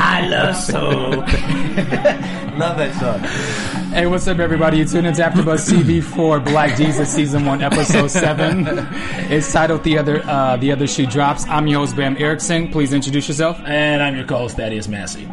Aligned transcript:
I 0.00 0.26
love 0.28 0.56
soap. 0.56 1.26
love 2.58 2.76
that 2.78 2.94
song. 2.98 3.20
Hey, 3.92 4.06
what's 4.06 4.28
up, 4.28 4.38
everybody? 4.38 4.78
You 4.78 4.84
tuned 4.84 5.06
into 5.06 5.22
AfterBuzz 5.22 5.70
TV 5.70 6.02
for 6.02 6.38
Black 6.40 6.76
Jesus 6.76 7.12
Season 7.12 7.44
One, 7.44 7.62
Episode 7.62 8.08
Seven. 8.08 8.66
It's 9.30 9.52
titled 9.52 9.82
"The 9.82 9.98
Other 9.98 10.22
uh, 10.24 10.56
The 10.56 10.70
Other 10.72 10.86
Shoe 10.86 11.06
Drops." 11.06 11.46
I'm 11.48 11.66
your 11.66 11.80
host 11.80 11.96
Bamm 11.96 12.16
Ericsen. 12.20 12.70
Please 12.70 12.92
introduce 12.92 13.26
yourself. 13.28 13.58
And 13.64 14.02
I'm 14.02 14.14
your 14.14 14.26
co-host, 14.26 14.56
Thaddeus 14.56 14.88
Massey. 14.88 15.28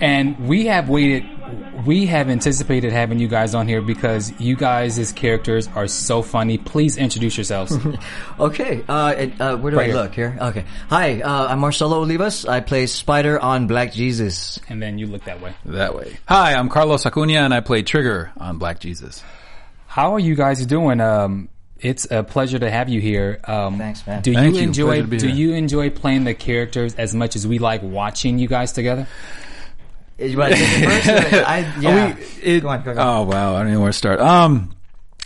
And 0.00 0.38
we 0.48 0.66
have 0.66 0.88
waited. 0.88 1.37
We 1.86 2.06
have 2.06 2.28
anticipated 2.28 2.92
having 2.92 3.18
you 3.20 3.28
guys 3.28 3.54
on 3.54 3.68
here 3.68 3.80
because 3.80 4.32
you 4.40 4.56
guys' 4.56 5.12
characters 5.12 5.68
are 5.76 5.86
so 5.86 6.22
funny. 6.22 6.58
Please 6.58 6.96
introduce 6.96 7.36
yourselves. 7.36 7.76
Okay, 8.40 8.82
uh, 8.88 9.14
and, 9.16 9.40
uh, 9.40 9.56
where 9.56 9.70
do 9.72 9.76
Right 9.78 9.84
I 9.90 9.92
here. 9.92 9.94
look 10.02 10.14
here? 10.14 10.38
Okay. 10.40 10.64
Hi, 10.90 11.20
uh, 11.20 11.48
I'm 11.48 11.58
Marcelo 11.60 12.04
Olivas. 12.04 12.48
I 12.48 12.60
play 12.60 12.86
Spider 12.86 13.38
on 13.40 13.66
Black 13.66 13.92
Jesus. 13.92 14.58
and 14.68 14.80
then 14.80 14.98
you 14.98 15.06
look 15.06 15.24
that 15.24 15.40
way. 15.40 15.54
that 15.66 15.94
way. 15.94 16.16
Hi, 16.28 16.54
I'm 16.54 16.68
Carlos 16.68 17.04
Acuna, 17.06 17.38
and 17.40 17.52
I 17.54 17.60
play 17.60 17.82
Trigger 17.82 18.30
on 18.36 18.58
Black 18.58 18.78
Jesus. 18.80 19.22
How 19.86 20.14
are 20.14 20.20
you 20.20 20.34
guys 20.36 20.64
doing? 20.66 21.00
Um, 21.00 21.48
it's 21.80 22.06
a 22.10 22.22
pleasure 22.22 22.58
to 22.58 22.70
have 22.70 22.88
you 22.88 23.00
here. 23.00 23.40
Um, 23.44 23.78
Thanks, 23.78 24.06
man. 24.06 24.22
Do 24.22 24.32
Thank 24.34 24.54
you 24.54 24.60
you. 24.62 24.66
enjoy? 24.68 24.86
Pleasure 24.86 25.02
to 25.02 25.08
be 25.08 25.18
Do 25.18 25.26
here. 25.28 25.36
you 25.36 25.54
enjoy 25.54 25.90
playing 25.90 26.24
the 26.24 26.34
characters 26.34 26.94
as 26.94 27.14
much 27.14 27.34
as 27.36 27.46
we 27.46 27.58
like 27.58 27.82
watching 27.82 28.38
you 28.38 28.46
guys 28.48 28.72
together? 28.72 29.06
You 30.18 30.36
want 30.36 30.54
to 30.54 30.58
take 30.58 30.82
it 30.82 31.02
first? 31.04 31.48
I, 31.48 31.74
yeah. 31.80 32.14
We- 32.16 32.22
it- 32.42 32.60
go 32.60 32.68
on, 32.68 32.82
go 32.82 32.94
go 32.94 33.00
on. 33.00 33.06
Oh 33.06 33.22
wow, 33.24 33.54
I 33.54 33.62
don't 33.62 33.72
know 33.72 33.80
where 33.80 33.90
to 33.90 33.92
start. 33.92 34.20
Um, 34.20 34.74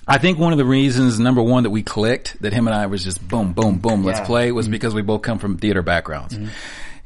I 0.07 0.19
think 0.19 0.39
one 0.39 0.53
of 0.53 0.59
the 0.59 0.65
reasons, 0.65 1.19
number 1.19 1.43
one, 1.43 1.63
that 1.63 1.71
we 1.71 1.83
clicked, 1.83 2.41
that 2.43 2.53
him 2.53 2.67
and 2.67 2.75
I 2.75 2.87
was 2.87 3.05
just 3.05 3.27
boom, 3.27 3.53
boom, 3.53 3.79
boom, 3.79 4.05
let's 4.05 4.19
Yeah. 4.19 4.27
play, 4.27 4.53
was 4.53 4.67
mm-hmm. 4.67 4.73
because 4.73 4.95
we 4.95 5.03
both 5.03 5.23
come 5.23 5.39
from 5.39 5.59
theater 5.59 5.83
backgrounds. 5.83 6.35
Mm-hmm. 6.35 6.49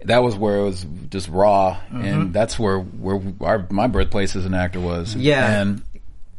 That 0.07 0.23
was 0.23 0.35
where 0.37 0.59
it 0.59 0.65
was 0.65 0.87
just 1.11 1.29
raw, 1.29 1.79
and 1.91 2.05
mm-hmm. 2.05 2.33
that's 2.33 2.59
where 2.59 2.79
where 2.79 3.21
our 3.41 3.67
my 3.71 3.87
birthplace 3.87 4.35
as 4.37 4.47
an 4.47 4.55
actor 4.55 4.81
was. 4.81 5.15
Yeah. 5.15 5.61
and 5.61 5.83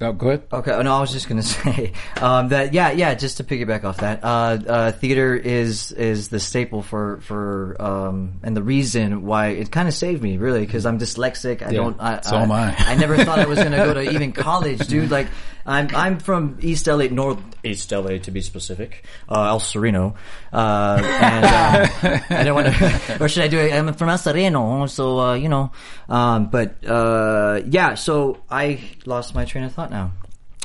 oh, 0.02 0.14
go 0.14 0.28
ahead. 0.30 0.44
Okay, 0.52 0.72
no, 0.84 0.96
I 0.96 1.00
was 1.02 1.12
just 1.12 1.28
gonna 1.28 1.42
say 1.44 1.94
um, 2.22 2.50
that. 2.50 2.74
Yeah, 2.74 2.92
yeah. 2.92 3.14
Just 3.16 3.38
to 3.38 3.44
piggyback 3.44 3.84
off 3.84 3.98
that, 3.98 4.24
uh, 4.24 4.60
uh, 4.68 4.92
theater 4.92 5.36
is 5.36 5.92
is 5.92 6.30
the 6.30 6.40
staple 6.40 6.82
for 6.82 7.20
for 7.22 7.76
um, 7.80 8.40
and 8.44 8.56
the 8.56 8.64
reason 8.64 9.24
why 9.26 9.48
it 9.50 9.72
kind 9.72 9.88
of 9.88 9.94
saved 9.94 10.22
me 10.22 10.38
really 10.38 10.66
because 10.66 10.86
I'm 10.86 11.00
dyslexic. 11.00 11.66
I 11.66 11.72
don't. 11.72 12.00
I, 12.00 12.22
So 12.22 12.38
am 12.38 12.52
I. 12.52 12.76
I 12.78 12.96
never 12.96 13.18
thought 13.24 13.40
I 13.40 13.46
was 13.46 13.60
gonna 13.60 13.78
go 13.78 13.94
to 13.94 14.12
even 14.14 14.32
college, 14.32 14.88
dude. 14.88 15.12
Like 15.12 15.28
I'm 15.68 15.94
I'm 15.94 16.20
from 16.20 16.58
East 16.62 16.88
LA, 16.88 17.08
North 17.12 17.40
East 17.64 17.92
LA 17.92 18.20
to 18.20 18.32
be 18.32 18.42
specific, 18.42 19.04
uh, 19.30 19.48
El 19.48 19.60
Sereno, 19.60 20.16
uh, 20.54 21.02
and 21.04 21.46
uh, 21.46 22.20
I 22.30 22.44
don't 22.44 22.56
want 22.56 22.74
to. 22.74 23.18
Or 23.20 23.28
should 23.28 23.44
I 23.44 23.48
do 23.48 23.60
it? 23.60 23.74
I'm 23.74 23.94
from 23.94 24.10
El 24.10 24.18
Sereno, 24.18 24.86
so 24.86 25.20
uh, 25.20 25.34
you 25.34 25.50
know. 25.50 25.72
Um, 26.08 26.50
but 26.50 26.86
uh, 26.88 27.62
yeah, 27.68 27.96
so 27.96 28.38
I 28.50 28.80
lost 29.06 29.36
my 29.36 29.44
train 29.44 29.66
of 29.66 29.74
thought 29.74 29.87
now. 29.92 30.12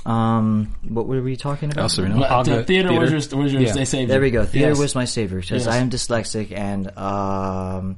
Um, 0.05 0.75
what 0.88 1.06
were 1.06 1.22
we 1.22 1.37
talking 1.37 1.71
about? 1.71 1.83
El 1.83 1.88
Sereno. 1.88 2.22
I'll 2.25 2.43
the 2.43 2.50
go- 2.50 2.62
theater, 2.65 2.88
theater. 2.88 3.00
was 3.15 3.31
your, 3.33 3.41
was 3.41 3.53
your 3.53 3.62
Yeah. 3.62 3.72
they 3.72 3.84
saved 3.84 4.10
There 4.10 4.19
you. 4.19 4.22
we 4.25 4.31
go. 4.33 4.44
Theater 4.44 4.71
Yes. 4.71 4.78
was 4.78 4.94
my 4.97 5.05
savior 5.05 5.41
because 5.41 5.66
Yes. 5.66 5.75
I 5.75 5.77
am 5.78 5.91
dyslexic 5.91 6.50
and 6.50 6.88
um, 6.99 7.97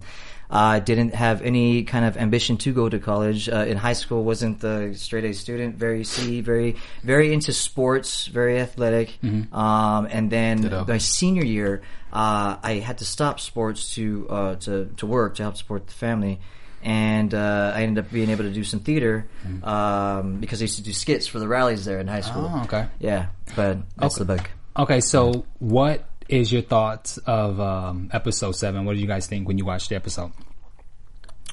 I 0.51 0.81
didn't 0.81 1.15
have 1.15 1.41
any 1.41 1.85
kind 1.85 2.05
of 2.05 2.19
ambition 2.19 2.59
to 2.59 2.75
go 2.75 2.91
to 2.91 2.99
college. 2.99 3.49
Uh, 3.49 3.65
in 3.67 3.79
high 3.79 3.95
school, 3.95 4.23
wasn't 4.23 4.61
the 4.61 4.93
straight 4.95 5.25
A 5.25 5.33
student. 5.33 5.77
Very 5.77 6.05
C, 6.05 6.43
very 6.43 6.77
very 7.03 7.33
into 7.33 7.55
sports, 7.55 8.27
very 8.27 8.61
athletic. 8.61 9.17
Um, 9.51 10.07
and 10.11 10.31
then 10.31 10.61
Ditto. 10.61 10.85
my 10.87 10.99
senior 10.99 11.45
year, 11.45 11.81
uh, 12.13 12.57
I 12.63 12.83
had 12.85 12.99
to 12.99 13.07
stop 13.07 13.41
sports 13.41 13.95
to 13.95 14.27
uh, 14.29 14.55
to 14.57 14.91
to 14.99 15.07
work 15.07 15.37
to 15.37 15.43
help 15.43 15.57
support 15.57 15.87
the 15.87 15.95
family. 15.95 16.39
And 16.85 17.33
uh, 17.33 17.73
I 17.75 17.83
ended 17.83 18.05
up 18.05 18.13
being 18.13 18.29
able 18.29 18.45
to 18.45 18.53
do 18.53 18.63
some 18.63 18.81
theater 18.81 19.27
um, 19.63 20.41
because 20.41 20.61
I 20.61 20.65
used 20.65 20.77
to 20.77 20.83
do 20.83 20.93
skits 20.93 21.27
for 21.27 21.39
the 21.39 21.49
rallies 21.49 21.87
there 21.87 21.99
in 21.99 22.07
high 22.07 22.21
school. 22.21 22.51
Oh, 22.53 22.63
okay. 22.65 22.89
Yeah, 23.01 23.29
but 23.57 23.79
that's 23.97 24.17
the 24.17 24.27
bug. 24.27 24.47
Okay, 24.77 25.01
so 25.01 25.47
what 25.61 26.05
is 26.29 26.53
your 26.53 26.63
thoughts 26.63 27.19
of 27.19 27.59
um, 27.59 28.11
episode 28.13 28.53
seven? 28.53 28.85
What 28.85 28.95
did 28.95 29.01
you 29.01 29.07
guys 29.07 29.27
think 29.27 29.49
when 29.49 29.57
you 29.57 29.65
watched 29.65 29.89
the 29.89 29.97
episode? 29.97 30.33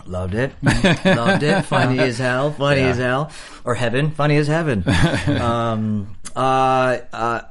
Loved 0.05 0.33
it. 0.33 0.51
Loved 0.63 1.43
it. 1.43 1.61
Funny 1.63 1.99
as 1.99 2.17
hell. 2.17 2.51
Funny 2.51 2.81
as 2.81 2.97
hell. 2.97 3.31
Or 3.63 3.75
heaven. 3.75 4.11
Funny 4.11 4.37
as 4.37 4.47
heaven. 4.47 4.83
um, 5.39 6.15
uh, 6.35 6.97
uh, 7.13 7.41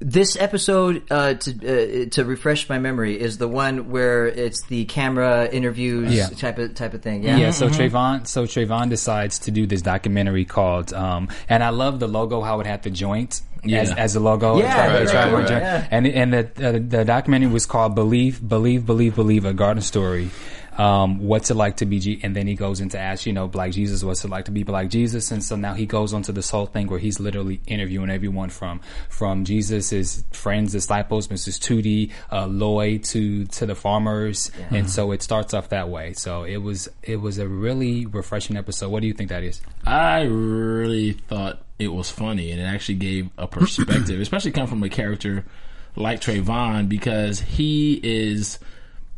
this 0.00 0.36
episode, 0.36 1.02
uh, 1.10 1.34
to 1.34 2.04
uh, 2.06 2.08
to 2.10 2.24
refresh 2.24 2.68
my 2.68 2.78
memory, 2.78 3.20
is 3.20 3.38
the 3.38 3.48
one 3.48 3.90
where 3.90 4.26
it's 4.26 4.62
the 4.66 4.84
camera 4.84 5.48
interviews 5.50 6.12
Yeah. 6.14 6.28
type 6.28 6.58
of 6.58 6.74
type 6.74 6.94
of 6.94 7.02
thing. 7.02 7.24
Yeah. 7.24 7.36
Yeah, 7.36 7.50
so 7.50 7.68
Trayvon, 7.68 8.26
so 8.26 8.44
Trayvon 8.44 8.90
decides 8.90 9.40
to 9.40 9.50
do 9.50 9.66
this 9.66 9.82
documentary 9.82 10.44
called, 10.44 10.92
um, 10.92 11.28
and 11.48 11.64
I 11.64 11.70
love 11.70 11.98
the 11.98 12.08
logo 12.08 12.42
how 12.42 12.60
it 12.60 12.66
had 12.66 12.82
the 12.84 12.90
joint 12.90 13.40
Yeah. 13.70 13.94
as 13.96 14.16
a 14.16 14.20
logo. 14.20 14.58
Yeah, 14.58 14.74
Tri- 14.74 14.94
right, 14.98 15.08
Tri- 15.08 15.32
right, 15.32 15.50
yeah. 15.50 15.88
And 15.90 16.06
and 16.06 16.32
the, 16.32 16.50
the 16.54 16.78
the 16.80 17.04
documentary 17.04 17.50
was 17.50 17.66
called 17.66 17.94
"Believe, 17.94 18.46
Believe, 18.46 18.86
Believe, 18.86 19.14
Believe: 19.14 19.44
A 19.44 19.52
Garden 19.52 19.82
Story." 19.82 20.30
Um, 20.78 21.18
what's 21.26 21.50
it 21.50 21.54
like 21.56 21.78
to 21.78 21.86
be? 21.86 21.98
G- 21.98 22.20
and 22.22 22.36
then 22.36 22.46
he 22.46 22.54
goes 22.54 22.80
into 22.80 23.00
ask, 23.00 23.26
you 23.26 23.32
know, 23.32 23.48
Black 23.48 23.72
Jesus, 23.72 24.04
what's 24.04 24.24
it 24.24 24.30
like 24.30 24.44
to 24.44 24.52
be 24.52 24.62
Black 24.62 24.88
Jesus? 24.90 25.32
And 25.32 25.42
so 25.42 25.56
now 25.56 25.74
he 25.74 25.86
goes 25.86 26.14
on 26.14 26.22
to 26.22 26.32
this 26.32 26.50
whole 26.50 26.66
thing 26.66 26.86
where 26.86 27.00
he's 27.00 27.18
literally 27.18 27.60
interviewing 27.66 28.10
everyone 28.10 28.48
from 28.48 28.80
from 29.08 29.44
Jesus' 29.44 30.22
friends, 30.30 30.70
disciples, 30.70 31.26
Mrs. 31.26 31.58
Tootie, 31.58 32.12
uh, 32.30 32.46
Lloyd, 32.46 33.02
to 33.04 33.46
to 33.46 33.66
the 33.66 33.74
farmers, 33.74 34.52
and 34.70 34.88
so 34.88 35.10
it 35.10 35.20
starts 35.20 35.52
off 35.52 35.70
that 35.70 35.88
way. 35.88 36.12
So 36.12 36.44
it 36.44 36.58
was 36.58 36.88
it 37.02 37.16
was 37.16 37.38
a 37.38 37.48
really 37.48 38.06
refreshing 38.06 38.56
episode. 38.56 38.90
What 38.90 39.00
do 39.00 39.08
you 39.08 39.14
think 39.14 39.30
that 39.30 39.42
is? 39.42 39.60
I 39.84 40.22
really 40.22 41.14
thought 41.14 41.60
it 41.78 41.88
was 41.88 42.10
funny, 42.10 42.50
and 42.50 42.60
it 42.60 42.64
actually 42.64 42.96
gave 42.96 43.30
a 43.38 43.46
perspective, 43.46 44.20
especially 44.20 44.50
coming 44.50 44.68
from 44.68 44.82
a 44.82 44.88
character 44.88 45.44
like 45.96 46.20
Trayvon, 46.20 46.88
because 46.88 47.40
he 47.40 48.00
is 48.02 48.58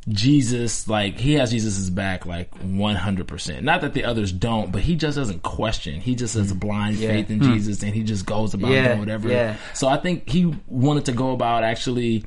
Jesus. 0.09 0.89
Like 0.89 1.19
he 1.19 1.35
has 1.35 1.53
Jesus's 1.53 1.91
back, 1.91 2.27
like 2.27 2.55
one 2.59 2.97
hundred 2.97 3.29
percent. 3.29 3.65
Not 3.65 3.81
that 3.81 3.95
the 3.95 4.05
others 4.05 4.33
don't, 4.33 4.73
but 4.73 4.83
he 4.83 4.97
just 4.97 5.17
doesn't 5.17 5.43
question. 5.43 6.01
He 6.01 6.15
just 6.15 6.35
has 6.35 6.53
mm. 6.53 6.61
blind 6.61 6.99
faith 6.99 7.31
in 7.31 7.39
hmm. 7.39 7.53
Jesus, 7.53 7.83
and 7.83 7.95
he 7.95 8.03
just 8.03 8.27
goes 8.27 8.55
about 8.55 8.71
Yeah, 8.71 8.89
doing 8.89 8.99
whatever. 9.01 9.29
yeah. 9.29 9.57
So 9.75 9.89
I 9.89 9.97
think 9.97 10.29
he 10.29 10.55
wanted 10.67 11.07
to 11.07 11.13
go 11.13 11.33
about 11.33 11.65
actually 11.65 12.25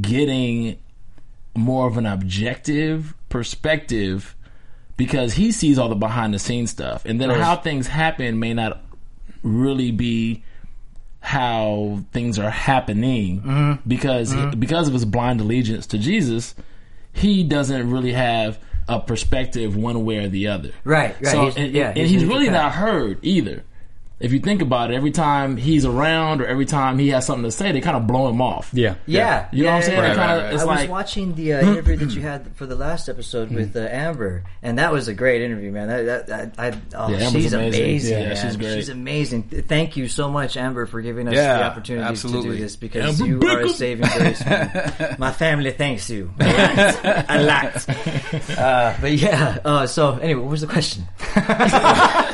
getting 0.00 0.78
more 1.54 1.86
of 1.86 1.96
an 1.96 2.06
objective 2.06 3.14
perspective 3.28 4.34
because 4.96 5.34
he 5.34 5.52
sees 5.52 5.78
all 5.78 5.88
the 5.88 5.94
behind 5.94 6.34
the 6.34 6.38
scenes 6.38 6.70
stuff 6.70 7.04
and 7.04 7.20
then 7.20 7.30
how 7.30 7.56
things 7.56 7.86
happen 7.86 8.38
may 8.38 8.54
not 8.54 8.80
really 9.42 9.90
be 9.90 10.42
how 11.20 12.00
things 12.12 12.38
are 12.38 12.50
happening. 12.50 13.40
Mm-hmm. 13.42 13.88
because 13.88 14.34
because 14.56 14.88
of 14.88 14.94
his 14.94 15.04
blind 15.04 15.40
allegiance 15.40 15.86
to 15.88 15.98
Jesus 15.98 16.54
he 17.12 17.42
doesn't 17.42 17.90
really 17.90 18.12
have 18.12 18.60
a 18.86 19.00
perspective 19.00 19.74
one 19.76 20.04
way 20.04 20.18
or 20.18 20.28
the 20.28 20.46
other. 20.48 20.70
Right, 20.84 21.14
right. 21.20 21.26
so 21.26 21.42
He's- 21.42 21.56
and, 21.56 21.72
yeah, 21.72 21.88
and 21.88 21.98
he's 21.98 22.10
he's 22.12 22.24
really 22.24 22.48
not 22.48 22.72
heard 22.72 23.18
either 23.22 23.64
if 24.20 24.32
you 24.32 24.40
think 24.40 24.62
about 24.62 24.90
it, 24.90 24.94
every 24.94 25.10
time 25.12 25.56
he's 25.56 25.84
around 25.84 26.40
or 26.40 26.46
every 26.46 26.66
time 26.66 26.98
he 26.98 27.08
has 27.10 27.24
something 27.26 27.44
to 27.44 27.50
say, 27.50 27.70
they 27.72 27.80
kind 27.80 27.96
of 27.96 28.06
blow 28.06 28.28
him 28.28 28.40
off. 28.42 28.70
Yeah. 28.72 28.96
Yeah, 29.06 29.48
You 29.52 29.64
know 29.64 29.70
what 29.70 29.76
I'm 29.76 29.82
saying? 29.82 29.96
yeah, 29.98 30.02
They 30.02 30.08
kinda- 30.08 30.18
Right, 30.34 30.42
right, 30.44 30.54
It's 30.54 30.62
I 30.62 30.66
was 30.66 30.76
like 30.80 30.90
watching 30.90 31.34
the 31.34 31.52
uh, 31.54 31.60
interview 31.60 31.96
that 31.96 32.10
you 32.14 32.20
had 32.22 32.56
for 32.56 32.66
the 32.66 32.74
last 32.74 33.08
episode 33.08 33.50
with 33.50 33.76
uh, 33.76 33.80
Amber, 33.80 34.44
and 34.62 34.78
that 34.78 34.92
was 34.92 35.08
a 35.08 35.14
great 35.14 35.42
interview, 35.42 35.70
man. 35.70 35.88
That, 35.88 36.26
that, 36.26 36.26
that 36.26 36.54
I, 36.58 36.78
oh, 36.96 37.08
Yeah, 37.10 37.16
Amber's 37.18 37.42
she's 37.42 37.52
amazing. 37.52 37.82
amazing. 37.84 38.18
Yeah, 38.18 38.26
man. 38.28 38.36
she's 38.36 38.56
great. 38.56 38.74
She's 38.74 38.88
amazing. 38.88 39.42
Thank 39.44 39.96
you 39.96 40.08
so 40.08 40.28
much, 40.30 40.56
Amber, 40.56 40.86
for 40.86 41.00
giving 41.00 41.28
us 41.28 41.34
Yeah, 41.34 41.58
the 41.58 41.64
opportunity 41.64 42.16
to 42.16 42.28
do 42.42 42.56
this 42.56 42.76
because 42.76 43.20
Amber 43.20 43.26
you 43.44 43.48
are 43.48 43.60
a 43.60 43.68
saving 43.68 44.08
grace. 44.16 44.44
man. 44.44 45.16
My 45.18 45.30
family 45.32 45.70
thanks 45.70 46.10
you 46.10 46.32
a 46.40 46.44
lot. 46.44 47.24
A 47.28 47.42
lot. 47.42 47.88
Uh, 48.58 48.94
but 49.00 49.12
yeah. 49.12 49.58
Uh, 49.64 49.86
so 49.86 50.14
anyway, 50.18 50.40
what 50.40 50.50
was 50.50 50.60
the 50.62 50.66
question? 50.66 51.04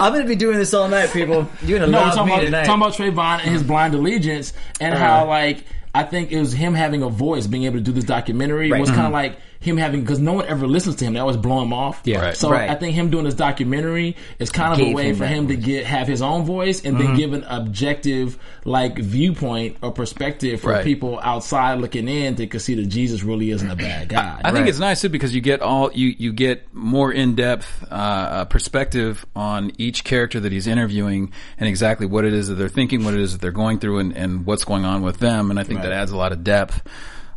I'm 0.00 0.12
going 0.12 0.24
to 0.24 0.28
be 0.28 0.36
doing 0.36 0.56
this 0.58 0.72
all 0.74 0.88
night, 0.88 1.10
people. 1.12 1.48
You're 1.62 1.78
going 1.78 1.90
to 1.90 1.96
No, 1.98 2.00
love 2.04 2.14
talking 2.14 2.26
me 2.26 2.32
about, 2.32 2.44
tonight. 2.44 2.64
talking 2.64 2.82
about 2.82 2.94
Trayvon 2.94 3.44
and 3.44 3.50
his 3.52 3.62
blind 3.62 3.94
allegiance 3.94 4.52
and 4.80 4.94
uh-huh. 4.94 5.04
how 5.04 5.26
like 5.28 5.64
I 5.94 6.04
think 6.04 6.32
it 6.32 6.38
was 6.38 6.52
him 6.52 6.74
having 6.74 7.02
a 7.02 7.08
voice, 7.08 7.46
being 7.46 7.64
able 7.64 7.76
to 7.76 7.82
do 7.82 7.92
this 7.92 8.04
documentary 8.04 8.70
Right. 8.70 8.80
was 8.80 8.90
kind 8.90 9.00
of 9.02 9.06
mm-hmm. 9.06 9.14
like 9.14 9.36
him 9.60 9.76
having 9.76 10.00
because 10.00 10.18
no 10.18 10.32
one 10.32 10.46
ever 10.46 10.66
listens 10.66 10.96
to 10.96 11.04
him. 11.04 11.12
They 11.12 11.20
always 11.20 11.36
blow 11.36 11.60
him 11.62 11.72
off. 11.74 12.00
Yeah. 12.04 12.20
Right. 12.20 12.36
So 12.36 12.50
Right. 12.50 12.70
I 12.70 12.74
think 12.76 12.94
him 12.94 13.10
doing 13.10 13.24
this 13.24 13.34
documentary 13.34 14.16
is 14.38 14.48
kind 14.50 14.72
of 14.72 14.80
a 14.88 14.94
way 14.94 15.08
him 15.10 15.16
for 15.16 15.20
that 15.24 15.28
him 15.28 15.48
to 15.48 15.56
get 15.56 15.84
have 15.84 16.08
his 16.08 16.22
own 16.22 16.44
voice 16.46 16.82
and 16.82 16.98
then 16.98 17.14
give 17.14 17.34
an 17.34 17.44
objective 17.44 18.38
like 18.64 18.98
viewpoint 18.98 19.76
or 19.82 19.92
perspective 19.92 20.62
for 20.62 20.70
Right. 20.70 20.84
people 20.84 21.20
outside 21.22 21.78
looking 21.78 22.08
in 22.08 22.36
to 22.36 22.58
see 22.58 22.74
that 22.74 22.86
Jesus 22.88 23.22
really 23.22 23.50
isn't 23.50 23.70
a 23.70 23.76
bad 23.76 24.08
guy. 24.08 24.40
I 24.42 24.50
think 24.50 24.60
Right. 24.62 24.68
it's 24.70 24.78
nice 24.78 25.02
too 25.02 25.10
because 25.10 25.34
you 25.34 25.42
get 25.42 25.60
all 25.60 25.90
you 25.92 26.14
you 26.16 26.32
get 26.32 26.72
more 26.74 27.12
in 27.12 27.34
depth 27.34 27.84
uh, 27.90 27.94
uh, 27.94 28.44
perspective 28.46 29.26
on 29.36 29.72
each 29.76 30.04
character 30.04 30.40
that 30.40 30.52
he's 30.52 30.66
interviewing 30.66 31.32
and 31.58 31.68
exactly 31.68 32.06
what 32.06 32.24
it 32.24 32.32
is 32.32 32.48
that 32.48 32.54
they're 32.54 32.68
thinking, 32.70 33.04
what 33.04 33.12
it 33.12 33.20
is 33.20 33.32
that 33.32 33.42
they're 33.42 33.50
going 33.50 33.78
through, 33.78 33.98
and, 33.98 34.16
and 34.16 34.46
what's 34.46 34.64
going 34.64 34.86
on 34.86 35.02
with 35.02 35.18
them. 35.18 35.50
And 35.50 35.60
I 35.60 35.64
think 35.64 35.82
that 35.82 35.92
adds 35.92 36.12
a 36.12 36.16
lot 36.16 36.32
of 36.32 36.42
depth. 36.42 36.82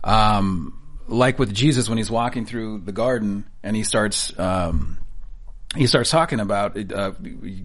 Um, 0.04 0.74
like 1.08 1.40
with 1.40 1.54
Jesus 1.54 1.90
when 1.90 1.98
he's 1.98 2.12
walking 2.12 2.46
through 2.46 2.80
the 2.82 2.92
garden 2.92 3.46
and 3.64 3.76
he 3.76 3.84
starts. 3.84 4.38
Um, 4.38 4.98
he 5.76 5.88
starts 5.88 6.12
talking 6.12 6.40
about 6.40 6.78
uh, 6.94 7.14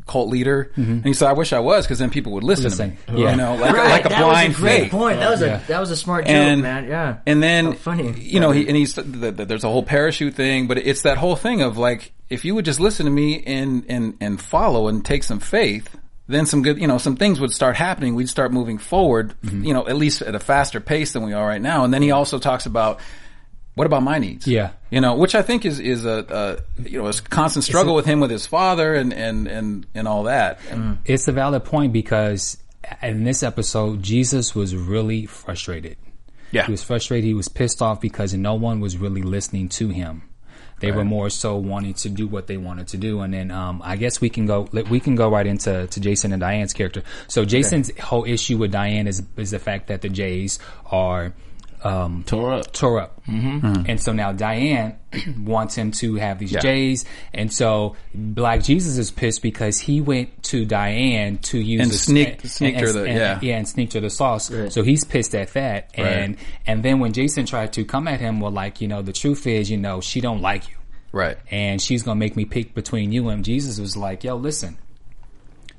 cult 0.06 0.30
leader, 0.30 0.72
and 0.76 1.04
he 1.04 1.12
said, 1.12 1.28
"I 1.28 1.34
wish 1.34 1.52
I 1.52 1.58
was, 1.58 1.84
because 1.84 1.98
then 1.98 2.08
people 2.08 2.32
would 2.32 2.42
listen, 2.42 2.64
Listen. 2.64 2.96
to 3.06 3.12
me." 3.12 3.22
Yeah. 3.22 3.30
You 3.32 3.36
know, 3.36 3.54
like, 3.56 3.74
Right, 3.74 3.90
like 3.90 4.06
a 4.06 4.08
that 4.08 4.22
blind 4.22 4.48
was 4.54 4.58
a 4.58 4.60
great 4.62 4.80
faith. 4.84 4.90
point. 4.92 5.18
That 5.18 5.28
was 5.30 5.42
Yeah. 5.42 5.62
a 5.62 5.66
that 5.68 5.78
was 5.78 5.90
a 5.90 5.96
smart 5.96 6.24
joke, 6.24 6.34
and 6.34 6.62
man. 6.62 6.88
Yeah, 6.88 7.18
and 7.26 7.42
then 7.42 7.66
How 7.66 7.72
funny. 7.72 8.12
you 8.18 8.40
know, 8.40 8.50
he 8.50 8.66
and 8.66 8.74
he's 8.74 8.94
the, 8.94 9.02
the, 9.02 9.44
there's 9.44 9.62
a 9.64 9.68
whole 9.68 9.82
parachute 9.82 10.32
thing, 10.32 10.68
but 10.68 10.78
it's 10.78 11.02
that 11.02 11.18
whole 11.18 11.36
thing 11.36 11.60
of 11.60 11.76
like, 11.76 12.12
if 12.30 12.46
you 12.46 12.54
would 12.54 12.64
just 12.64 12.80
listen 12.80 13.04
to 13.04 13.12
me 13.12 13.42
and 13.44 13.84
and 13.90 14.16
and 14.22 14.40
follow 14.40 14.88
and 14.88 15.04
take 15.04 15.22
some 15.22 15.38
faith, 15.38 15.94
then 16.28 16.46
some 16.46 16.62
good, 16.62 16.80
you 16.80 16.86
know, 16.86 16.96
some 16.96 17.16
things 17.16 17.38
would 17.40 17.52
start 17.52 17.76
happening. 17.76 18.14
We'd 18.14 18.30
start 18.30 18.52
moving 18.54 18.78
forward, 18.78 19.34
Mm-hmm. 19.44 19.64
you 19.64 19.74
know, 19.74 19.86
at 19.86 19.96
least 19.96 20.22
at 20.22 20.34
a 20.34 20.40
faster 20.40 20.80
pace 20.80 21.12
than 21.12 21.24
we 21.24 21.34
are 21.34 21.46
right 21.46 21.60
now. 21.60 21.84
And 21.84 21.92
then 21.92 22.00
he 22.00 22.10
also 22.10 22.38
talks 22.38 22.64
about. 22.64 23.00
What 23.78 23.86
about 23.86 24.02
my 24.02 24.18
needs? 24.18 24.46
Yeah. 24.46 24.70
you 24.90 25.00
know, 25.00 25.14
which 25.14 25.34
I 25.34 25.42
think 25.42 25.64
is 25.64 25.78
is 25.78 26.04
a, 26.04 26.62
a 26.78 26.82
you 26.88 27.00
know 27.00 27.08
a 27.08 27.12
constant 27.12 27.64
struggle 27.64 27.94
with 27.94 28.06
him 28.06 28.20
with 28.20 28.30
his 28.30 28.46
father 28.46 28.94
and 28.94 29.12
and 29.12 29.46
and 29.46 29.86
and 29.94 30.08
all 30.08 30.24
that. 30.24 30.60
It's 31.04 31.28
a 31.28 31.32
valid 31.32 31.64
point 31.64 31.92
because 31.92 32.58
in 33.02 33.24
this 33.24 33.42
episode, 33.42 34.02
Jesus 34.02 34.54
was 34.54 34.74
really 34.74 35.26
frustrated. 35.26 35.96
Yeah. 36.50 36.64
He 36.64 36.72
was 36.72 36.82
frustrated. 36.82 37.24
He 37.24 37.34
was 37.34 37.48
pissed 37.48 37.82
off 37.82 38.00
because 38.00 38.32
no 38.34 38.54
one 38.54 38.80
was 38.80 38.96
really 38.96 39.22
listening 39.22 39.68
to 39.70 39.88
him. 39.88 40.22
They 40.80 40.92
were 40.92 41.04
more 41.04 41.28
so 41.28 41.56
wanting 41.56 41.94
to 41.94 42.08
do 42.08 42.28
what 42.28 42.46
they 42.46 42.56
wanted 42.56 42.88
to 42.88 42.96
do, 42.98 43.20
and 43.20 43.34
then 43.34 43.50
um, 43.50 43.82
I 43.84 43.96
guess 43.96 44.20
we 44.20 44.30
can 44.30 44.46
go 44.46 44.68
we 44.88 45.00
can 45.00 45.16
go 45.16 45.28
right 45.28 45.46
into 45.46 45.88
to 45.88 46.00
Jason 46.00 46.32
and 46.32 46.40
Diane's 46.40 46.72
character. 46.72 47.02
So 47.26 47.44
Jason's 47.44 47.90
whole 47.98 48.24
issue 48.24 48.58
with 48.58 48.70
Diane 48.70 49.08
is 49.08 49.22
is 49.36 49.50
the 49.50 49.58
fact 49.58 49.88
that 49.88 50.02
the 50.02 50.08
Jays 50.08 50.60
are 50.86 51.34
um, 51.84 52.24
Tore 52.26 52.52
up. 52.54 52.72
tore 52.72 53.00
up. 53.00 53.24
Mm-hmm. 53.26 53.84
And 53.88 54.00
so 54.00 54.12
now 54.12 54.32
Diane 54.32 54.98
wants 55.38 55.74
him 55.74 55.90
to 55.92 56.16
have 56.16 56.38
these 56.38 56.52
Yeah. 56.52 56.60
J's. 56.60 57.04
And 57.34 57.52
so 57.52 57.96
Black 58.14 58.62
Jesus 58.62 58.98
is 58.98 59.10
pissed 59.10 59.42
because 59.42 59.78
he 59.78 60.00
went 60.00 60.42
to 60.44 60.64
Diane 60.64 61.38
to 61.38 61.58
use 61.58 61.80
And 61.82 61.90
the- 61.90 61.96
sneaked- 61.96 62.46
sneaked 62.48 62.80
her 62.80 62.92
the- 62.92 63.04
and- 63.04 63.42
yeah. 63.42 63.56
and 63.56 63.68
sneaked 63.68 63.92
her 63.94 64.00
the 64.00 64.10
sauce. 64.10 64.50
So 64.70 64.82
he's 64.82 65.04
pissed 65.04 65.34
at 65.34 65.52
that. 65.54 65.90
And, 65.94 66.36
and 66.66 66.82
then 66.82 67.00
when 67.00 67.12
Jason 67.12 67.46
tried 67.46 67.72
to 67.74 67.84
come 67.84 68.08
at 68.08 68.20
him, 68.20 68.40
well, 68.40 68.52
like, 68.52 68.80
you 68.80 68.88
know, 68.88 69.02
the 69.02 69.12
truth 69.12 69.46
is, 69.46 69.70
you 69.70 69.76
know, 69.76 70.00
she 70.00 70.20
don't 70.20 70.40
like 70.42 70.68
you. 70.68 70.74
Right. 71.12 71.38
And 71.50 71.80
she's 71.80 72.02
going 72.02 72.16
to 72.16 72.20
make 72.20 72.36
me 72.36 72.44
pick 72.44 72.74
between 72.74 73.12
you 73.12 73.28
and 73.28 73.44
Jesus 73.44 73.78
was 73.78 73.96
like, 73.96 74.24
yo, 74.24 74.36
listen. 74.36 74.78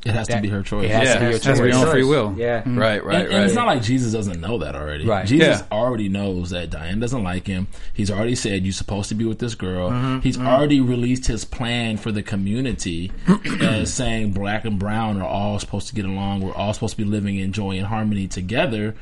It 0.06 0.12
has 0.13 0.28
to 0.30 0.40
be 0.40 0.48
her 0.48 0.63
choice. 0.63 0.86
it 0.86 0.92
has 0.92 1.04
Yeah, 1.10 1.13
to 1.16 1.19
be 1.19 1.25
your 1.25 1.36
it 1.36 1.44
has 1.44 1.57
to 1.57 1.63
be 1.66 1.72
choice. 1.72 1.81
on 1.84 1.92
free 1.92 2.04
will. 2.06 2.34
Yeah. 2.38 2.63
Right. 2.66 3.04
Right. 3.04 3.16
and, 3.16 3.28
and 3.28 3.34
right. 3.34 3.44
it's 3.46 3.54
not 3.54 3.68
like 3.68 3.81
Jesus 3.84 4.13
doesn't 4.13 4.40
know 4.40 4.60
that 4.60 4.74
already. 4.75 5.06
Right. 5.06 5.28
Jesus 5.28 5.60
Yeah. 5.60 5.78
already 5.78 6.07
knows 6.07 6.51
that 6.51 6.69
Diane 6.69 7.00
doesn't 7.01 7.22
like 7.24 7.46
him. 7.48 7.68
He's 7.94 8.10
already 8.10 8.36
said 8.36 8.63
you're 8.63 8.72
supposed 8.72 9.10
to 9.10 9.16
be 9.16 9.25
with 9.25 9.40
this 9.40 9.56
girl. 9.56 9.90
Mm-hmm, 9.92 10.19
He's 10.19 10.40
already 10.40 10.80
released 10.80 11.28
his 11.28 11.44
plan 11.44 11.98
for 11.98 12.12
the 12.13 12.24
community 12.24 13.12
as 13.62 13.94
saying 13.94 14.31
black 14.31 14.63
and 14.63 14.80
brown 14.80 15.22
are 15.22 15.28
all 15.28 15.60
supposed 15.60 15.90
to 15.90 15.96
get 15.96 16.06
along. 16.06 16.42
We're 16.42 16.54
all 16.56 16.74
supposed 16.74 16.96
to 16.96 17.04
be 17.04 17.10
living 17.10 17.36
in 17.38 17.51
joy 17.51 17.72
and 17.78 17.88
harmony 17.88 18.28
together. 18.28 18.96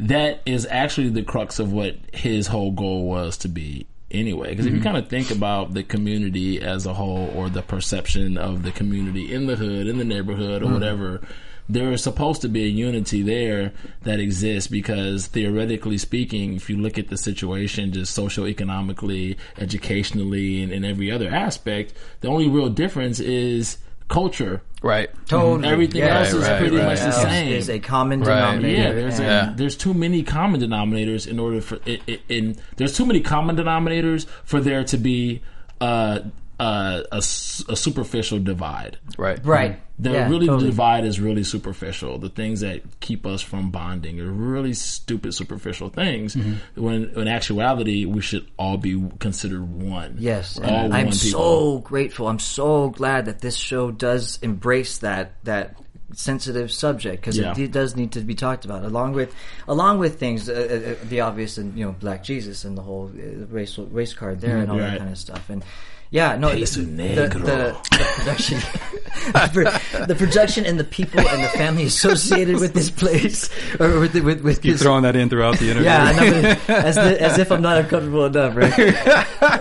That 0.00 0.40
is 0.46 0.66
actually 0.70 1.10
the 1.10 1.22
crux 1.22 1.58
of 1.58 1.72
what 1.72 1.96
his 2.12 2.46
whole 2.48 2.72
goal 2.72 3.06
was 3.06 3.36
to 3.38 3.48
be 3.48 3.86
anyway. 4.10 4.50
Because 4.50 4.66
if 4.66 4.72
you 4.72 4.78
mm-hmm. 4.78 4.88
kind 4.88 4.96
of 4.96 5.08
think 5.08 5.30
about 5.30 5.74
the 5.74 5.82
community 5.82 6.60
as 6.60 6.86
a 6.86 6.94
whole 6.94 7.32
or 7.34 7.48
the 7.48 7.62
perception 7.62 8.36
of 8.36 8.62
the 8.62 8.72
community 8.72 9.32
in 9.32 9.46
the 9.46 9.56
hood, 9.56 9.86
in 9.86 9.98
the 9.98 10.04
neighborhood, 10.04 10.62
or 10.62 10.66
mm-hmm. 10.66 10.74
whatever, 10.74 11.20
there 11.68 11.92
is 11.92 12.02
supposed 12.02 12.42
to 12.42 12.48
be 12.48 12.64
a 12.64 12.68
unity 12.68 13.22
there 13.22 13.72
that 14.02 14.18
exists 14.18 14.68
because 14.68 15.28
theoretically 15.28 15.98
speaking, 15.98 16.54
if 16.54 16.68
you 16.68 16.76
look 16.76 16.98
at 16.98 17.08
the 17.08 17.16
situation 17.16 17.92
just 17.92 18.16
socioeconomically, 18.18 19.36
educationally, 19.58 20.62
and 20.62 20.72
in 20.72 20.84
every 20.84 21.12
other 21.12 21.30
aspect, 21.30 21.92
the 22.20 22.28
only 22.28 22.48
real 22.48 22.68
difference 22.68 23.20
is 23.20 23.78
culture. 24.10 24.60
right. 24.82 25.08
Totally. 25.26 25.68
Everything 25.68 26.00
Yeah. 26.02 26.18
else 26.20 26.32
is 26.32 26.42
Right, 26.48 26.58
pretty 26.58 26.76
right, 26.76 26.86
much 26.86 27.00
the 27.00 27.12
same. 27.12 27.50
There's 27.50 27.68
a 27.68 27.78
common 27.78 28.20
Right. 28.20 28.34
denominator. 28.34 28.82
Yeah, 28.82 28.92
there's 28.92 29.20
a, 29.20 29.22
Yeah. 29.22 29.52
there's 29.54 29.76
too 29.76 29.92
many 29.94 30.22
common 30.22 30.60
denominators 30.60 31.26
in 31.26 31.38
order 31.38 31.60
for 31.60 31.78
it, 31.84 32.00
it, 32.06 32.20
in 32.30 32.56
there's 32.76 32.96
too 32.96 33.04
many 33.06 33.20
common 33.20 33.56
denominators 33.56 34.26
for 34.44 34.58
there 34.60 34.82
to 34.84 34.96
be 34.98 35.40
uh, 35.82 36.20
uh, 36.60 37.02
a, 37.10 37.16
s- 37.16 37.64
a 37.68 37.74
superficial 37.76 38.38
divide. 38.38 38.98
Right. 39.18 39.38
right. 39.44 39.80
The 39.98 40.10
Yeah, 40.12 40.28
really 40.28 40.46
totally. 40.46 40.64
the 40.66 40.70
divide 40.70 41.04
is 41.04 41.18
really 41.20 41.42
superficial. 41.44 42.18
The 42.18 42.28
things 42.28 42.60
that 42.60 42.82
keep 43.00 43.24
us 43.26 43.42
from 43.42 43.70
bonding 43.70 44.20
are 44.20 44.30
really 44.30 44.72
stupid 44.74 45.34
superficial 45.34 45.88
things. 45.88 46.36
Mm-hmm. 46.36 46.80
When 46.82 47.04
in 47.16 47.28
actuality, 47.28 48.04
we 48.04 48.20
should 48.20 48.46
all 48.58 48.76
be 48.76 49.02
considered 49.18 49.62
one. 49.70 50.16
Yes, 50.18 50.58
We're 50.60 50.66
all 50.68 50.92
I'm 50.92 51.06
one 51.06 51.12
so 51.12 51.28
people. 51.38 51.78
grateful. 51.80 52.28
I'm 52.28 52.38
so 52.38 52.90
glad 52.90 53.24
that 53.26 53.40
this 53.40 53.56
show 53.56 53.90
does 53.90 54.38
embrace 54.42 54.98
that 54.98 55.32
that 55.44 55.76
sensitive 56.12 56.72
subject 56.72 57.20
because 57.22 57.38
Yeah. 57.38 57.54
it 57.56 57.70
does 57.72 57.94
need 57.94 58.12
to 58.12 58.20
be 58.20 58.34
talked 58.34 58.64
about 58.64 58.84
along 58.84 59.12
with 59.12 59.32
along 59.68 59.98
with 60.00 60.18
things 60.18 60.48
uh, 60.48 60.96
uh, 61.00 61.06
the 61.08 61.20
obvious 61.20 61.56
and 61.56 61.78
you 61.78 61.84
know 61.86 61.92
Black 61.92 62.24
Jesus 62.24 62.64
and 62.64 62.76
the 62.76 62.82
whole 62.82 63.12
uh, 63.14 63.46
race 63.46 63.78
race 63.78 64.12
card 64.12 64.40
there 64.40 64.58
and 64.58 64.70
all 64.70 64.78
that 64.78 64.98
kind 64.98 65.10
of 65.10 65.18
stuff 65.18 65.48
and. 65.50 65.64
Yeah, 66.12 66.34
no, 66.36 66.50
the, 66.50 66.56
Peso 66.56 66.80
the, 66.80 66.86
the, 66.86 67.28
the 67.38 68.12
production, 68.16 68.58
the, 69.32 69.50
pro- 69.52 70.06
the 70.06 70.14
production 70.16 70.66
and 70.66 70.78
the 70.78 70.82
people 70.82 71.20
and 71.20 71.44
the 71.44 71.48
family 71.50 71.84
associated 71.84 72.56
with 72.56 72.74
this 72.74 72.90
place, 72.90 73.48
or 73.78 74.00
with 74.00 74.14
with, 74.14 74.40
with 74.42 74.60
Keep 74.60 74.72
this, 74.72 74.82
throwing 74.82 75.04
that 75.04 75.14
in 75.14 75.28
throughout 75.28 75.58
the 75.58 75.66
interview. 75.70 75.84
yeah, 75.84 76.02
I 76.02 76.12
know, 76.12 76.56
as, 76.74 76.96
the, 76.96 77.22
as 77.22 77.38
if 77.38 77.52
I'm 77.52 77.62
not 77.62 77.78
uncomfortable 77.78 78.24
enough, 78.26 78.56
right? 78.56 78.76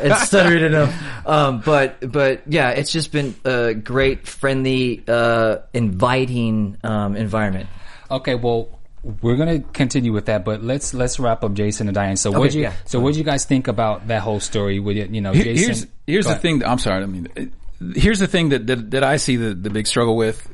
and 0.01 0.15
stuttering 0.15 0.63
enough. 0.65 1.27
Um, 1.27 1.61
but 1.61 2.11
but 2.11 2.41
yeah, 2.47 2.71
it's 2.71 2.91
just 2.91 3.11
been 3.11 3.35
a 3.45 3.75
great, 3.75 4.27
friendly, 4.27 5.03
uh, 5.07 5.57
inviting 5.75 6.77
um, 6.83 7.15
environment. 7.15 7.69
Okay, 8.09 8.33
well, 8.33 8.78
we're 9.03 9.35
gonna 9.35 9.59
continue 9.59 10.11
with 10.11 10.25
that, 10.25 10.43
but 10.43 10.63
let's 10.63 10.93
let's 10.93 11.19
wrap 11.19 11.43
up 11.43 11.53
Jason 11.53 11.87
and 11.87 11.95
Diane. 11.95 12.17
So, 12.17 12.31
what 12.31 12.49
Okay, 12.49 12.57
you 12.57 12.63
yeah. 12.63 12.73
so 12.85 12.99
what 12.99 13.13
do 13.13 13.19
you 13.19 13.25
guys 13.25 13.45
think 13.45 13.67
about 13.67 14.07
that 14.07 14.21
whole 14.21 14.39
story? 14.39 14.79
With 14.79 14.97
it, 14.97 15.09
you 15.11 15.21
know, 15.21 15.33
Jason. 15.33 15.55
here's 15.55 15.87
here's 16.05 16.25
the 16.25 16.31
ahead. 16.31 16.41
thing. 16.41 16.59
That, 16.59 16.69
I'm 16.69 16.79
sorry. 16.79 17.03
I 17.03 17.05
mean, 17.05 17.53
here's 17.95 18.19
the 18.19 18.27
thing 18.27 18.49
that, 18.49 18.67
that 18.67 18.91
that 18.91 19.03
I 19.03 19.17
see 19.17 19.37
the 19.37 19.53
the 19.53 19.69
big 19.69 19.87
struggle 19.87 20.15
with 20.15 20.47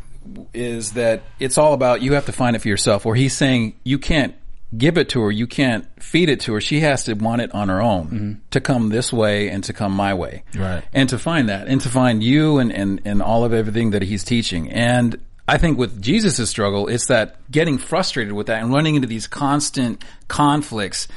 is 0.53 0.93
that 0.93 1.23
it's 1.39 1.57
all 1.57 1.73
about 1.73 2.01
you 2.01 2.13
have 2.13 2.25
to 2.25 2.31
find 2.31 2.55
it 2.55 2.59
for 2.59 2.67
yourself. 2.67 3.05
Or 3.05 3.15
he's 3.15 3.35
saying 3.35 3.75
you 3.83 3.97
can't 3.97 4.35
give 4.77 4.97
it 4.97 5.09
to 5.09 5.21
her, 5.21 5.31
you 5.31 5.47
can't 5.47 5.87
feed 6.01 6.29
it 6.29 6.41
to 6.41 6.53
her. 6.53 6.61
She 6.61 6.81
has 6.81 7.05
to 7.05 7.13
want 7.13 7.41
it 7.41 7.53
on 7.53 7.69
her 7.69 7.81
own 7.81 8.05
mm-hmm. 8.05 8.33
to 8.51 8.61
come 8.61 8.89
this 8.89 9.13
way 9.13 9.49
and 9.49 9.63
to 9.65 9.73
come 9.73 9.93
my 9.93 10.13
way, 10.13 10.43
Right. 10.55 10.83
And 10.93 11.09
to 11.09 11.19
find 11.19 11.49
that 11.49 11.67
and 11.67 11.79
to 11.81 11.89
find 11.89 12.23
you 12.23 12.59
and 12.59 12.71
and 12.71 13.01
and 13.05 13.21
all 13.21 13.43
of 13.43 13.53
everything 13.53 13.91
that 13.91 14.03
he's 14.03 14.23
teaching 14.23 14.69
and. 14.71 15.19
I 15.47 15.57
think 15.57 15.77
with 15.77 16.01
Jesus' 16.01 16.49
struggle, 16.49 16.87
it's 16.87 17.07
that 17.07 17.37
getting 17.51 17.77
frustrated 17.77 18.33
with 18.33 18.47
that 18.47 18.63
and 18.63 18.73
running 18.73 18.95
into 18.95 19.07
these 19.07 19.27
constant 19.27 20.03
conflicts 20.27 21.07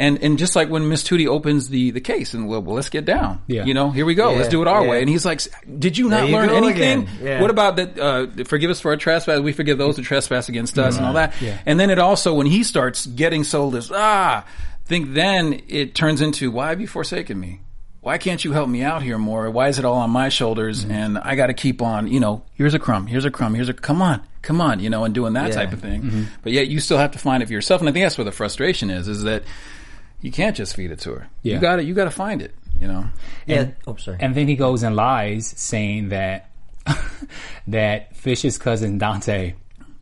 And 0.00 0.22
and 0.22 0.38
just 0.38 0.54
like 0.54 0.68
when 0.68 0.88
Miss 0.88 1.02
Tootie 1.02 1.26
opens 1.26 1.68
the 1.68 1.90
the 1.90 2.00
case 2.00 2.32
and 2.32 2.48
well, 2.48 2.62
well 2.62 2.76
let's 2.76 2.88
get 2.88 3.04
down. 3.04 3.42
Yeah. 3.48 3.64
You 3.64 3.74
know, 3.74 3.90
here 3.90 4.06
we 4.06 4.14
go. 4.14 4.30
Yeah, 4.30 4.36
let's 4.36 4.48
do 4.48 4.62
it 4.62 4.68
our 4.68 4.84
yeah. 4.84 4.90
way. 4.90 5.00
And 5.00 5.08
he's 5.08 5.24
like, 5.24 5.40
"Did 5.78 5.98
you 5.98 6.08
not 6.08 6.28
you 6.28 6.34
learn 6.34 6.50
anything? 6.50 7.08
Yeah. 7.20 7.40
What 7.40 7.50
about 7.50 7.76
that? 7.76 7.98
Uh, 7.98 8.44
forgive 8.44 8.70
us 8.70 8.80
for 8.80 8.92
our 8.92 8.96
trespass. 8.96 9.40
We 9.40 9.52
forgive 9.52 9.76
those 9.76 9.96
who 9.96 10.02
trespass 10.04 10.48
against 10.48 10.78
us, 10.78 10.96
and 10.96 11.04
all 11.04 11.14
that. 11.14 11.34
Yeah. 11.40 11.58
And 11.66 11.80
then 11.80 11.90
it 11.90 11.98
also 11.98 12.32
when 12.32 12.46
he 12.46 12.62
starts 12.62 13.06
getting 13.06 13.42
sold 13.42 13.74
as 13.74 13.90
ah, 13.92 14.46
think 14.84 15.14
then 15.14 15.62
it 15.66 15.96
turns 15.96 16.20
into 16.20 16.52
why 16.52 16.68
have 16.68 16.80
you 16.80 16.86
forsaken 16.86 17.38
me? 17.40 17.60
Why 18.08 18.16
can't 18.16 18.42
you 18.42 18.52
help 18.52 18.70
me 18.70 18.82
out 18.82 19.02
here 19.02 19.18
more? 19.18 19.50
Why 19.50 19.68
is 19.68 19.78
it 19.78 19.84
all 19.84 19.96
on 19.98 20.08
my 20.08 20.30
shoulders? 20.30 20.82
Mm-hmm. 20.82 20.92
And 20.92 21.18
I 21.18 21.34
got 21.34 21.48
to 21.48 21.52
keep 21.52 21.82
on, 21.82 22.06
you 22.08 22.20
know, 22.20 22.42
here's 22.54 22.72
a 22.72 22.78
crumb, 22.78 23.06
here's 23.06 23.26
a 23.26 23.30
crumb, 23.30 23.52
here's 23.54 23.68
a, 23.68 23.74
come 23.74 24.00
on, 24.00 24.22
come 24.40 24.62
on, 24.62 24.80
you 24.80 24.88
know, 24.88 25.04
and 25.04 25.14
doing 25.14 25.34
that 25.34 25.48
Yeah. 25.50 25.54
type 25.56 25.74
of 25.74 25.80
thing. 25.82 26.02
Mm-hmm. 26.04 26.22
But 26.42 26.52
yet 26.52 26.68
you 26.68 26.80
still 26.80 26.96
have 26.96 27.10
to 27.10 27.18
find 27.18 27.42
it 27.42 27.46
for 27.48 27.52
yourself. 27.52 27.82
And 27.82 27.88
I 27.90 27.92
think 27.92 28.06
that's 28.06 28.16
where 28.16 28.24
the 28.24 28.32
frustration 28.32 28.88
is, 28.88 29.08
is 29.08 29.24
that 29.24 29.42
you 30.22 30.32
can't 30.32 30.56
just 30.56 30.74
feed 30.74 30.90
it 30.90 31.00
to 31.00 31.10
her. 31.16 31.28
Yeah. 31.42 31.56
You 31.56 31.60
got 31.60 31.76
to, 31.76 31.84
you 31.84 31.92
got 31.92 32.04
to 32.04 32.10
find 32.10 32.40
it, 32.40 32.54
you 32.80 32.88
know? 32.88 33.04
Yeah. 33.44 33.60
And- 33.60 33.76
oh, 33.86 33.96
sorry. 33.96 34.16
And 34.20 34.34
then 34.34 34.48
he 34.48 34.56
goes 34.56 34.82
and 34.84 34.96
lies, 34.96 35.52
saying 35.58 36.08
that 36.08 36.48
that 37.68 38.16
Fish's 38.16 38.56
cousin 38.56 38.96
Dante 38.96 39.52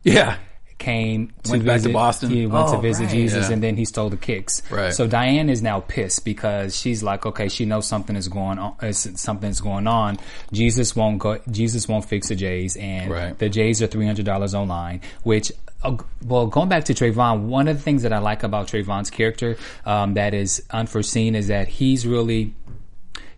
Yeah. 0.03 0.37
Came 0.77 1.33
to 1.43 1.51
Went 1.51 1.65
back 1.65 1.73
to 1.77 1.79
visit, 1.79 1.93
Boston. 1.93 2.29
He 2.29 2.45
went 2.45 2.67
to 2.69 2.75
Oh, 2.75 2.79
visit 2.79 3.05
right. 3.05 3.11
Jesus, 3.11 3.47
Yeah. 3.47 3.53
and 3.53 3.63
then 3.63 3.75
he 3.77 3.85
stole 3.85 4.09
the 4.09 4.17
kicks. 4.17 4.61
Right. 4.69 4.93
So 4.93 5.07
Diane 5.07 5.49
is 5.49 5.61
now 5.61 5.79
pissed 5.79 6.23
because 6.23 6.77
she's 6.79 7.01
like, 7.01 7.25
okay, 7.25 7.49
she 7.49 7.65
knows 7.65 7.87
something 7.87 8.15
is 8.15 8.27
going 8.27 8.59
on. 8.59 8.93
Something's 8.93 9.59
going 9.59 9.87
on. 9.87 10.19
Jesus 10.53 10.95
won't 10.95 11.17
go. 11.19 11.39
Jesus 11.49 11.87
won't 11.87 12.05
fix 12.05 12.27
the 12.29 12.35
J's, 12.35 12.75
and 12.77 13.11
Right. 13.11 13.37
the 13.39 13.49
J's 13.49 13.81
are 13.81 13.87
three 13.87 14.05
hundred 14.05 14.25
dollars 14.25 14.53
online. 14.53 15.01
Which, 15.23 15.51
uh, 15.83 15.97
well, 16.25 16.45
going 16.47 16.69
back 16.69 16.85
to 16.85 16.93
Trayvon, 16.93 17.47
one 17.47 17.67
of 17.67 17.77
the 17.77 17.81
things 17.83 18.03
that 18.03 18.13
I 18.13 18.19
like 18.19 18.43
about 18.43 18.67
Trayvon's 18.67 19.09
character 19.09 19.57
um, 19.85 20.13
that 20.13 20.33
is 20.35 20.61
unforeseen 20.69 21.33
is 21.35 21.47
that 21.47 21.67
he's 21.67 22.05
really 22.05 22.53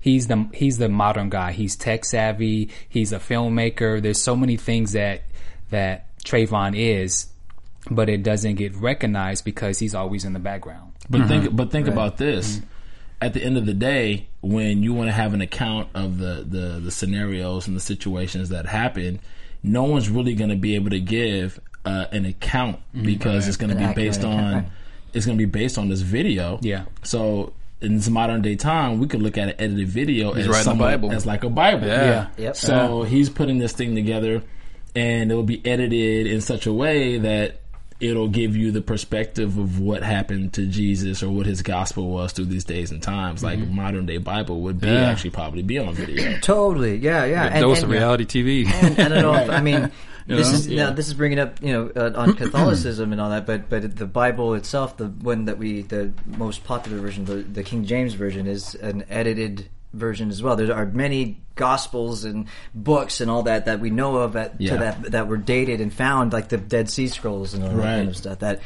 he's 0.02 0.28
the 0.28 0.48
he's 0.54 0.78
the 0.78 0.90
modern 0.90 1.30
guy. 1.30 1.54
He's 1.54 1.76
tech 1.78 2.04
savvy. 2.04 2.70
He's 2.90 3.14
a 3.14 3.20
filmmaker. 3.20 4.02
There's 4.02 4.22
so 4.22 4.36
many 4.36 4.58
things 4.58 4.92
that 4.92 5.24
that 5.70 6.08
Trayvon 6.24 6.78
is, 6.78 7.28
but 7.90 8.10
it 8.10 8.24
doesn't 8.24 8.56
get 8.56 8.76
recognized 8.76 9.46
because 9.46 9.80
he's 9.80 9.96
always 9.96 10.26
in 10.26 10.34
the 10.34 10.40
background. 10.40 10.94
But 11.10 11.22
mm-hmm. 11.22 11.28
think, 11.28 11.56
but 11.56 11.72
think 11.72 11.88
about 11.88 12.18
this. 12.18 12.58
Mm-hmm. 12.58 12.66
At 13.22 13.34
the 13.34 13.44
end 13.44 13.58
of 13.58 13.66
the 13.66 13.74
day, 13.74 14.28
when 14.42 14.82
you 14.82 14.94
want 14.94 15.10
to 15.10 15.12
have 15.12 15.34
an 15.34 15.42
account 15.42 15.90
of 15.94 16.20
the, 16.20 16.46
the, 16.48 16.80
the 16.80 16.92
scenarios 16.92 17.68
and 17.68 17.76
the 17.76 17.82
situations 17.82 18.50
that 18.50 18.66
happen, 18.66 19.20
no 19.62 19.84
one's 19.84 20.10
really 20.10 20.36
going 20.36 20.52
to 20.52 20.56
be 20.56 20.76
able 20.76 20.92
to 20.92 21.02
give 21.02 21.60
uh, 21.84 22.06
an 22.12 22.26
account 22.26 22.78
mm-hmm. 22.96 23.06
because 23.06 23.48
it's 23.48 23.58
going 23.58 23.76
to 23.76 23.88
be 23.88 23.94
based 23.94 24.24
on 24.24 24.72
it's 25.14 25.26
going 25.26 25.38
to 25.38 25.42
be 25.46 25.50
based 25.50 25.78
on 25.78 25.90
this 25.90 26.02
video. 26.02 26.60
Yeah. 26.62 26.86
So 27.04 27.54
in 27.82 27.96
this 27.96 28.10
modern 28.10 28.42
day 28.42 28.56
time, 28.56 29.00
we 29.00 29.08
could 29.08 29.22
look 29.22 29.38
at 29.38 29.50
an 29.50 29.56
edited 29.60 29.88
video 29.88 30.34
as 30.34 30.48
writing 30.48 30.78
Bible. 30.78 31.12
as 31.12 31.26
like 31.26 31.44
a 31.44 31.50
Bible. 31.50 31.88
Yeah. 31.88 32.28
Yep. 32.38 32.56
So 32.56 33.04
he's 33.04 33.30
putting 33.30 33.58
this 33.58 33.74
thing 33.74 33.96
together, 33.96 34.44
and 34.96 35.32
it 35.32 35.36
will 35.36 35.44
be 35.44 35.62
edited 35.66 36.28
in 36.28 36.42
such 36.42 36.66
a 36.66 36.74
way 36.74 37.18
that 37.20 37.62
it'll 38.00 38.30
give 38.30 38.56
you 38.56 38.72
the 38.72 38.82
perspective 38.82 39.58
of 39.58 39.80
what 39.80 40.04
happened 40.04 40.54
to 40.54 40.66
Jesus 40.66 41.22
or 41.22 41.30
what 41.30 41.46
his 41.46 41.62
gospel 41.62 42.10
was 42.10 42.32
through 42.32 42.46
these 42.46 42.64
days 42.64 42.92
and 42.92 43.04
times. 43.04 43.44
Like 43.44 43.60
modern 43.60 44.06
day 44.06 44.18
Bible 44.18 44.62
would 44.62 44.80
be 44.80 44.88
Yeah. 44.88 45.10
actually 45.10 45.32
probably 45.32 45.64
be 45.64 45.80
on 45.80 45.94
video. 45.94 46.38
Totally. 46.42 46.96
Yeah. 46.96 47.26
Yeah. 47.26 47.58
A 47.58 47.60
dose 47.60 47.84
of 47.84 47.90
reality 47.90 48.26
TV. 48.26 48.66
And 48.72 49.00
I 49.00 49.08
don't 49.10 49.22
know. 49.22 49.34
If, 49.34 49.50
I 49.60 49.60
mean, 49.62 49.92
this 50.28 50.50
know? 50.50 50.56
is 50.56 50.68
now 50.68 50.92
this 50.92 51.08
is 51.08 51.14
bringing 51.14 51.40
up 51.40 51.62
you 51.62 51.74
know 51.74 51.92
uh, 51.94 52.14
on 52.16 52.36
Catholicism 52.38 53.12
and 53.12 53.20
all 53.20 53.32
that, 53.32 53.46
but 53.46 53.70
but 53.70 53.96
the 53.98 54.06
Bible 54.06 54.54
itself, 54.54 54.96
the 54.96 55.08
one 55.08 55.46
that 55.46 55.58
we 55.58 55.82
the 55.82 56.14
most 56.26 56.64
popular 56.64 57.00
version, 57.00 57.26
the, 57.26 57.36
the 57.36 57.64
King 57.64 57.84
James 57.84 58.14
version, 58.14 58.48
is 58.48 58.76
an 58.76 59.04
edited 59.10 59.68
version 59.94 60.30
as 60.30 60.42
well. 60.44 60.56
There 60.56 60.74
are 60.76 60.86
many 60.86 61.42
gospels 61.56 62.24
and 62.24 62.48
books 62.74 63.20
and 63.22 63.30
all 63.30 63.44
that 63.44 63.66
that 63.66 63.80
we 63.80 63.90
know 63.90 64.18
of 64.18 64.34
that 64.34 64.56
Yeah. 64.60 64.72
to 64.74 64.78
that 64.80 65.02
that 65.12 65.28
were 65.28 65.38
dated 65.38 65.82
and 65.82 65.94
found, 65.94 66.32
like 66.34 66.50
the 66.50 66.58
Dead 66.58 66.90
Sea 66.90 67.08
Scrolls 67.08 67.54
and 67.54 67.64
all 67.64 67.72
that 67.72 67.84
kind 67.84 68.10
of 68.10 68.16
stuff. 68.18 68.40
That 68.40 68.62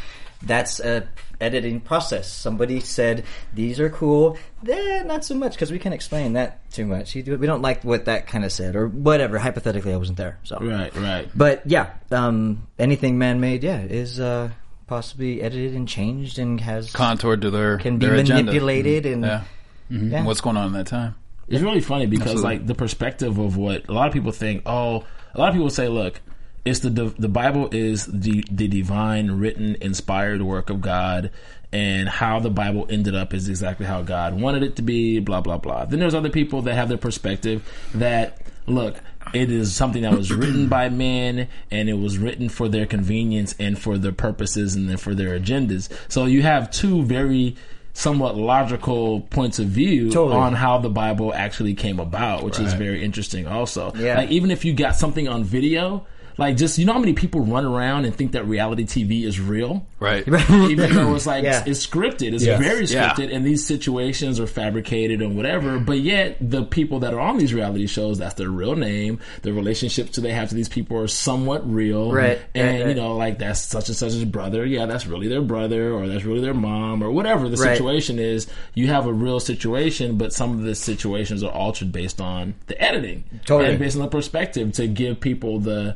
that's 0.45 0.79
a 0.81 1.07
editing 1.39 1.79
process. 1.79 2.31
Somebody 2.31 2.81
said 2.81 3.23
these 3.53 3.79
are 3.79 3.89
cool. 3.89 4.37
Eh, 4.67 5.01
not 5.03 5.23
so 5.25 5.35
much 5.35 5.53
because 5.53 5.71
we 5.71 5.79
can't 5.79 5.95
explain 5.95 6.33
that 6.33 6.69
too 6.71 6.85
much. 6.85 7.15
We 7.15 7.21
don't 7.23 7.61
like 7.61 7.83
what 7.83 8.05
that 8.05 8.27
kind 8.27 8.43
of 8.45 8.51
said 8.51 8.75
or 8.75 8.87
whatever. 8.87 9.37
Hypothetically, 9.39 9.93
I 9.93 9.97
wasn't 9.97 10.17
there, 10.17 10.37
so 10.43 10.57
Right, 10.59 10.93
right. 10.97 11.29
but 11.33 11.63
yeah, 11.65 11.91
um, 12.11 12.67
anything 12.77 13.17
man-made, 13.17 13.63
yeah, 13.63 13.79
is 13.81 14.19
uh, 14.19 14.49
possibly 14.87 15.41
edited 15.41 15.73
and 15.75 15.87
changed 15.87 16.37
and 16.39 16.59
has 16.61 16.91
Contoured 16.91 17.41
to 17.41 17.49
their, 17.49 17.77
can 17.77 17.97
be 17.97 18.05
their 18.05 18.15
agenda. 18.15 18.43
manipulated 18.43 19.05
and 19.05 19.23
Yeah. 19.23 19.43
Mm-hmm. 19.91 20.11
yeah. 20.11 20.17
And 20.17 20.25
what's 20.27 20.41
going 20.41 20.57
on 20.57 20.67
in 20.67 20.73
that 20.73 20.87
time? 20.87 21.15
It's 21.47 21.61
really 21.61 21.81
funny 21.81 22.05
because 22.05 22.31
Absolutely. 22.31 22.57
like 22.57 22.67
the 22.67 22.75
perspective 22.75 23.37
of 23.37 23.57
what 23.57 23.87
a 23.89 23.91
lot 23.91 24.07
of 24.07 24.13
people 24.13 24.31
think. 24.31 24.63
Oh, 24.65 25.03
a 25.35 25.39
lot 25.39 25.49
of 25.49 25.55
people 25.55 25.69
say, 25.69 25.87
look, 25.87 26.21
it's 26.65 26.79
the 26.79 26.89
the 26.89 27.27
Bible 27.27 27.69
is 27.71 28.05
the 28.05 28.43
the 28.49 28.67
divine, 28.67 29.31
written, 29.31 29.75
inspired 29.81 30.41
work 30.41 30.69
of 30.69 30.79
God, 30.79 31.31
and 31.73 32.07
how 32.07 32.39
the 32.39 32.49
Bible 32.49 32.87
ended 32.89 33.15
up 33.15 33.33
is 33.33 33.49
exactly 33.49 33.85
how 33.85 34.01
God 34.01 34.39
wanted 34.39 34.63
it 34.63 34.77
to 34.77 34.81
be. 34.81 35.19
Blah 35.19 35.41
blah 35.41 35.57
blah. 35.57 35.85
Then 35.85 35.99
there's 35.99 36.15
other 36.15 36.29
people 36.29 36.61
that 36.63 36.75
have 36.75 36.87
their 36.87 36.97
perspective 36.97 37.69
that 37.93 38.41
look. 38.65 39.01
It 39.33 39.51
is 39.51 39.75
something 39.75 40.03
that 40.03 40.13
was 40.17 40.31
written 40.33 40.69
by 40.69 40.87
men, 40.87 41.49
and 41.69 41.89
it 41.89 41.95
was 41.95 42.17
written 42.17 42.47
for 42.47 42.69
their 42.69 42.85
convenience 42.85 43.55
and 43.59 43.77
for 43.77 43.97
their 43.97 44.11
purposes 44.13 44.75
and 44.75 44.89
then 44.89 44.97
for 44.97 45.13
their 45.13 45.37
agendas. 45.37 45.89
So 46.07 46.25
you 46.25 46.43
have 46.43 46.71
two 46.71 47.03
very 47.03 47.57
somewhat 47.93 48.35
logical 48.35 49.21
points 49.21 49.59
of 49.59 49.67
view 49.67 50.09
Totally. 50.09 50.35
on 50.35 50.53
how 50.53 50.79
the 50.79 50.89
Bible 50.89 51.33
actually 51.33 51.75
came 51.75 51.99
about, 51.99 52.43
which 52.43 52.59
is 52.59 52.73
very 52.73 53.03
interesting 53.03 53.47
also. 53.47 53.93
Yeah. 53.95 54.17
Like 54.17 54.29
even 54.29 54.51
if 54.51 54.65
you 54.65 54.73
got 54.73 54.95
something 54.95 55.27
on 55.27 55.43
video, 55.43 56.05
like 56.37 56.57
just 56.57 56.79
you 56.79 56.85
know 56.85 56.93
how 56.93 56.99
many 56.99 57.13
people 57.13 57.41
run 57.41 57.65
around 57.65 58.05
and 58.05 58.15
think 58.15 58.31
that 58.31 58.45
reality 58.47 58.85
TV 58.85 59.23
is 59.23 59.39
real? 59.39 59.85
Right. 60.03 60.27
Even 60.49 60.93
though 60.93 61.15
it's 61.15 61.25
like 61.25 61.45
Yeah. 61.45 61.63
it's 61.65 61.87
scripted, 61.87 62.33
it's 62.33 62.43
Yes. 62.43 62.59
very 62.61 62.85
Yeah. 62.85 63.13
scripted, 63.13 63.33
and 63.33 63.45
these 63.45 63.65
situations 63.65 64.37
are 64.37 64.47
fabricated 64.47 65.21
and 65.21 65.37
whatever. 65.37 65.79
But 65.79 65.99
yet, 66.01 66.35
the 66.41 66.63
people 66.63 66.99
that 66.99 67.13
are 67.13 67.21
on 67.21 67.37
these 67.37 67.53
reality 67.53 67.87
shows, 67.87 68.17
that's 68.17 68.33
their 68.33 68.49
real 68.49 68.75
name. 68.75 69.19
The 69.43 69.53
relationships 69.53 70.17
they 70.17 70.31
have 70.33 70.49
to 70.49 70.55
these 70.55 70.67
people 70.67 70.97
are 70.97 71.07
somewhat 71.07 71.69
real, 71.71 72.11
Right, 72.11 72.39
And 72.53 72.67
right, 72.67 72.79
right. 72.81 72.89
you 72.89 72.95
know, 73.01 73.15
like 73.15 73.39
that's 73.39 73.61
such 73.61 73.87
and 73.87 73.95
such's 73.95 74.25
brother. 74.25 74.65
Yeah, 74.65 74.85
that's 74.87 75.07
really 75.07 75.29
their 75.29 75.41
brother, 75.41 75.91
or 75.93 76.07
that's 76.09 76.25
really 76.25 76.41
their 76.41 76.53
mom, 76.53 77.01
or 77.01 77.09
whatever 77.09 77.47
the 77.47 77.55
Right. 77.55 77.77
situation 77.77 78.19
is. 78.19 78.47
You 78.73 78.87
have 78.87 79.05
a 79.07 79.13
real 79.13 79.39
situation, 79.39 80.17
but 80.17 80.33
some 80.33 80.51
of 80.51 80.63
the 80.63 80.75
situations 80.75 81.43
are 81.43 81.51
altered 81.51 81.93
based 81.93 82.19
on 82.19 82.55
the 82.67 82.81
editing, 82.81 83.23
Totally. 83.45 83.69
and 83.69 83.79
based 83.79 83.95
on 83.95 84.01
the 84.01 84.09
perspective 84.09 84.73
to 84.73 84.87
give 84.87 85.21
people 85.21 85.59
the 85.59 85.95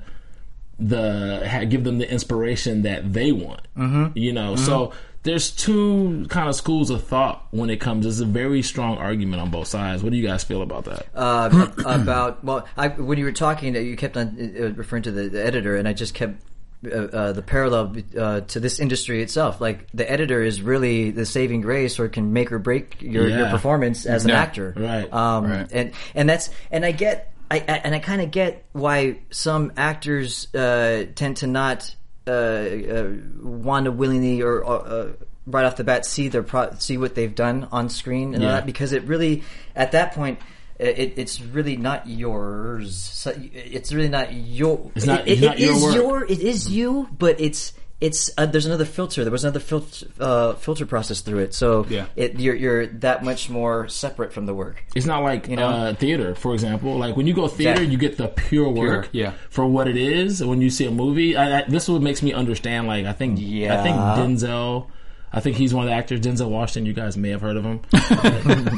the 0.79 1.65
give 1.69 1.83
them 1.83 1.97
the 1.97 2.09
inspiration 2.09 2.83
that 2.83 3.11
they 3.13 3.31
want. 3.31 3.61
Mm-hmm. 3.77 4.17
You 4.17 4.33
know, 4.33 4.55
so 4.55 4.93
there's 5.23 5.51
two 5.51 6.25
kind 6.29 6.47
of 6.47 6.55
schools 6.55 6.89
of 6.89 7.03
thought 7.03 7.47
when 7.51 7.69
it 7.69 7.77
comes. 7.77 8.05
It's 8.05 8.19
a 8.19 8.25
very 8.25 8.61
strong 8.61 8.97
argument 8.97 9.41
on 9.41 9.49
both 9.51 9.67
sides. 9.67 10.03
What 10.03 10.11
do 10.11 10.17
you 10.17 10.25
guys 10.25 10.43
feel 10.43 10.61
about 10.61 10.85
that? 10.85 11.05
uh, 11.15 11.67
about 11.85 12.43
well, 12.43 12.67
I, 12.77 12.89
when 12.89 13.17
you 13.17 13.25
were 13.25 13.31
talking, 13.31 13.75
you 13.75 13.95
kept 13.97 14.15
on 14.17 14.27
uh, 14.59 14.69
referring 14.73 15.03
to 15.03 15.11
the, 15.11 15.29
the 15.29 15.43
editor, 15.45 15.75
and 15.75 15.87
I 15.87 15.93
just 15.93 16.13
kept. 16.13 16.41
Uh, 16.85 16.89
uh, 16.95 17.31
the 17.31 17.41
parallel 17.41 17.95
uh, 18.15 18.41
to 18.41 18.59
this 18.59 18.79
industry 18.79 19.23
itself, 19.23 19.59
like 19.59 19.87
the 19.95 20.09
editor 20.09 20.43
is 20.43 20.61
really 20.61 21.09
the 21.09 21.25
saving 21.25 21.61
grace, 21.61 21.99
or 21.99 22.07
can 22.07 22.33
make 22.33 22.51
or 22.51 22.59
break 22.59 23.01
your, 23.01 23.27
your 23.27 23.49
performance 23.49 24.05
as 24.05 24.25
an 24.25 24.29
Yeah. 24.29 24.39
actor. 24.39 24.75
Right. 24.77 25.11
Um, 25.11 25.45
Right. 25.49 25.67
And 25.73 25.91
and 26.13 26.29
that's 26.29 26.51
and 26.69 26.85
I 26.85 26.91
get 26.91 27.33
I, 27.49 27.57
I 27.57 27.61
and 27.83 27.95
I 27.95 27.99
kind 27.99 28.21
of 28.21 28.31
get 28.31 28.65
why 28.73 29.19
some 29.31 29.71
actors 29.77 30.53
uh, 30.53 31.05
tend 31.15 31.37
to 31.37 31.47
not 31.47 31.95
uh, 32.27 32.31
uh, 32.31 33.11
want 33.41 33.85
to 33.85 33.91
willingly 33.91 34.41
or 34.41 34.65
uh, 34.65 35.07
right 35.45 35.65
off 35.65 35.77
the 35.77 35.83
bat 35.83 36.05
see 36.05 36.27
their 36.27 36.43
pro- 36.43 36.73
see 36.75 36.97
what 36.97 37.15
they've 37.15 37.33
done 37.33 37.67
on 37.71 37.89
screen 37.89 38.33
and 38.35 38.43
all 38.43 38.49
that 38.51 38.65
because 38.65 38.91
it 38.93 39.03
really 39.03 39.43
at 39.75 39.93
that 39.93 40.13
point. 40.13 40.39
It, 40.79 41.13
it's 41.17 41.41
really 41.41 41.75
not 41.75 42.07
yours. 42.07 42.95
So 42.95 43.33
it's 43.35 43.91
really 43.91 44.09
not 44.09 44.31
your. 44.31 44.91
It's 44.93 45.07
not- 45.07 45.27
It, 45.27 45.31
it's 45.31 45.41
it- 45.41 45.45
not 45.45 45.57
your 45.59 45.73
is 45.73 45.95
your. 45.95 46.23
It 46.25 46.39
is 46.39 46.69
you, 46.69 47.09
but 47.17 47.41
it's 47.41 47.73
it's. 47.99 48.29
Uh, 48.37 48.45
there's 48.45 48.65
another 48.65 48.85
filter. 48.85 49.23
There 49.23 49.31
was 49.31 49.43
another 49.43 49.59
filter 49.59 50.07
uh, 50.19 50.53
filter 50.53 50.85
process 50.85 51.21
through 51.21 51.39
it. 51.39 51.53
So 51.53 51.85
Yeah. 51.89 52.05
it, 52.15 52.39
you're 52.39 52.55
you're 52.55 52.87
that 52.87 53.23
much 53.23 53.49
more 53.49 53.87
separate 53.87 54.31
from 54.33 54.45
the 54.45 54.53
work. 54.53 54.83
It's 54.95 55.05
not 55.05 55.23
like 55.23 55.47
You 55.47 55.55
know? 55.55 55.67
uh, 55.67 55.93
theater, 55.95 56.35
for 56.35 56.53
example. 56.53 56.97
Like 56.97 57.15
when 57.17 57.25
you 57.27 57.33
go 57.33 57.47
theater, 57.47 57.81
Exactly. 57.81 57.91
you 57.91 57.97
get 57.97 58.17
the 58.17 58.27
pure 58.27 58.69
work 58.69 59.09
yeah. 59.11 59.33
for 59.49 59.65
what 59.65 59.87
it 59.87 59.97
is. 59.97 60.43
When 60.43 60.61
you 60.61 60.69
see 60.69 60.85
a 60.85 60.91
movie, 60.91 61.35
I, 61.35 61.59
I, 61.59 61.63
this 61.67 61.83
is 61.83 61.89
what 61.89 62.01
makes 62.01 62.21
me 62.21 62.33
understand. 62.33 62.87
Like 62.87 63.05
I 63.05 63.13
think, 63.13 63.39
yeah. 63.41 63.79
I 63.79 63.83
think 63.83 63.95
Denzel 63.97 64.87
I 65.31 65.41
think 65.41 65.57
he's 65.57 65.73
one 65.73 65.83
of 65.83 65.89
the 65.89 65.95
actors, 65.95 66.21
Denzel 66.21 66.49
Washington. 66.49 66.85
You 66.85 66.93
guys 66.93 67.17
may 67.17 67.29
have 67.29 67.41
heard 67.41 67.57
of 67.57 67.63
him, 67.65 67.81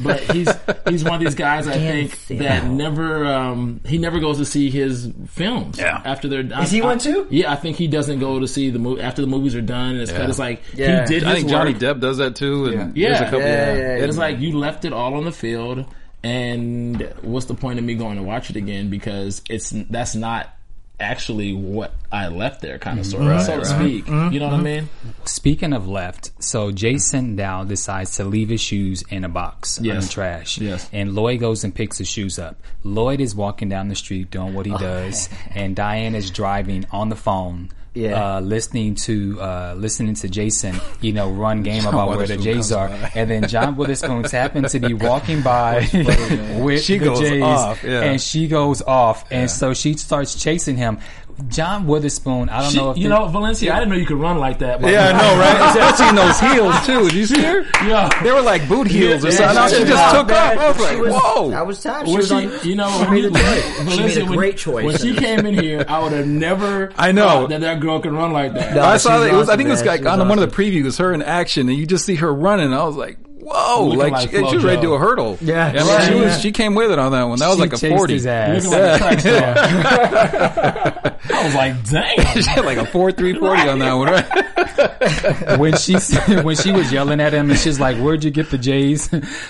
but 0.03 0.19
he's 0.31 0.49
he's 0.87 1.03
one 1.03 1.13
of 1.13 1.19
these 1.19 1.35
guys. 1.35 1.67
I 1.67 1.73
think 1.77 2.39
that 2.39 2.65
never 2.65 3.25
um, 3.25 3.81
he 3.85 3.97
never 3.99 4.19
goes 4.19 4.37
to 4.39 4.45
see 4.45 4.69
his 4.71 5.11
films. 5.27 5.77
Yeah. 5.77 6.01
after 6.03 6.27
they're 6.27 6.43
done. 6.43 6.63
Is 6.63 6.71
he 6.71 6.81
I- 6.81 6.85
one 6.85 6.97
too? 6.99 7.27
Yeah, 7.29 7.51
I 7.51 7.55
think 7.55 7.77
he 7.77 7.87
doesn't 7.87 8.19
go 8.19 8.39
to 8.39 8.47
see 8.47 8.71
the 8.71 8.79
movie 8.79 9.01
after 9.01 9.21
the 9.21 9.27
movies 9.27 9.55
are 9.55 9.61
done 9.61 9.91
and 9.91 10.01
it's 10.01 10.11
cut. 10.11 10.21
Yeah. 10.21 10.27
It's 10.29 10.39
like 10.39 10.61
Yeah. 10.73 11.01
he 11.01 11.07
did. 11.07 11.23
I 11.23 11.29
his 11.29 11.37
think 11.39 11.49
Johnny 11.49 11.73
work. 11.73 11.81
Depp 11.81 11.99
does 11.99 12.17
that 12.17 12.35
too. 12.35 12.65
And 12.65 12.97
Yeah. 12.97 13.09
there's 13.09 13.21
a 13.21 13.25
couple, 13.25 13.39
Yeah, 13.41 13.73
yeah, 13.73 13.77
yeah. 13.97 14.05
It's 14.05 14.17
like 14.17 14.39
you 14.39 14.57
left 14.57 14.85
it 14.85 14.91
all 14.93 15.13
on 15.13 15.25
the 15.25 15.31
field, 15.31 15.85
and 16.23 17.13
what's 17.21 17.45
the 17.45 17.55
point 17.55 17.79
of 17.79 17.85
me 17.85 17.95
going 17.95 18.17
to 18.17 18.23
watch 18.23 18.49
it 18.49 18.55
again? 18.55 18.89
Because 18.89 19.41
it's 19.49 19.69
that's 19.69 20.15
not 20.15 20.53
actually 20.99 21.53
what 21.53 21.93
I 22.11 22.27
left 22.27 22.61
there, 22.61 22.77
kind 22.79 22.99
of 22.99 23.05
mm-hmm. 23.05 23.23
sort 23.23 23.35
of, 23.35 23.41
so 23.41 23.59
to 23.59 23.65
speak. 23.65 24.07
You 24.07 24.13
mm-hmm. 24.13 24.37
know 24.37 24.45
what 24.45 24.53
I 24.53 24.57
mm-hmm. 24.57 24.63
mean? 24.63 24.89
Speaking 25.25 25.73
of 25.73 25.87
left, 25.87 26.31
so 26.43 26.71
Jason 26.71 27.35
Dow 27.35 27.63
decides 27.63 28.15
to 28.17 28.23
leave 28.25 28.49
his 28.49 28.61
shoes 28.61 29.03
in 29.09 29.23
a 29.23 29.29
box 29.29 29.77
in 29.77 29.99
the 29.99 30.07
trash. 30.07 30.57
Yes. 30.57 30.89
And 30.91 31.15
Lloyd 31.15 31.39
goes 31.39 31.63
and 31.63 31.73
picks 31.73 31.97
his 31.97 32.07
shoes 32.07 32.39
up. 32.39 32.57
Lloyd 32.83 33.21
is 33.21 33.35
walking 33.35 33.69
down 33.69 33.87
the 33.87 33.95
street 33.95 34.31
doing 34.31 34.53
what 34.53 34.65
he 34.65 34.73
oh. 34.73 34.77
does, 34.77 35.29
and 35.51 35.75
Diane 35.75 36.15
is 36.15 36.31
driving 36.31 36.85
on 36.91 37.09
the 37.09 37.15
phone. 37.15 37.69
Yeah. 37.99 38.37
Uh, 38.37 38.39
listening 38.41 38.95
to 38.95 39.41
uh, 39.41 39.73
listening 39.77 40.13
to 40.15 40.29
Jason, 40.29 40.75
you 41.01 41.11
know, 41.13 41.29
run 41.31 41.63
game 41.69 41.85
about 41.85 42.09
where 42.15 42.25
the 42.27 42.37
Jays 42.37 42.71
are, 42.71 42.87
by. 42.87 43.11
and 43.15 43.29
then 43.29 43.47
John 43.47 43.75
Witherspoon 43.75 44.23
happens 44.23 44.71
to 44.71 44.79
be 44.79 44.93
walking 44.93 45.41
by 45.41 45.87
with 46.61 46.81
She 46.83 46.97
the 46.97 47.05
goes 47.05 47.19
Jays, 47.19 47.43
off, 47.43 47.83
yeah. 47.83 48.01
and 48.03 48.21
she 48.21 48.47
goes 48.47 48.81
off, 48.81 49.25
and 49.31 49.51
so 49.51 49.73
she 49.73 49.93
starts 49.95 50.35
chasing 50.35 50.77
him. 50.77 50.99
John 51.47 51.87
Witherspoon, 51.87 52.49
I 52.49 52.61
don't 52.61 52.71
She- 52.71 52.77
know 52.77 52.91
if 52.91 52.97
you 52.97 53.03
the- 53.03 53.09
know, 53.15 53.27
Valencia, 53.27 53.73
I 53.73 53.79
didn't 53.79 53.91
know 53.91 53.97
you 53.97 54.05
could 54.05 54.19
run 54.19 54.37
like 54.39 54.59
that. 54.59 54.81
by 54.81 54.91
Yeah, 54.91 55.09
I 55.09 55.11
know, 55.13 55.39
right? 55.39 55.69
Especially 55.75 56.09
in 56.09 56.15
those 56.15 56.39
heels 56.39 56.85
too. 56.85 57.03
Did 57.09 57.13
you 57.13 57.25
see 57.25 57.41
her? 57.41 57.65
Yeah. 57.87 58.09
They 58.23 58.31
were 58.31 58.41
like 58.41 58.67
boot 58.67 58.87
heels 58.87 59.23
or 59.25 59.29
Yeah, 59.29 59.53
something. 59.53 59.79
she 59.79 59.83
she 59.85 59.89
just 59.91 60.15
took 60.15 60.27
bad, 60.27 60.57
off. 60.57 60.63
I 60.63 60.67
was 60.69 60.77
but 60.77 60.83
like, 60.83 60.95
she 60.95 61.01
was- 61.01 61.13
whoa. 61.15 61.49
That 61.51 61.67
was 61.67 61.81
time. 61.83 62.05
She 62.05 62.15
was 62.17 62.27
she, 62.27 62.33
on. 62.33 62.51
you 62.63 62.75
know, 62.75 62.89
she 63.05 63.09
made 63.11 63.25
a 63.25 63.29
Valencia, 63.29 63.95
made 63.97 64.17
a 64.17 64.25
when- 64.25 64.37
great 64.37 64.57
choice. 64.57 64.85
When 64.85 64.97
she 64.97 65.15
came 65.15 65.45
in 65.45 65.57
here, 65.57 65.85
I 65.87 65.99
would 66.03 66.11
have 66.11 66.27
never. 66.27 66.91
I 66.97 67.11
know. 67.11 67.23
thought 67.27 67.49
that 67.49 67.61
that 67.61 67.79
girl 67.79 67.99
can 67.99 68.15
run 68.15 68.31
like 68.31 68.53
that. 68.53 68.75
No. 68.75 68.81
I 68.83 68.97
saw 68.97 69.15
was 69.19 69.23
that. 69.27 69.33
It 69.33 69.37
was, 69.37 69.49
I 69.49 69.55
think 69.57 69.67
it 69.67 69.71
was 69.71 69.85
like 69.85 70.05
on 70.05 70.19
one 70.27 70.39
of 70.39 70.49
the 70.49 70.55
previews, 70.55 70.97
her 70.99 71.13
in 71.13 71.21
action, 71.21 71.69
and 71.69 71.77
you 71.77 71.85
just 71.85 72.05
see 72.05 72.15
her 72.15 72.33
running. 72.33 72.73
I 72.73 72.83
was 72.83 72.95
like, 72.95 73.17
whoa, 73.51 73.85
like, 73.87 74.11
like 74.11 74.29
she, 74.29 74.35
she 74.37 74.41
was 74.41 74.63
ready 74.63 74.77
to 74.77 74.81
do 74.81 74.93
a 74.93 74.99
hurdle. 74.99 75.37
Yeah. 75.41 75.67
I 75.67 75.73
mean, 75.73 75.87
Right, 75.87 76.07
she 76.07 76.15
was. 76.15 76.41
She 76.41 76.51
came 76.51 76.75
with 76.75 76.91
it 76.91 76.99
on 76.99 77.11
that 77.11 77.23
one. 77.23 77.39
That 77.39 77.47
was 77.47 77.57
she 77.57 77.61
like 77.61 77.73
a 77.73 77.77
chased 77.77 77.95
forty. 77.95 78.13
his 78.13 78.25
ass. 78.27 78.65
Looking 78.65 78.79
like 78.79 78.93
a 78.95 78.97
track 78.97 79.19
star. 79.19 81.15
I 81.39 81.43
was 81.43 81.55
like, 81.55 81.83
dang, 81.89 82.19
She 82.43 82.49
had 82.49 82.65
like 82.65 82.77
a 82.77 82.85
four 82.85 83.11
three 83.11 83.33
forty 83.37 83.61
on 83.67 83.79
that 83.79 83.93
one, 83.93 84.07
right? 84.07 85.59
when 85.59 85.75
she 85.77 85.95
when 86.43 86.55
she 86.55 86.71
was 86.71 86.91
yelling 86.91 87.19
at 87.19 87.33
him 87.33 87.49
and 87.49 87.59
she's 87.59 87.79
like, 87.79 87.97
"Where'd 87.97 88.23
you 88.23 88.31
get 88.31 88.49
the 88.49 88.57
J's?" 88.57 89.09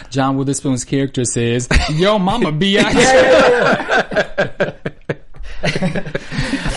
John 0.09 0.37
Witherspoon's 0.37 0.83
character 0.85 1.23
says, 1.25 1.67
"Yo, 1.91 2.17
mama, 2.19 2.51
be 2.51 2.79
out." 2.79 2.93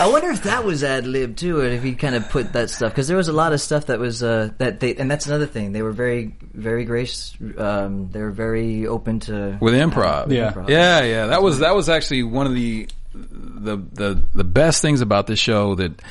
I 0.03 0.07
wonder 0.07 0.31
if 0.31 0.43
that 0.43 0.65
was 0.65 0.83
ad 0.83 1.07
lib 1.07 1.37
too, 1.37 1.61
or 1.61 1.65
if 1.65 1.81
he 1.81 1.95
kind 1.95 2.13
of 2.13 2.27
put 2.29 2.51
that 2.53 2.69
stuff 2.69 2.91
because 2.91 3.07
there 3.07 3.15
was 3.15 3.29
a 3.29 3.33
lot 3.33 3.53
of 3.53 3.61
stuff 3.61 3.85
that 3.85 3.99
was 3.99 4.21
uh, 4.21 4.49
that 4.57 4.81
they 4.81 4.95
and 4.95 5.09
that's 5.09 5.27
another 5.27 5.45
thing 5.45 5.71
they 5.71 5.81
were 5.81 5.93
very 5.93 6.35
very 6.53 6.83
gracious. 6.83 7.33
Um, 7.57 8.09
they 8.11 8.19
were 8.19 8.31
very 8.31 8.85
open 8.85 9.21
to 9.21 9.57
with 9.61 9.73
improv. 9.73 10.29
Yeah. 10.29 10.51
improv. 10.51 10.67
yeah, 10.67 11.03
yeah. 11.03 11.27
That 11.27 11.41
was 11.41 11.59
that 11.59 11.73
was 11.73 11.87
actually 11.87 12.23
one 12.23 12.47
of 12.47 12.53
the 12.53 12.89
the 13.13 13.77
the 13.77 14.23
the 14.35 14.43
best 14.43 14.81
things 14.81 14.99
about 14.99 15.25
this 15.25 15.39
show 15.39 15.75
that 15.75 16.01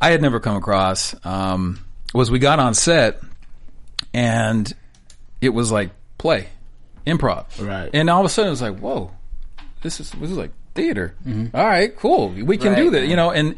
I 0.00 0.10
had 0.10 0.20
never 0.20 0.40
come 0.40 0.56
across. 0.56 1.14
Um, 1.24 1.78
was 2.12 2.32
we 2.32 2.40
got 2.40 2.58
on 2.58 2.74
set 2.74 3.20
and 4.12 4.74
it 5.40 5.50
was 5.50 5.70
like 5.70 5.90
play 6.18 6.48
improv, 7.06 7.64
Right. 7.64 7.90
And 7.94 8.10
all 8.10 8.20
of 8.20 8.26
a 8.26 8.28
sudden 8.28 8.48
it 8.48 8.50
was 8.50 8.62
like, 8.62 8.80
whoa, 8.80 9.12
this 9.82 10.00
is 10.00 10.10
this 10.10 10.32
is 10.32 10.36
like 10.36 10.50
theater. 10.76 11.14
Mm-hmm. 11.26 11.56
All 11.56 11.64
right, 11.64 11.96
cool. 11.96 12.28
We 12.28 12.56
can 12.58 12.74
do 12.76 12.90
that, 12.90 13.06
you 13.06 13.16
know, 13.16 13.30
and. 13.30 13.56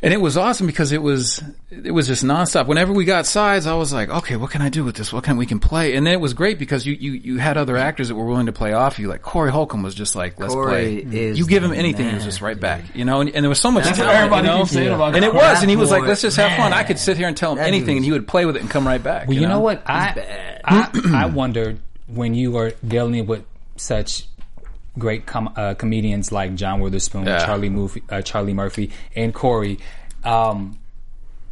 And 0.00 0.14
it 0.14 0.18
was 0.18 0.36
awesome 0.36 0.68
because 0.68 0.92
it 0.92 1.02
was 1.02 1.42
it 1.72 1.90
was 1.90 2.06
just 2.06 2.22
nonstop. 2.22 2.68
Whenever 2.68 2.92
we 2.92 3.04
got 3.04 3.26
sides, 3.26 3.66
I 3.66 3.74
was 3.74 3.92
like, 3.92 4.08
okay, 4.08 4.36
what 4.36 4.52
can 4.52 4.62
I 4.62 4.68
do 4.68 4.84
with 4.84 4.94
this? 4.94 5.12
What 5.12 5.24
can 5.24 5.36
we 5.36 5.44
can 5.44 5.58
play? 5.58 5.96
And 5.96 6.06
then 6.06 6.14
it 6.14 6.20
was 6.20 6.34
great 6.34 6.56
because 6.56 6.86
you 6.86 6.92
you, 6.94 7.12
you 7.14 7.38
had 7.38 7.56
other 7.56 7.76
actors 7.76 8.06
that 8.06 8.14
were 8.14 8.24
willing 8.24 8.46
to 8.46 8.52
play 8.52 8.74
off 8.74 9.00
you. 9.00 9.08
Like 9.08 9.22
Corey 9.22 9.50
Holcomb 9.50 9.82
was 9.82 9.96
just 9.96 10.14
like, 10.14 10.38
let's 10.38 10.54
Corey 10.54 11.02
play. 11.02 11.18
is 11.18 11.36
you 11.40 11.48
give 11.48 11.64
him 11.64 11.70
the 11.72 11.76
anything, 11.76 12.10
he 12.10 12.14
was 12.14 12.22
just 12.22 12.40
right 12.40 12.60
back. 12.60 12.94
You 12.94 13.04
know, 13.04 13.22
and, 13.22 13.30
and 13.30 13.42
there 13.42 13.48
was 13.48 13.60
so 13.60 13.72
much 13.72 13.86
That's 13.86 13.98
what 13.98 14.04
talent. 14.04 14.20
everybody 14.20 14.46
you 14.46 14.52
know? 14.54 14.60
keeps 14.60 14.70
saying 14.70 14.94
about 14.94 15.16
and 15.16 15.24
it 15.24 15.32
Corey. 15.32 15.44
was, 15.48 15.62
and 15.62 15.68
he 15.70 15.74
was 15.74 15.90
like, 15.90 16.04
let's 16.04 16.22
just 16.22 16.36
have 16.36 16.56
fun. 16.56 16.72
I 16.72 16.84
could 16.84 17.00
sit 17.00 17.16
here 17.16 17.26
and 17.26 17.36
tell 17.36 17.50
him 17.50 17.58
That 17.58 17.66
anything, 17.66 17.86
dude 17.86 17.96
and 17.96 18.04
he 18.04 18.12
would 18.12 18.28
play 18.28 18.46
with 18.46 18.54
it 18.54 18.60
and 18.62 18.70
come 18.70 18.86
right 18.86 19.02
back. 19.02 19.26
Well, 19.26 19.34
you, 19.34 19.48
know? 19.48 19.54
know 19.54 19.60
what? 19.60 19.82
I. 19.84 20.60
I 20.64 21.22
I 21.24 21.26
wondered 21.26 21.80
when 22.06 22.34
you 22.34 22.52
were 22.52 22.70
dealing 22.86 23.26
with 23.26 23.42
such 23.74 24.26
great 24.98 25.24
com- 25.26 25.52
uh, 25.56 25.74
comedians 25.74 26.32
like 26.32 26.54
John 26.54 26.80
Witherspoon, 26.80 27.26
Yeah. 27.26 27.44
Charlie 27.46 27.70
Murphy, 27.70 28.02
uh, 28.10 28.20
Charlie 28.22 28.54
Murphy, 28.54 28.90
and 29.16 29.32
Corey. 29.32 29.78
Um, 30.24 30.78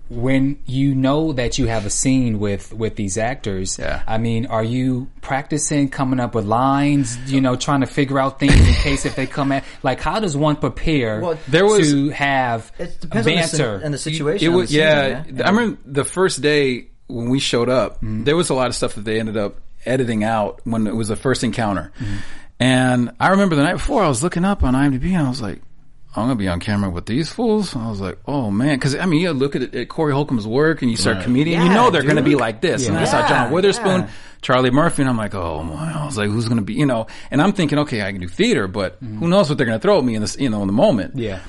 when 0.08 0.56
you 0.66 0.94
know 0.94 1.32
that 1.32 1.58
you 1.58 1.66
have 1.66 1.84
a 1.84 1.90
scene 1.90 2.38
with 2.38 2.72
with 2.72 2.94
these 2.94 3.18
actors, 3.18 3.76
Yeah. 3.76 4.02
I 4.06 4.18
mean, 4.18 4.46
are 4.46 4.62
you 4.62 5.08
practicing 5.20 5.88
coming 5.88 6.20
up 6.20 6.32
with 6.36 6.44
lines? 6.44 7.18
You 7.26 7.40
know, 7.40 7.56
trying 7.56 7.80
to 7.80 7.88
figure 7.88 8.18
out 8.21 8.38
things 8.38 8.54
in 8.54 8.75
case 8.75 9.04
if 9.04 9.16
they 9.16 9.26
come 9.26 9.50
at 9.50 9.64
like, 9.82 10.00
how 10.00 10.21
does 10.21 10.36
one 10.36 10.56
prepare 10.56 11.21
Well, 11.21 11.38
there 11.49 11.64
was- 11.66 11.90
to 11.90 12.10
have 12.10 12.71
It 12.78 13.00
depends 13.00 13.26
on 13.26 13.34
the, 13.58 13.80
and 13.84 13.92
the 13.94 13.99
situation. 13.99 14.47
It 14.47 14.50
on 14.50 14.56
was 14.56 14.71
the 14.71 14.75
scene, 14.76 15.36
yeah, 15.38 15.44
I 15.44 15.50
remember 15.50 15.78
the 15.84 16.04
first 16.04 16.40
day 16.40 16.86
when 17.08 17.28
we 17.28 17.40
showed 17.40 17.68
up. 17.68 17.99
There 18.00 18.36
was 18.36 18.49
a 18.50 18.54
lot 18.54 18.68
of 18.68 18.76
stuff 18.76 18.94
that 18.94 19.04
they 19.04 19.18
ended 19.18 19.36
up 19.36 19.56
editing 19.84 20.23
out 20.23 20.60
when 20.64 20.86
it 20.86 20.94
was 20.94 21.08
the 21.08 21.16
first 21.16 21.42
encounter. 21.42 21.90
And 22.58 23.12
I 23.21 23.28
remember 23.28 23.54
the 23.54 23.62
night 23.62 23.75
before 23.75 24.02
I 24.02 24.08
was 24.08 24.23
looking 24.23 24.45
up 24.45 24.62
on 24.62 24.75
IMDb 24.75 25.10
and 25.12 25.26
I 25.26 25.28
was 25.28 25.42
like, 25.42 25.60
I'm 26.16 26.25
gonna 26.25 26.36
be 26.36 26.49
on 26.49 26.60
camera 26.60 26.88
with 26.88 27.04
these 27.04 27.30
fools. 27.30 27.76
I 27.76 27.90
was 27.90 28.00
like, 28.00 28.19
oh 28.26 28.50
man, 28.50 28.76
because 28.76 28.95
I 28.95 29.04
mean, 29.04 29.21
you 29.21 29.32
look 29.32 29.54
at, 29.54 29.75
at 29.75 29.88
Corey 29.90 30.14
Holcomb's 30.14 30.47
work 30.47 30.80
and 30.80 30.90
you 30.90 30.97
start 30.97 31.16
Right. 31.16 31.25
comedian, 31.25 31.62
you 31.62 31.69
know 31.69 31.90
they're 31.90 32.02
gonna 32.02 32.23
be 32.23 32.36
like 32.36 32.62
this. 32.62 32.88
And 32.88 32.97
I 32.97 33.04
saw 33.04 33.28
John 33.28 33.52
Witherspoon, 33.52 34.02
yeah. 34.02 34.10
Charlie 34.40 34.71
Murphy, 34.71 35.02
and 35.02 35.10
I'm 35.10 35.19
like, 35.19 35.34
oh 35.34 35.62
my, 35.62 35.92
I 35.92 36.06
was 36.06 36.16
like, 36.16 36.30
who's 36.30 36.49
gonna 36.49 36.62
be, 36.62 36.73
you 36.73 36.86
know? 36.86 37.06
And 37.30 37.42
I'm 37.42 37.52
thinking, 37.52 37.80
okay, 37.80 38.00
I 38.00 38.12
can 38.12 38.23
do 38.23 38.28
theater, 38.28 38.66
but 38.66 39.02
mm-hmm. 39.02 39.19
who 39.19 39.28
knows 39.28 39.50
what 39.50 39.58
they're 39.58 39.66
gonna 39.66 39.78
throw 39.78 39.99
at 39.99 40.04
me 40.04 40.14
in 40.14 40.23
this, 40.23 40.38
you 40.38 40.49
know, 40.49 40.62
in 40.62 40.69
the 40.69 40.73
moment. 40.73 41.19
Yeah. 41.19 41.40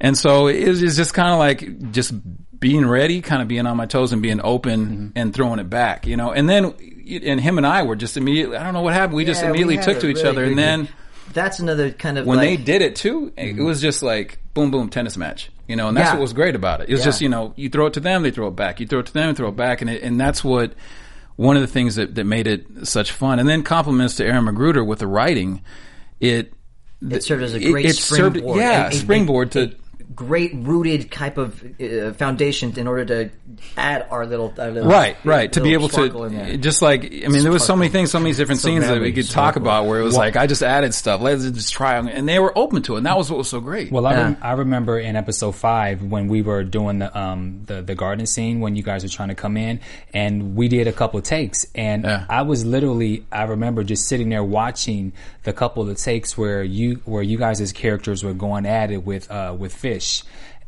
And 0.00 0.18
so 0.18 0.48
it's, 0.48 0.80
was 0.82 0.96
just 0.96 1.14
kind 1.14 1.32
of 1.32 1.38
like 1.38 1.92
just 1.92 2.12
being 2.66 2.84
ready, 2.84 3.20
kind 3.20 3.40
of 3.40 3.46
being 3.46 3.64
on 3.64 3.76
my 3.76 3.86
toes 3.86 4.12
and 4.12 4.20
being 4.20 4.40
open 4.42 4.86
mm-hmm. 4.86 5.08
and 5.14 5.32
throwing 5.32 5.60
it 5.60 5.70
back, 5.70 6.04
you 6.04 6.16
know. 6.16 6.32
And 6.32 6.48
then, 6.48 6.74
and 7.22 7.40
him 7.40 7.58
and 7.58 7.66
I 7.66 7.84
were 7.84 7.94
just 7.94 8.16
immediately, 8.16 8.56
I 8.56 8.64
don't 8.64 8.74
know 8.74 8.80
what 8.80 8.92
happened. 8.92 9.14
We 9.14 9.24
just 9.24 9.40
Yeah, 9.40 9.52
we 9.52 9.58
immediately 9.58 9.76
had 9.76 9.84
took 9.84 10.00
to 10.00 10.08
each 10.08 10.16
really 10.16 10.28
other. 10.30 10.44
And 10.46 10.58
then 10.58 10.88
that's 11.32 11.60
another 11.60 11.92
kind 11.92 12.18
of 12.18 12.26
when 12.26 12.38
like, 12.38 12.48
they 12.48 12.56
did 12.56 12.82
it 12.82 12.96
too, 12.96 13.32
it 13.36 13.54
mm-hmm. 13.54 13.64
was 13.64 13.80
just 13.80 14.02
like 14.02 14.40
boom, 14.52 14.72
boom, 14.72 14.88
tennis 14.88 15.16
match, 15.16 15.48
you 15.68 15.76
know. 15.76 15.86
And 15.86 15.96
that's 15.96 16.08
Yeah. 16.08 16.14
what 16.14 16.22
was 16.22 16.32
great 16.32 16.56
about 16.56 16.80
it. 16.80 16.88
It 16.88 16.92
was 16.94 17.02
Yeah. 17.02 17.04
just, 17.04 17.20
you 17.20 17.28
know, 17.28 17.52
you 17.54 17.68
throw 17.68 17.86
it 17.86 17.92
to 17.92 18.00
them, 18.00 18.24
they 18.24 18.32
throw 18.32 18.48
it 18.48 18.56
back. 18.56 18.80
You 18.80 18.88
throw 18.88 18.98
it 18.98 19.06
to 19.06 19.12
them, 19.12 19.36
throw 19.36 19.50
it 19.50 19.56
back. 19.56 19.80
And 19.80 19.88
it, 19.88 20.02
and 20.02 20.18
that's 20.18 20.42
what, 20.42 20.72
one 21.36 21.54
of 21.54 21.62
the 21.62 21.68
things 21.68 21.94
that, 21.94 22.16
that 22.16 22.24
made 22.24 22.48
it 22.48 22.66
such 22.82 23.12
fun. 23.12 23.38
And 23.38 23.48
then 23.48 23.62
compliments 23.62 24.16
to 24.16 24.24
Aaron 24.24 24.44
McGruder 24.46 24.84
with 24.84 24.98
the 24.98 25.06
writing. 25.06 25.62
It, 26.18 26.52
it 27.08 27.22
served 27.22 27.44
as 27.44 27.54
a 27.54 27.60
great 27.60 27.86
it 27.86 27.94
served- 27.94 28.36
springboard. 28.38 28.58
yeah, 28.58 28.86
A- 28.86 28.88
a- 28.88 28.92
springboard 28.92 29.52
to- 29.52 29.76
great 30.14 30.52
rooted 30.54 31.10
type 31.10 31.36
of 31.36 31.62
uh, 31.80 32.12
foundation 32.14 32.78
in 32.78 32.86
order 32.86 33.04
to 33.04 33.30
add 33.76 34.06
our 34.10 34.24
little, 34.26 34.54
our 34.58 34.70
little 34.70 34.88
Right, 34.90 35.16
right. 35.24 35.52
To 35.52 35.60
be 35.60 35.72
able 35.72 35.88
to, 35.90 36.56
just 36.58 36.80
like, 36.80 37.04
I 37.04 37.28
mean, 37.28 37.42
there 37.42 37.52
was 37.52 37.64
so 37.64 37.74
many 37.76 37.90
things, 37.90 38.10
so 38.10 38.20
many 38.20 38.32
different 38.34 38.60
So 38.60 38.68
scenes 38.68 38.84
that 38.86 38.92
we 38.94 38.98
very 38.98 39.12
could 39.12 39.28
talk 39.30 39.56
about 39.56 39.86
where 39.86 40.00
it 40.00 40.04
was 40.04 40.16
like, 40.16 40.36
I 40.36 40.46
just 40.46 40.62
added 40.62 40.94
stuff. 40.94 41.20
Let's 41.20 41.44
just 41.50 41.72
try. 41.72 41.96
'em. 41.96 42.06
And 42.08 42.28
they 42.28 42.38
were 42.38 42.56
open 42.56 42.82
to 42.82 42.94
it. 42.94 42.98
And 42.98 43.06
that 43.06 43.16
was 43.16 43.30
what 43.30 43.38
was 43.38 43.48
so 43.48 43.60
great. 43.60 43.90
Well, 43.90 44.06
I, 44.06 44.12
Yeah. 44.12 44.22
rem- 44.22 44.36
I 44.42 44.52
remember 44.52 44.98
in 44.98 45.16
episode 45.16 45.52
five 45.56 46.02
when 46.02 46.28
we 46.28 46.42
were 46.42 46.62
doing 46.62 47.00
the 47.00 47.18
um 47.18 47.62
the, 47.66 47.82
the 47.82 47.94
garden 47.94 48.26
scene 48.26 48.60
when 48.60 48.76
you 48.76 48.82
guys 48.82 49.02
were 49.02 49.08
trying 49.08 49.28
to 49.30 49.34
come 49.34 49.56
in, 49.56 49.80
and 50.14 50.54
we 50.54 50.68
did 50.68 50.86
a 50.86 50.92
couple 50.92 51.20
takes, 51.22 51.66
and 51.74 52.04
Yeah. 52.04 52.24
I 52.28 52.42
was 52.42 52.64
literally 52.64 53.24
I 53.32 53.42
remember 53.44 53.82
just 53.84 54.06
sitting 54.08 54.28
there 54.28 54.44
watching 54.44 55.12
the 55.42 55.52
couple 55.52 55.82
of 55.82 55.88
the 55.88 55.94
takes 55.94 56.36
where 56.38 56.62
you 56.62 57.00
where 57.04 57.22
you 57.22 57.38
guys' 57.38 57.60
as 57.60 57.72
characters 57.72 58.22
were 58.22 58.34
going 58.34 58.66
at 58.66 58.90
it 58.90 59.04
with 59.04 59.30
uh 59.30 59.54
with 59.58 59.72
fish. 59.74 59.95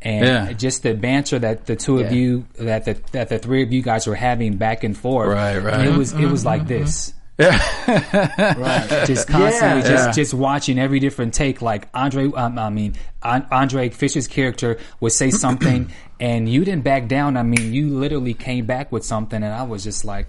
And 0.00 0.24
Yeah. 0.26 0.52
just 0.52 0.84
the 0.84 0.94
banter 0.94 1.38
that 1.40 1.66
the 1.66 1.74
two 1.74 1.98
of 1.98 2.06
Yeah. 2.12 2.18
you, 2.18 2.44
that 2.58 2.84
the 2.84 2.96
that 3.12 3.28
the 3.30 3.38
three 3.38 3.62
of 3.64 3.72
you 3.72 3.82
guys 3.82 4.06
were 4.06 4.14
having 4.14 4.56
back 4.56 4.84
and 4.84 4.96
forth, 4.96 5.28
Right, 5.28 5.58
right. 5.58 5.86
It 5.86 5.94
was 5.96 6.12
it 6.12 6.26
was 6.26 6.44
like 6.44 6.66
this 6.68 7.12
Yeah. 7.38 7.58
Right. 7.86 9.06
just 9.06 9.28
constantly 9.28 9.82
Yeah. 9.82 9.88
just 9.90 10.06
Yeah. 10.06 10.12
just 10.12 10.34
watching 10.34 10.78
every 10.78 11.00
different 11.00 11.34
take 11.34 11.62
like 11.62 11.88
andre 11.94 12.30
um, 12.32 12.58
i 12.58 12.68
mean 12.70 12.94
An- 13.22 13.46
andre 13.50 13.88
fisher's 13.90 14.26
character 14.28 14.78
would 15.00 15.12
say 15.12 15.30
something 15.44 15.90
and 16.20 16.48
you 16.48 16.64
didn't 16.64 16.84
back 16.84 17.08
down 17.08 17.36
i 17.36 17.42
mean 17.42 17.72
you 17.72 17.96
literally 17.98 18.34
came 18.34 18.66
back 18.66 18.90
with 18.92 19.04
something 19.04 19.42
and 19.42 19.52
i 19.54 19.62
was 19.62 19.84
just 19.84 20.04
like 20.04 20.26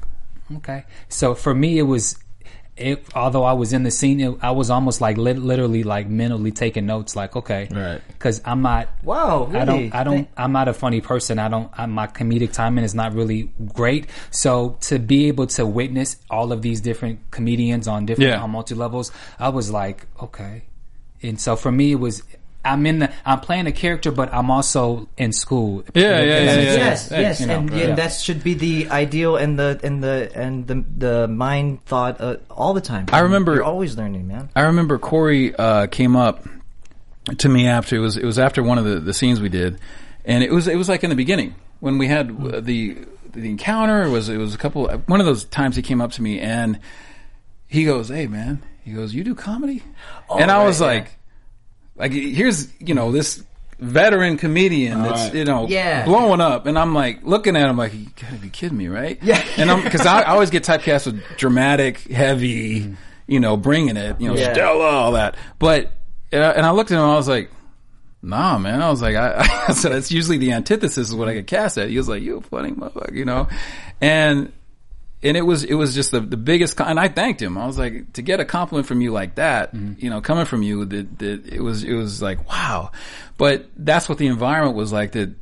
okay 0.57 0.83
so 1.09 1.33
for 1.35 1.53
me 1.53 1.77
it 1.79 1.83
was 1.83 2.15
it, 2.79 3.05
although 3.15 3.43
I 3.43 3.53
was 3.53 3.73
in 3.73 3.83
the 3.83 3.91
scene, 3.91 4.19
it, 4.19 4.37
I 4.41 4.51
was 4.51 4.69
almost 4.69 5.01
like 5.01 5.17
lit, 5.17 5.37
literally 5.37 5.83
like 5.83 6.07
mentally 6.07 6.51
taking 6.51 6.85
notes. 6.85 7.15
Like, 7.15 7.35
okay, 7.35 7.67
Right. 7.71 8.01
Because 8.07 8.41
I'm 8.45 8.61
not. 8.61 8.89
Wow, 9.03 9.49
I 9.53 9.65
don't. 9.65 9.93
I 9.93 10.03
don't. 10.03 10.13
Thank- 10.15 10.29
I'm 10.37 10.51
not 10.51 10.67
a 10.67 10.73
funny 10.73 11.01
person. 11.01 11.39
I 11.39 11.47
don't. 11.49 11.69
I, 11.77 11.85
my 11.85 12.07
comedic 12.07 12.53
timing 12.53 12.83
is 12.83 12.95
not 12.95 13.13
really 13.13 13.51
great. 13.73 14.07
So 14.31 14.77
to 14.81 14.99
be 14.99 15.27
able 15.27 15.47
to 15.47 15.65
witness 15.65 16.17
all 16.29 16.51
of 16.51 16.61
these 16.61 16.81
different 16.81 17.19
comedians 17.31 17.87
on 17.87 18.05
different 18.05 18.31
Yeah. 18.31 18.41
on 18.41 18.51
multi 18.51 18.75
levels, 18.75 19.11
I 19.39 19.49
was 19.49 19.71
like, 19.71 20.05
okay. 20.21 20.63
And 21.21 21.39
so 21.39 21.55
for 21.55 21.71
me, 21.71 21.91
it 21.93 21.99
was. 21.99 22.23
I'm 22.63 22.85
in 22.85 22.99
the. 22.99 23.13
I'm 23.25 23.39
playing 23.39 23.67
a 23.67 23.71
character, 23.71 24.11
but 24.11 24.33
I'm 24.33 24.51
also 24.51 25.07
in 25.17 25.31
school. 25.31 25.83
Yeah, 25.93 26.19
yeah, 26.19 26.23
yeah, 26.23 26.43
yeah. 26.43 26.61
Yes, 26.61 27.09
Hey, 27.09 27.21
yes, 27.21 27.39
you 27.39 27.47
know, 27.47 27.59
and, 27.59 27.71
yeah. 27.71 27.77
and 27.87 27.97
that 27.97 28.09
should 28.09 28.43
be 28.43 28.53
the 28.53 28.89
ideal 28.89 29.37
and 29.37 29.57
the 29.57 29.79
and 29.81 30.03
the 30.03 30.31
and 30.35 30.67
the 30.67 30.83
the 30.97 31.27
mind 31.27 31.85
thought 31.85 32.19
uh, 32.19 32.37
all 32.51 32.73
the 32.73 32.81
time. 32.81 33.05
I 33.13 33.19
remember- 33.19 33.55
you're 33.55 33.63
always 33.63 33.97
learning, 33.97 34.27
man. 34.27 34.49
I 34.55 34.61
remember 34.63 34.97
Corey 34.99 35.55
uh, 35.55 35.87
came 35.87 36.15
up 36.15 36.43
to 37.37 37.47
me 37.49 37.67
after 37.67 37.95
it 37.95 37.99
was 37.99 38.17
it 38.17 38.25
was 38.25 38.37
after 38.39 38.61
one 38.61 38.77
of 38.77 38.85
the, 38.85 38.99
the 38.99 39.13
scenes 39.13 39.39
we 39.39 39.49
did, 39.49 39.79
and 40.25 40.43
it 40.43 40.51
was 40.51 40.67
it 40.67 40.75
was 40.75 40.89
like 40.89 41.03
in 41.03 41.09
the 41.09 41.15
beginning 41.15 41.55
when 41.79 41.97
we 41.97 42.07
had 42.07 42.29
uh, 42.31 42.59
the 42.59 42.97
the 43.31 43.49
encounter. 43.49 44.03
It 44.03 44.09
was 44.09 44.27
it 44.27 44.37
was 44.37 44.53
a 44.53 44.57
couple 44.57 44.89
one 45.05 45.19
of 45.21 45.25
those 45.25 45.45
times 45.45 45.75
he 45.75 45.81
came 45.81 46.01
up 46.01 46.11
to 46.13 46.21
me 46.21 46.39
and 46.41 46.79
he 47.67 47.85
goes, 47.85 48.09
"Hey 48.09 48.27
man," 48.27 48.61
he 48.83 48.91
goes, 48.91 49.13
"You 49.13 49.23
do 49.23 49.33
comedy?" 49.35 49.81
and 50.29 50.51
I 50.51 50.57
right, 50.57 50.65
was 50.65 50.81
yeah. 50.81 50.87
like, 50.87 51.18
like 51.99 52.11
here's 52.13 52.67
you 52.79 52.95
know 52.95 53.11
this 53.11 53.43
veteran 53.77 54.37
comedian 54.37 55.03
that's 55.03 55.25
right. 55.25 55.35
you 55.35 55.45
know 55.45 55.67
Yeah. 55.67 56.03
blowing 56.05 56.41
up 56.41 56.65
and 56.65 56.77
I'm 56.77 56.93
like 56.93 57.23
looking 57.23 57.55
at 57.55 57.69
him 57.69 57.77
like 57.77 57.93
you 57.93 58.07
gotta 58.21 58.35
be 58.37 58.49
kidding 58.49 58.77
me 58.77 58.87
right? 58.87 59.19
Yeah. 59.21 59.43
And 59.57 59.69
I'm 59.69 59.83
because 59.83 60.05
I, 60.05 60.21
I 60.21 60.31
always 60.31 60.49
get 60.49 60.63
typecast 60.63 61.05
with 61.05 61.23
dramatic 61.37 61.99
heavy 61.99 62.81
mm-hmm. 62.81 62.93
you 63.27 63.39
know 63.39 63.55
bringing 63.55 63.95
it 63.97 64.19
you 64.19 64.27
know 64.29 64.35
Yeah. 64.35 64.53
Stella 64.53 64.89
all 64.89 65.11
that. 65.13 65.37
But 65.59 65.91
and 66.31 66.43
I, 66.43 66.51
and 66.51 66.65
I 66.65 66.71
looked 66.71 66.91
at 66.91 66.95
him 66.95 67.03
and 67.03 67.11
I 67.11 67.15
was 67.15 67.27
like 67.29 67.51
nah 68.21 68.57
man. 68.57 68.81
I 68.81 68.89
was 68.89 69.01
like 69.01 69.15
I, 69.15 69.45
I 69.69 69.73
said 69.73 69.93
it's 69.93 70.11
usually 70.11 70.37
the 70.37 70.51
antithesis 70.53 71.09
is 71.09 71.15
what 71.15 71.29
I 71.29 71.33
get 71.35 71.47
cast 71.47 71.77
at. 71.77 71.89
He 71.89 71.97
was 71.97 72.09
like 72.09 72.21
you 72.21 72.37
a 72.37 72.41
funny 72.41 72.71
motherfucker 72.71 73.13
you 73.15 73.23
know? 73.25 73.47
And 74.01 74.51
and 75.21 75.35
it 75.35 75.41
was 75.41 75.63
it 75.63 75.73
was 75.73 75.93
just 75.95 76.11
the, 76.11 76.19
the 76.21 76.37
biggest 76.37 76.79
and 76.79 76.99
I 76.99 77.07
thanked 77.09 77.41
him. 77.41 77.57
I 77.57 77.65
was 77.65 77.77
like 77.77 78.13
to 78.13 78.21
get 78.21 78.39
a 78.39 78.45
compliment 78.45 78.87
from 78.87 79.01
you 79.01 79.11
like 79.11 79.35
that, 79.35 79.73
you 79.73 80.09
know, 80.09 80.21
coming 80.21 80.45
from 80.45 80.63
you 80.63 80.85
that, 80.85 81.19
that 81.19 81.45
it 81.47 81.61
was 81.61 81.83
it 81.83 81.93
was 81.93 82.21
like 82.21 82.47
wow. 82.49 82.91
But 83.37 83.67
that's 83.75 84.07
what 84.07 84.17
the 84.17 84.27
environment 84.27 84.75
was 84.75 84.91
like 84.93 85.11
that 85.13 85.33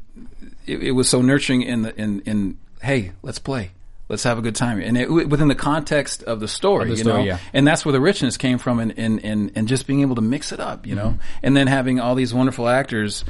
it, 0.66 0.84
it 0.84 0.92
was 0.92 1.10
so 1.10 1.22
nurturing 1.22 1.62
in 1.62 1.84
the 1.84 1.96
in 1.96 2.22
in 2.22 2.58
hey, 2.82 3.12
let's 3.22 3.40
play. 3.40 3.72
Let's 4.10 4.24
have 4.24 4.38
a 4.38 4.42
good 4.42 4.56
time, 4.56 4.80
and 4.80 4.98
it, 4.98 5.10
within 5.10 5.50
the 5.50 5.56
context 5.56 6.24
of 6.24 6.40
the 6.40 6.48
story, 6.48 6.86
the 6.86 6.92
you 6.92 7.04
story, 7.04 7.18
know, 7.18 7.24
yeah. 7.26 7.40
and 7.52 7.68
that's 7.68 7.84
where 7.84 7.92
the 7.92 8.00
richness 8.00 8.38
came 8.38 8.58
from, 8.58 8.80
and 8.80 8.98
and 8.98 9.22
and, 9.26 9.52
and 9.54 9.68
just 9.68 9.86
being 9.86 10.00
able 10.00 10.16
to 10.16 10.22
mix 10.22 10.54
it 10.54 10.62
up, 10.62 10.88
you 10.88 10.96
know, 10.96 11.10
Mm-hmm. 11.10 11.40
and 11.44 11.58
then 11.58 11.68
having 11.68 12.00
all 12.00 12.16
these 12.16 12.34
wonderful 12.34 12.70
actors 12.70 13.26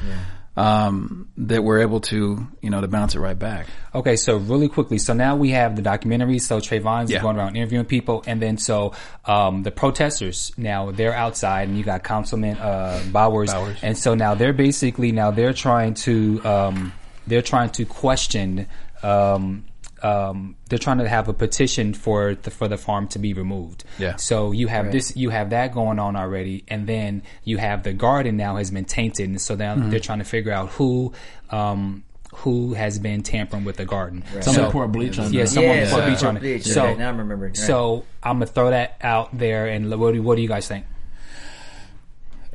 um, 0.57 1.29
that 1.37 1.63
we're 1.63 1.79
able 1.79 2.01
to, 2.01 2.45
you 2.61 2.69
know, 2.69 2.81
to 2.81 2.87
bounce 2.87 3.15
it 3.15 3.19
right 3.19 3.37
back. 3.37 3.67
Okay, 3.93 4.15
so 4.15 4.37
really 4.37 4.67
quickly, 4.67 4.97
so 4.97 5.13
now 5.13 5.35
we 5.35 5.51
have 5.51 5.75
the 5.75 5.81
documentary. 5.81 6.39
So 6.39 6.59
Trayvon's 6.59 7.11
Yeah. 7.11 7.21
going 7.21 7.37
around 7.37 7.55
interviewing 7.55 7.85
people, 7.85 8.23
and 8.27 8.41
then 8.41 8.57
so 8.57 8.93
um, 9.25 9.63
the 9.63 9.71
protesters 9.71 10.51
now 10.57 10.91
they're 10.91 11.13
outside, 11.15 11.67
and 11.69 11.77
you 11.77 11.83
got 11.83 12.03
Councilman 12.03 12.57
uh, 12.57 13.01
Bowers, 13.11 13.53
Bowers. 13.53 13.77
and 13.81 13.97
so 13.97 14.15
now 14.15 14.33
they're 14.35 14.51
basically 14.53 15.11
now 15.11 15.31
they're 15.31 15.53
trying 15.53 15.93
to 15.93 16.43
um, 16.43 16.93
they're 17.27 17.41
trying 17.43 17.69
to 17.71 17.85
question. 17.85 18.67
Um, 19.03 19.65
um, 20.03 20.55
they're 20.69 20.79
trying 20.79 20.99
to 20.99 21.09
have 21.09 21.27
a 21.27 21.33
petition 21.33 21.93
for 21.93 22.35
the 22.35 22.51
for 22.51 22.67
the 22.67 22.77
farm 22.77 23.07
to 23.09 23.19
be 23.19 23.33
removed. 23.33 23.83
Yeah. 23.97 24.15
So 24.17 24.51
you 24.51 24.67
have 24.67 24.91
this, 24.91 25.15
you 25.15 25.29
have 25.31 25.49
that 25.51 25.73
going 25.73 25.99
on 25.99 26.15
already, 26.15 26.63
and 26.67 26.87
then 26.87 27.23
you 27.43 27.57
have 27.57 27.83
the 27.83 27.93
garden 27.93 28.37
now 28.37 28.57
has 28.57 28.69
been 28.71 28.85
tainted, 28.85 29.29
and 29.29 29.41
so 29.41 29.55
now 29.55 29.75
Mm-hmm. 29.75 29.89
they're 29.89 29.99
trying 29.99 30.19
to 30.19 30.25
figure 30.25 30.51
out 30.51 30.69
who, 30.69 31.13
um, 31.49 32.03
who 32.35 32.73
has 32.73 32.99
been 32.99 33.23
tampering 33.23 33.63
with 33.65 33.77
the 33.77 33.85
garden. 33.85 34.23
Someone 34.41 34.65
So- 34.65 34.71
poured 34.71 34.91
bleach 34.91 35.17
on 35.17 35.33
yeah, 35.33 35.41
that. 35.43 35.47
someone 35.49 35.77
Yeah, 35.77 35.89
poured 35.89 36.05
bleach 36.05 36.23
on 36.23 36.37
it. 36.37 36.39
Bleach, 36.41 36.63
So 36.65 36.83
okay, 36.85 36.95
now 36.99 37.09
I'm 37.09 37.17
remembering. 37.17 37.51
Right. 37.51 37.57
So 37.57 38.05
I'm 38.21 38.35
gonna 38.35 38.45
throw 38.47 38.69
that 38.69 38.97
out 39.01 39.35
there, 39.37 39.67
and 39.67 39.89
what 39.99 40.13
do, 40.13 40.21
what 40.21 40.35
do 40.35 40.41
you 40.41 40.47
guys 40.47 40.67
think? 40.67 40.85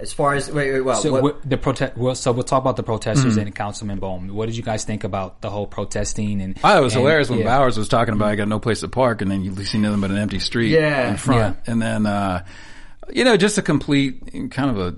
As 0.03 0.13
far 0.13 0.35
as 0.35 0.51
wait, 0.51 0.73
wait, 0.73 0.81
well, 0.83 1.01
So 1.01 1.13
what, 1.13 1.23
what- 1.23 1.49
the 1.49 1.57
protest. 1.57 1.97
Well, 1.97 2.15
so 2.15 2.33
we'll 2.33 2.43
talk 2.43 2.61
about 2.61 2.77
the 2.77 2.83
protesters 2.83 3.37
and 3.37 3.55
Councilman 3.55 3.99
Bowman. 4.01 4.35
What 4.35 4.47
did 4.47 4.57
you 4.57 4.63
guys 4.63 4.85
think 4.85 5.05
about 5.05 5.41
the 5.41 5.49
whole 5.49 5.67
protesting 5.67 6.43
and? 6.43 6.59
I 6.63 6.77
it 6.77 6.81
was 6.83 6.95
and- 6.95 7.03
hilarious 7.03 7.31
when 7.31 7.39
yeah. 7.39 7.45
Bowers 7.47 7.79
was 7.79 7.89
talking 7.89 8.13
about 8.13 8.29
I 8.29 8.35
got 8.37 8.49
no 8.49 8.59
place 8.59 8.81
to 8.81 8.89
park, 8.89 9.23
and 9.23 9.31
then 9.31 9.43
you 9.45 9.55
see 9.65 9.79
nothing 9.79 10.01
but 10.01 10.11
an 10.11 10.19
empty 10.19 10.41
street 10.41 10.71
Yeah. 10.73 11.11
in 11.11 11.17
front, 11.17 11.57
and 11.67 11.81
then 11.81 12.05
uh, 12.07 12.45
you 13.13 13.25
know 13.25 13.37
just 13.37 13.57
a 13.59 13.63
complete 13.63 14.51
kind 14.51 14.71
of 14.71 14.79
a 14.79 14.95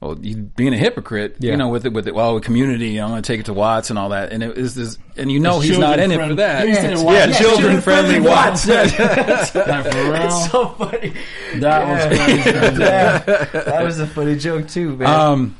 well, 0.00 0.18
you 0.20 0.36
being 0.36 0.74
a 0.74 0.76
hypocrite, 0.76 1.36
Yeah. 1.38 1.52
you 1.52 1.56
know, 1.56 1.68
with 1.68 1.86
it 1.86 1.92
with 1.92 2.06
it. 2.06 2.14
Well, 2.14 2.34
with 2.34 2.44
community, 2.44 2.98
I'm 3.00 3.08
going 3.08 3.22
to 3.22 3.26
take 3.26 3.40
it 3.40 3.46
to 3.46 3.54
Watts 3.54 3.88
and 3.90 3.98
all 3.98 4.10
that, 4.10 4.30
and 4.32 4.42
it 4.42 4.58
is 4.58 4.74
this, 4.74 4.98
and 5.16 5.32
you 5.32 5.40
know 5.40 5.56
It's 5.58 5.68
he's 5.68 5.78
not 5.78 5.98
in 5.98 6.12
it 6.12 6.20
for 6.28 6.34
that. 6.34 6.62
friendly. 6.62 6.68
You 6.68 6.74
said 6.74 7.06
yeah, 7.06 7.38
children, 7.38 7.80
children 7.80 7.80
friendly 7.80 8.10
friendly 8.20 8.28
Watts. 8.28 8.66
Like, 8.68 9.92
for 9.92 10.12
real? 10.12 10.30
so 10.30 10.68
funny. 10.70 11.12
that 11.56 11.88
was 11.88 12.18
crazy. 12.18 12.50
Yeah, 12.82 13.18
that 13.18 13.82
was 13.84 13.98
a 14.00 14.06
funny 14.06 14.36
joke 14.36 14.68
too, 14.68 14.96
man. 14.96 15.08
um, 15.08 15.56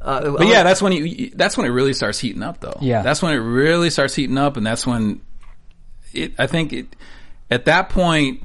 uh, 0.00 0.32
But 0.32 0.46
yeah, 0.48 0.62
that's 0.64 0.82
when 0.82 0.92
you, 0.92 1.30
that's 1.34 1.56
when 1.56 1.66
it 1.66 1.70
really 1.70 1.94
starts 1.94 2.18
heating 2.18 2.42
up, 2.42 2.60
though. 2.60 2.76
Yeah. 2.80 3.02
that's 3.02 3.22
when 3.22 3.32
it 3.32 3.38
really 3.38 3.90
starts 3.90 4.14
heating 4.14 4.36
up, 4.38 4.56
and 4.58 4.66
that's 4.66 4.86
when 4.86 5.22
it. 6.12 6.34
I 6.38 6.46
think 6.46 6.72
it 6.74 6.94
at 7.50 7.64
that 7.64 7.88
point, 7.88 8.42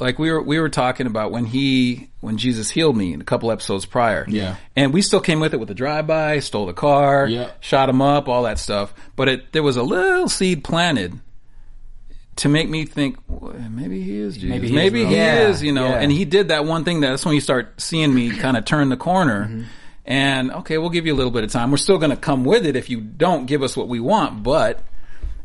like 0.00 0.18
we 0.18 0.30
were 0.30 0.42
we 0.42 0.58
were 0.60 0.68
talking 0.68 1.06
about 1.06 1.32
when 1.32 1.44
he 1.46 2.08
when 2.20 2.36
Jesus 2.38 2.70
healed 2.70 2.96
me 2.96 3.12
in 3.12 3.20
a 3.20 3.24
couple 3.24 3.50
episodes 3.50 3.84
prior. 3.86 4.24
Yeah. 4.28 4.56
and 4.76 4.92
we 4.92 5.02
still 5.02 5.20
came 5.20 5.40
with 5.40 5.54
it 5.54 5.58
with 5.58 5.68
the 5.68 5.74
drive 5.74 6.06
by, 6.06 6.38
stole 6.40 6.66
the 6.66 6.72
car, 6.72 7.26
Yeah. 7.26 7.50
shot 7.60 7.88
him 7.88 8.00
up, 8.02 8.28
all 8.28 8.42
that 8.44 8.58
stuff. 8.58 8.92
But 9.16 9.28
it 9.28 9.52
there 9.52 9.62
was 9.62 9.76
a 9.76 9.82
little 9.82 10.28
seed 10.28 10.64
planted 10.64 11.18
to 12.36 12.48
make 12.48 12.68
me 12.68 12.84
think 12.84 13.16
well, 13.28 13.52
maybe 13.70 14.02
he 14.02 14.18
is 14.18 14.34
Jesus. 14.34 14.48
Maybe 14.50 14.72
Maybe 14.72 15.04
he 15.04 15.14
he, 15.16 15.20
is, 15.20 15.56
is, 15.56 15.62
you 15.64 15.72
know. 15.72 15.88
yeah. 15.88 15.98
And 16.00 16.12
he 16.12 16.24
did 16.24 16.48
that 16.48 16.64
one 16.64 16.84
thing. 16.84 17.00
That's 17.00 17.24
when 17.24 17.34
you 17.34 17.40
start 17.40 17.80
seeing 17.80 18.14
me 18.14 18.30
kind 18.30 18.56
of 18.56 18.64
turn 18.64 18.88
the 18.90 18.96
corner. 18.96 19.44
Mm-hmm. 19.46 19.62
And 20.06 20.52
okay, 20.52 20.78
we'll 20.78 20.88
give 20.90 21.04
you 21.04 21.12
a 21.14 21.16
little 21.18 21.32
bit 21.32 21.44
of 21.44 21.50
time. 21.50 21.70
We're 21.70 21.76
still 21.76 21.98
going 21.98 22.10
to 22.12 22.16
come 22.16 22.44
with 22.44 22.64
it 22.64 22.76
if 22.76 22.88
you 22.88 23.00
don't 23.00 23.46
give 23.46 23.62
us 23.62 23.76
what 23.76 23.88
we 23.88 24.00
want. 24.00 24.42
But 24.42 24.80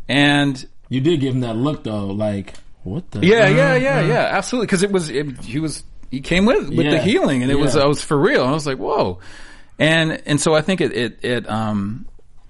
and 0.08 0.64
You 0.90 1.02
did 1.02 1.20
give 1.20 1.34
him 1.34 1.42
that 1.42 1.56
look 1.56 1.84
though, 1.84 2.06
like 2.08 2.54
what 2.84 3.10
the? 3.12 3.26
yeah, 3.26 3.48
yeah, 3.48 3.76
yeah, 3.76 4.02
yeah, 4.02 4.28
absolutely. 4.32 4.68
Because 4.68 4.84
it 4.84 4.92
was 4.92 5.10
it, 5.10 5.40
he 5.42 5.60
was 5.60 5.84
he 6.12 6.22
came 6.22 6.46
with 6.46 6.70
with 6.70 6.90
the 6.90 7.00
healing, 7.00 7.42
and 7.42 7.52
it 7.52 7.56
was 7.56 7.76
I 7.76 7.86
was 7.86 8.02
for 8.02 8.18
real. 8.18 8.44
I 8.44 8.52
was 8.52 8.68
like, 8.68 8.78
whoa, 8.78 9.20
and 9.80 10.22
and 10.26 10.40
so 10.40 10.54
I 10.54 10.62
think 10.62 10.82
it 10.82 10.94
it 10.94 11.20
it 11.24 11.50
um 11.50 12.06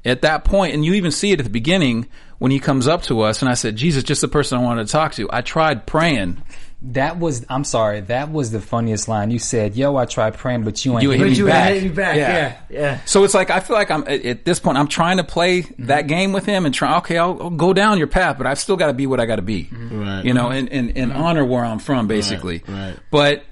at 0.06 0.22
that 0.22 0.44
point, 0.44 0.74
and 0.74 0.84
you 0.84 0.94
even 0.94 1.12
see 1.12 1.32
it 1.32 1.40
at 1.40 1.46
the 1.46 1.52
beginning 1.52 2.08
when 2.40 2.52
he 2.52 2.60
comes 2.60 2.88
up 2.88 3.04
to 3.04 3.22
us, 3.22 3.42
and 3.42 3.50
I 3.50 3.54
said, 3.54 3.76
Jesus, 3.76 4.04
just 4.04 4.22
the 4.22 4.28
person 4.28 4.58
I 4.58 4.62
wanted 4.62 4.88
to 4.88 4.92
talk 4.92 5.14
to. 5.14 5.30
I 5.32 5.42
tried 5.42 5.86
praying. 5.86 6.42
That 6.88 7.18
was. 7.18 7.46
I'm 7.50 7.64
sorry. 7.64 8.02
That 8.02 8.30
was 8.32 8.52
the 8.52 8.60
funniest 8.60 9.08
line. 9.08 9.32
You 9.32 9.40
said, 9.40 9.76
"Yo, 9.76 9.96
I 9.96 10.06
tried 10.06 10.34
praying, 10.34 10.64
but 10.64 10.84
you 10.84 10.92
ain't 10.94 11.04
You 11.04 11.12
hit 11.12 11.20
hit 11.20 11.24
me 11.26 11.32
me 11.32 11.38
you 11.38 11.46
back. 11.46 11.74
hit 11.74 11.84
me 11.84 11.90
back. 11.90 12.18
Yeah. 12.18 12.34
Yeah, 12.34 12.58
yeah. 12.70 13.00
So 13.06 13.24
it's 13.24 13.34
like 13.34 13.50
I 13.50 13.62
feel 13.62 13.78
like 13.78 13.90
I'm 13.90 14.02
at, 14.04 14.26
at 14.26 14.44
this 14.46 14.60
point. 14.60 14.78
I'm 14.78 14.90
trying 14.90 15.16
to 15.18 15.24
play 15.24 15.62
that 15.80 16.08
game 16.08 16.34
with 16.34 16.46
him 16.46 16.66
and 16.66 16.76
try. 16.76 16.98
Okay, 16.98 17.18
I'll, 17.18 17.42
I'll 17.42 17.50
go 17.52 17.72
down 17.72 18.00
your 18.00 18.08
path, 18.08 18.38
but 18.38 18.48
I've 18.48 18.60
still 18.60 18.76
got 18.76 18.88
to 18.88 18.94
be 18.94 19.08
what 19.08 19.22
I 19.22 19.26
got 19.26 19.38
to 19.38 19.42
be. 19.42 19.70
Right. 19.72 20.26
You 20.26 20.34
know, 20.34 20.50
and, 20.50 20.70
and, 20.74 20.98
and 20.98 21.14
honor 21.14 21.46
where 21.46 21.64
I'm 21.64 21.80
from, 21.80 22.08
basically. 22.08 22.64
right. 22.68 22.98
But 23.10 23.46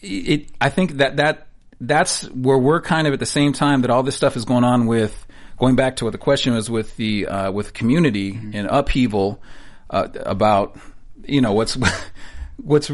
it, 0.00 0.48
I 0.58 0.70
think 0.70 0.92
that 0.92 1.16
that 1.18 1.46
that's 1.82 2.22
where 2.30 2.56
we're 2.58 2.80
kind 2.80 3.06
of 3.06 3.12
at 3.12 3.20
the 3.20 3.26
same 3.26 3.52
time 3.52 3.82
that 3.82 3.90
all 3.90 4.02
this 4.02 4.16
stuff 4.16 4.34
is 4.34 4.46
going 4.46 4.64
on 4.64 4.86
with 4.86 5.26
going 5.58 5.76
back 5.76 5.96
to 5.96 6.04
what 6.06 6.12
the 6.12 6.18
question 6.18 6.54
was 6.54 6.70
with 6.70 6.96
the 6.96 7.26
uh, 7.26 7.52
with 7.52 7.74
community 7.74 8.30
and 8.54 8.66
upheaval 8.70 9.42
uh, 9.90 10.08
about 10.24 10.78
you 11.26 11.42
know 11.42 11.52
what's 11.52 11.76
what's 12.58 12.90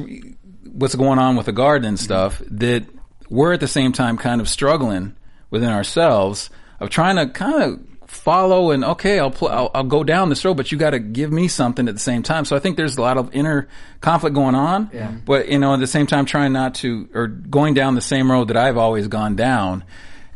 what's 0.73 0.95
going 0.95 1.19
on 1.19 1.37
with 1.37 1.47
the 1.47 1.53
garden 1.53 1.89
and 1.89 1.97
mm-hmm. 1.97 2.05
stuff 2.05 2.43
that 2.51 2.87
we're 3.29 3.53
at 3.53 3.61
the 3.61 3.69
same 3.69 3.93
time 3.93 4.17
kind 4.17 4.41
of 4.41 4.49
struggling 4.49 5.17
within 5.51 5.71
ourselves 5.71 6.51
of 6.81 6.91
trying 6.91 7.17
to 7.17 7.27
kind 7.29 7.63
of 7.63 7.81
follow 8.09 8.71
and 8.71 8.85
okay 8.85 9.19
I'll, 9.19 9.31
pl- 9.31 9.49
I'll 9.49 9.71
I'll 9.75 9.85
go 9.85 10.05
down 10.05 10.29
this 10.29 10.45
road 10.45 10.57
but 10.57 10.71
you 10.71 10.79
got 10.79 10.91
to 10.91 10.99
give 10.99 11.33
me 11.33 11.49
something 11.49 11.89
at 11.89 11.95
the 11.95 12.01
same 12.01 12.23
time. 12.23 12.45
So 12.45 12.55
I 12.55 12.61
think 12.61 12.77
there's 12.77 12.97
a 12.97 13.03
lot 13.03 13.17
of 13.17 13.35
inner 13.35 13.69
conflict 14.01 14.35
going 14.35 14.55
on 14.55 14.91
Yeah. 14.93 15.11
but 15.11 15.49
you 15.49 15.59
know 15.59 15.75
at 15.75 15.81
the 15.81 15.87
same 15.87 16.07
time 16.07 16.27
trying 16.27 16.53
not 16.53 16.77
to 16.77 17.09
or 17.15 17.27
going 17.27 17.75
down 17.75 17.95
the 17.95 18.01
same 18.01 18.31
road 18.31 18.49
that 18.49 18.57
I've 18.57 18.77
always 18.77 19.09
gone 19.09 19.37
down. 19.37 19.85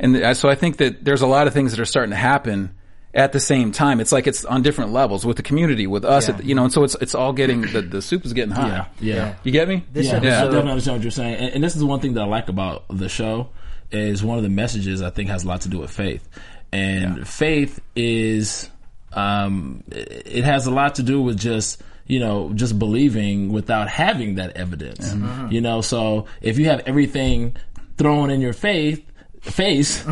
And 0.00 0.14
th- 0.14 0.36
so 0.36 0.48
I 0.48 0.54
think 0.54 0.78
that 0.78 1.04
there's 1.04 1.22
a 1.22 1.26
lot 1.26 1.46
of 1.46 1.52
things 1.52 1.72
that 1.72 1.80
are 1.80 1.84
starting 1.84 2.10
to 2.10 2.16
happen 2.16 2.72
at 3.14 3.32
the 3.32 3.40
same 3.40 3.72
time. 3.72 4.00
It's 4.00 4.12
like 4.12 4.26
it's 4.26 4.44
on 4.44 4.62
different 4.62 4.92
levels 4.92 5.24
with 5.26 5.36
the 5.38 5.42
community 5.42 5.86
with 5.86 6.04
us 6.04 6.28
Yeah. 6.28 6.34
at 6.34 6.40
the- 6.40 6.46
you 6.46 6.54
know 6.54 6.64
and 6.64 6.72
so 6.72 6.84
it's 6.84 6.94
it's 7.00 7.14
all 7.14 7.32
getting 7.32 7.62
the, 7.62 7.80
the 7.82 8.02
soup 8.02 8.24
is 8.26 8.32
getting 8.32 8.52
hot 8.54 8.68
Yeah, 9.00 9.14
yeah. 9.14 9.34
you 9.44 9.50
get 9.52 9.66
me? 9.68 9.84
This 9.92 10.06
yeah, 10.06 10.12
I 10.12 10.16
episode- 10.16 10.44
definitely 10.46 10.70
understand 10.70 10.96
what 10.98 11.02
you're 11.02 11.10
saying, 11.10 11.34
and, 11.36 11.54
and 11.54 11.64
this 11.64 11.74
is 11.76 11.82
one 11.84 12.00
thing 12.00 12.14
that 12.14 12.22
I 12.22 12.26
like 12.26 12.48
about 12.48 12.84
the 12.90 13.08
show 13.08 13.48
is 13.90 14.22
one 14.22 14.36
of 14.36 14.42
the 14.44 14.50
messages 14.50 15.00
I 15.02 15.10
think 15.10 15.30
has 15.30 15.44
a 15.44 15.48
lot 15.48 15.62
to 15.62 15.68
do 15.68 15.78
with 15.78 15.90
faith, 15.90 16.28
and 16.72 17.26
faith 17.26 17.80
is 17.96 18.68
um, 19.14 19.82
it 19.90 20.22
it 20.26 20.44
has 20.44 20.66
a 20.66 20.70
lot 20.70 20.96
to 20.96 21.02
do 21.02 21.20
with 21.22 21.38
just 21.38 21.82
you 22.06 22.20
know, 22.20 22.50
just 22.54 22.78
believing 22.78 23.52
without 23.52 23.86
having 23.86 24.36
that 24.36 24.56
evidence. 24.56 25.14
You 25.50 25.60
know, 25.60 25.82
so 25.82 26.24
if 26.40 26.58
you 26.58 26.64
have 26.66 26.80
everything 26.86 27.54
thrown 27.98 28.30
in 28.30 28.40
your 28.40 28.54
faith, 28.54 29.04
face, 29.40 30.00
faith, 30.02 30.10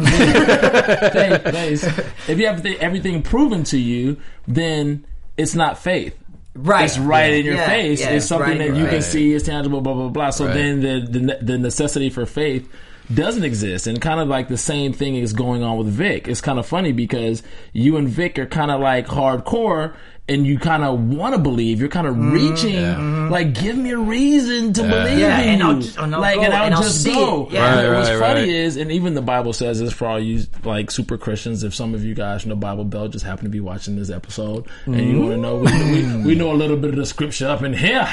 if 2.29 2.39
you 2.39 2.47
have 2.47 2.63
the- 2.63 2.79
everything 2.81 3.23
proven 3.23 3.65
to 3.65 3.79
you, 3.79 4.17
then 4.47 5.05
it's 5.37 5.55
not 5.55 5.79
faith. 5.79 6.17
Right. 6.55 6.85
It's 6.87 6.99
right 6.99 7.33
Yeah. 7.33 7.39
in 7.39 7.45
your 7.45 7.55
Yeah. 7.57 7.67
face. 7.67 8.01
Yeah. 8.01 8.11
It's 8.11 8.27
something 8.27 8.49
Right 8.51 8.59
that 8.59 8.67
your 8.69 8.77
you 8.79 8.87
can 8.87 9.03
see, 9.03 9.33
it's 9.35 9.45
tangible, 9.47 9.81
blah, 9.83 9.93
blah, 9.95 10.09
blah. 10.09 10.31
So 10.31 10.47
Right. 10.47 10.55
then 10.55 10.81
the, 10.81 11.19
the, 11.19 11.39
the 11.43 11.59
necessity 11.59 12.09
for 12.09 12.25
faith 12.25 12.67
doesn't 13.13 13.45
exist. 13.45 13.87
And 13.87 14.01
kind 14.01 14.21
of 14.21 14.29
like 14.29 14.49
the 14.49 14.57
same 14.57 14.93
thing 14.95 15.17
is 15.17 15.33
going 15.35 15.63
on 15.63 15.77
with 15.77 15.89
Vic. 15.89 16.29
It's 16.29 16.41
kind 16.41 16.59
of 16.59 16.65
funny 16.67 16.93
because 16.93 17.43
you 17.75 17.97
and 17.99 18.09
Vic 18.09 18.39
are 18.39 18.47
kind 18.47 18.71
of 18.71 18.81
like 18.81 19.07
hardcore 19.07 19.95
and 20.29 20.45
you 20.47 20.59
kind 20.59 20.83
of 20.83 20.99
want 21.01 21.35
to 21.35 21.41
believe. 21.41 21.79
You're 21.79 21.89
kind 21.89 22.07
of 22.07 22.17
reaching, 22.33 23.31
like, 23.31 23.53
give 23.55 23.77
me 23.77 23.91
a 23.93 23.99
reason 23.99 24.73
to 24.73 24.83
believe 24.83 24.97
Mm-hmm. 24.97 25.19
Yeah, 25.21 25.41
in 25.41 25.49
and 25.49 25.59
you. 25.61 25.67
I'll 25.69 25.81
just- 25.81 25.99
and 25.99 26.15
I'll 26.15 26.21
like, 26.21 26.37
go, 26.37 26.43
and 26.43 26.53
I'll 26.55 26.65
and 26.67 26.75
I'll 26.75 26.83
just 26.83 27.07
go. 27.07 27.47
it. 27.47 27.53
Yeah. 27.53 27.79
And 27.79 27.89
Right, 27.89 27.97
what's 27.99 28.11
right, 28.11 28.19
funny 28.19 28.41
right. 28.41 28.49
is, 28.49 28.77
and 28.77 28.91
even 28.91 29.15
the 29.15 29.23
Bible 29.23 29.53
says 29.53 29.79
this 29.81 29.93
for 29.93 30.07
all 30.09 30.19
you 30.21 30.43
like 30.65 30.91
super 30.91 31.17
Christians. 31.17 31.63
If 31.63 31.75
some 31.75 31.95
of 31.95 32.05
you 32.05 32.15
guys 32.15 32.43
from 32.43 32.49
the 32.51 32.57
Bible 32.57 32.85
Belt 32.85 33.13
just 33.13 33.25
happen 33.25 33.45
to 33.45 33.51
be 33.51 33.61
watching 33.61 33.95
this 33.97 34.11
episode 34.11 34.67
and 34.87 34.99
you 35.01 35.21
want 35.21 35.33
to 35.33 35.37
know, 35.39 35.57
we, 35.59 35.73
we, 35.93 36.23
we 36.25 36.35
know 36.35 36.51
a 36.53 36.55
little 36.55 36.77
bit 36.77 36.91
of 36.91 36.97
the 36.97 37.07
scripture 37.07 37.47
up 37.49 37.63
in 37.63 37.73
here. 37.73 38.01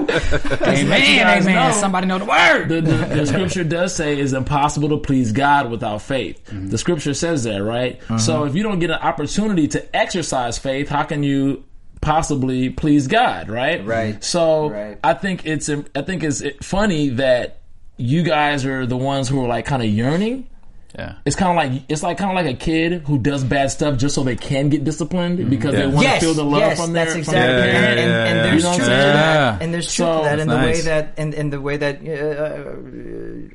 Amen, 0.00 1.18
guys 1.18 1.46
amen. 1.46 1.54
know. 1.54 1.72
Somebody 1.72 2.06
know 2.06 2.18
the 2.18 2.24
word. 2.24 2.68
the, 2.68 2.80
the, 2.80 2.96
the 3.14 3.26
scripture 3.26 3.64
does 3.64 3.94
say 3.94 4.18
it's 4.18 4.32
impossible 4.32 4.88
to 4.90 4.98
please 4.98 5.32
God 5.32 5.70
without 5.70 6.02
faith. 6.02 6.42
Mm-hmm. 6.46 6.68
The 6.68 6.78
scripture 6.78 7.14
says 7.14 7.44
that, 7.44 7.62
right? 7.62 8.00
So 8.18 8.44
if 8.44 8.54
you 8.54 8.62
don't 8.62 8.78
get 8.78 8.90
an 8.90 8.98
opportunity 9.00 9.68
to 9.72 9.96
exercise 9.96 10.58
faith, 10.58 10.88
how 10.88 11.02
can 11.04 11.22
you 11.22 11.64
possibly 12.00 12.70
please 12.70 13.06
God, 13.06 13.48
right? 13.48 13.84
Right. 13.84 14.22
So 14.22 14.70
Right. 14.70 14.98
I 15.04 15.14
think 15.14 15.46
it's 15.46 15.68
I 15.68 16.02
think 16.02 16.22
it's 16.22 16.42
funny 16.62 17.10
that 17.10 17.58
you 17.96 18.22
guys 18.22 18.64
are 18.64 18.86
the 18.86 18.96
ones 18.96 19.28
who 19.28 19.44
are 19.44 19.48
like 19.48 19.66
kind 19.66 19.82
of 19.82 19.88
yearning. 19.88 20.48
Yeah. 20.98 21.14
It's 21.24 21.36
kind 21.36 21.50
of 21.50 21.56
like 21.72 21.82
it's 21.88 22.02
like 22.02 22.18
kind 22.18 22.30
of 22.36 22.44
like 22.44 22.52
a 22.54 22.58
kid 22.58 23.02
who 23.06 23.18
does 23.18 23.44
bad 23.44 23.70
stuff 23.70 23.96
just 23.96 24.14
so 24.14 24.24
they 24.24 24.36
can 24.36 24.68
get 24.70 24.82
disciplined 24.84 25.48
because 25.48 25.72
they 25.74 25.80
Yeah. 25.82 25.86
want 25.94 26.02
yes, 26.06 26.20
to 26.20 26.26
feel 26.26 26.34
the 26.34 26.44
love 26.44 26.60
yes, 26.60 26.80
from 26.80 26.92
their 26.92 27.04
that's 27.04 27.12
from 27.12 27.20
exactly, 27.20 27.40
their 27.42 27.66
Yeah, 27.66 27.74
and, 27.74 27.84
parent. 27.84 28.00
and, 28.00 28.10
and 28.10 28.36
yeah, 28.36 28.42
there's 28.42 28.62
You 28.62 28.62
know 28.62 28.68
what 28.70 28.72
I'm 28.72 28.78
truth 28.78 28.88
to 28.88 28.94
that, 28.94 29.62
and 29.62 29.74
there's 29.74 29.86
truth 29.94 30.08
So- 30.08 30.18
to 30.18 30.24
that 30.24 30.38
in 30.40 30.48
the 30.48 30.56
Nice. 30.56 30.76
way 30.76 30.80
that, 30.82 31.14
and 31.16 31.34
in 31.34 31.50
the 31.50 31.60
way 31.60 31.76
that, 31.76 31.96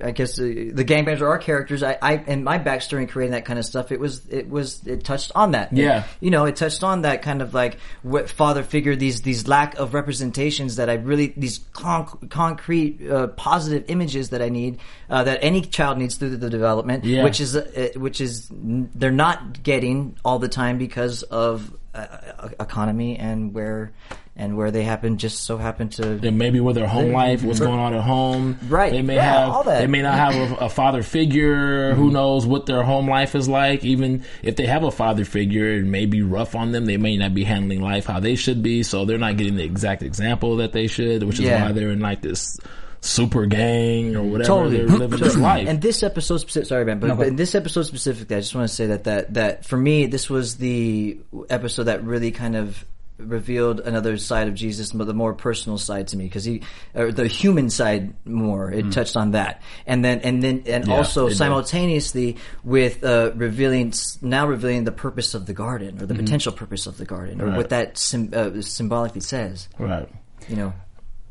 uh, 0.02 0.06
I 0.08 0.12
guess 0.12 0.40
uh, 0.40 0.44
the 0.44 0.86
gangbangs 0.86 1.22
are 1.22 1.28
our 1.28 1.38
characters. 1.38 1.84
I, 1.84 1.98
I, 2.02 2.14
and 2.28 2.44
my 2.44 2.60
backstory 2.60 3.02
in 3.02 3.08
creating 3.08 3.32
that 3.34 3.46
kind 3.46 3.60
of 3.60 3.66
stuff, 3.66 3.92
it 3.92 4.00
was, 4.00 4.22
it 4.30 4.50
was, 4.50 4.86
it 4.86 5.04
touched 5.04 5.32
on 5.36 5.52
that. 5.52 5.72
It- 5.74 5.80
Yeah. 5.80 6.04
you 6.20 6.32
know, 6.32 6.46
it 6.46 6.56
touched 6.56 6.84
on 6.84 7.02
that 7.04 7.22
kind 7.22 7.42
of 7.42 7.54
like 7.54 7.78
what 8.04 8.30
father 8.30 8.64
figure, 8.64 8.96
these, 8.96 9.22
these 9.22 9.48
lack 9.48 9.76
of 9.78 9.94
representations 9.94 10.78
that 10.78 10.90
I 10.90 10.94
really, 10.96 11.34
these 11.38 11.60
conc- 11.74 12.30
concrete, 12.30 13.00
uh, 13.10 13.28
positive 13.28 13.86
images 13.90 14.30
that 14.30 14.42
I 14.42 14.50
need, 14.50 14.78
uh, 15.10 15.24
that 15.24 15.40
any 15.42 15.62
child 15.62 15.98
needs 15.98 16.16
through 16.16 16.38
the 16.38 16.50
development, 16.50 17.04
Yeah. 17.04 17.24
Which 17.26 17.42
is, 17.42 17.56
uh, 17.56 17.90
which 17.98 18.22
is, 18.22 18.50
they're 18.52 19.12
not 19.12 19.62
getting 19.64 20.18
all 20.24 20.40
the 20.40 20.48
time 20.50 20.78
because 20.78 21.24
of, 21.24 21.76
uh, 21.94 22.50
economy 22.60 23.18
and 23.18 23.54
where, 23.54 23.92
and 24.38 24.58
where 24.58 24.70
they 24.70 24.84
happen, 24.84 25.18
just 25.18 25.44
so 25.46 25.58
happen 25.58 25.88
to, 25.88 26.04
and 26.22 26.38
maybe 26.38 26.60
with 26.60 26.76
their 26.76 26.88
home 26.88 27.14
life, 27.14 27.42
what's 27.42 27.62
going 27.62 27.80
on 27.80 27.94
at 27.94 28.02
home. 28.02 28.60
Right. 28.68 28.92
They 28.92 29.02
may 29.02 29.16
Yeah, 29.16 29.54
have. 29.54 29.66
They 29.66 29.88
may 29.88 30.02
not 30.02 30.16
have 30.16 30.52
a, 30.52 30.66
a 30.66 30.70
father 30.70 31.04
figure. 31.04 31.94
Who 31.96 32.12
knows 32.12 32.46
what 32.46 32.66
their 32.66 32.84
home 32.84 33.10
life 33.10 33.34
is 33.34 33.48
like? 33.48 33.86
Even 33.86 34.26
if 34.44 34.58
they 34.58 34.66
have 34.66 34.84
a 34.84 34.92
father 34.92 35.24
figure, 35.24 35.76
it 35.76 35.86
may 35.86 36.06
be 36.06 36.22
rough 36.22 36.54
on 36.54 36.74
them. 36.74 36.86
They 36.86 36.98
may 36.98 37.16
not 37.16 37.34
be 37.34 37.46
handling 37.46 37.82
life 37.82 38.08
how 38.08 38.20
they 38.20 38.36
should 38.36 38.62
be. 38.62 38.84
So 38.84 39.06
they're 39.06 39.18
not 39.18 39.38
getting 39.38 39.56
the 39.56 39.64
exact 39.64 40.04
example 40.04 40.58
that 40.58 40.74
they 40.74 40.88
should, 40.88 41.24
which 41.24 41.40
is 41.40 41.46
Yeah. 41.46 41.64
why 41.64 41.72
they're 41.72 41.92
in 41.92 42.02
like 42.02 42.22
this 42.22 42.60
super 43.06 43.46
gang 43.46 44.16
or 44.16 44.24
whatever. 44.24 44.48
Totally. 44.48 44.78
They're 44.78 44.88
living 44.98 45.20
this 45.20 45.38
life. 45.38 45.68
And 45.68 45.82
this 45.82 46.04
episode, 46.04 46.38
specific, 46.38 46.68
sorry, 46.70 46.86
man, 46.86 47.00
but, 47.00 47.16
but 47.18 47.28
in 47.28 47.36
this 47.36 47.56
episode 47.56 47.84
specifically, 47.84 48.36
I 48.36 48.40
just 48.40 48.56
want 48.56 48.68
to 48.68 48.74
say 48.76 48.88
that 48.88 49.04
that 49.06 49.34
that 49.36 49.66
for 49.66 49.78
me, 49.78 50.08
this 50.08 50.30
was 50.30 50.58
the 50.58 51.18
episode 51.50 51.84
that 51.84 52.04
really 52.04 52.32
kind 52.32 52.56
of 52.56 52.84
revealed 53.18 53.80
another 53.80 54.18
side 54.18 54.50
of 54.50 54.56
Jesus, 54.56 54.92
but 54.92 55.08
the 55.08 55.14
more 55.14 55.34
personal 55.34 55.78
side 55.78 56.10
to 56.10 56.18
me, 56.18 56.26
because 56.26 56.44
he, 56.44 56.62
or 56.94 57.14
the 57.14 57.28
human 57.28 57.70
side 57.70 58.14
more. 58.26 58.70
It 58.70 58.92
touched 58.92 59.16
on 59.16 59.32
that, 59.32 59.62
and 59.88 60.04
then 60.04 60.20
and 60.20 60.44
then 60.44 60.64
and 60.68 60.86
Yeah, 60.86 60.96
also 60.96 61.28
it 61.28 61.30
did. 61.30 61.38
simultaneously 61.38 62.36
with 62.66 63.04
uh, 63.06 63.32
revealing 63.36 63.94
now 64.22 64.46
revealing 64.48 64.84
the 64.84 64.92
purpose 64.92 65.34
of 65.34 65.46
the 65.46 65.54
garden 65.54 66.02
or 66.02 66.06
the 66.08 66.16
potential 66.16 66.52
purpose 66.52 66.88
of 66.88 66.98
the 66.98 67.06
garden 67.06 67.40
or 67.42 67.46
Right. 67.46 67.58
what 67.58 67.70
that 67.70 67.98
sim- 67.98 68.32
uh, 68.36 68.62
symbolically 68.62 69.22
says. 69.22 69.70
right. 69.80 70.10
You 70.50 70.58
know. 70.58 70.74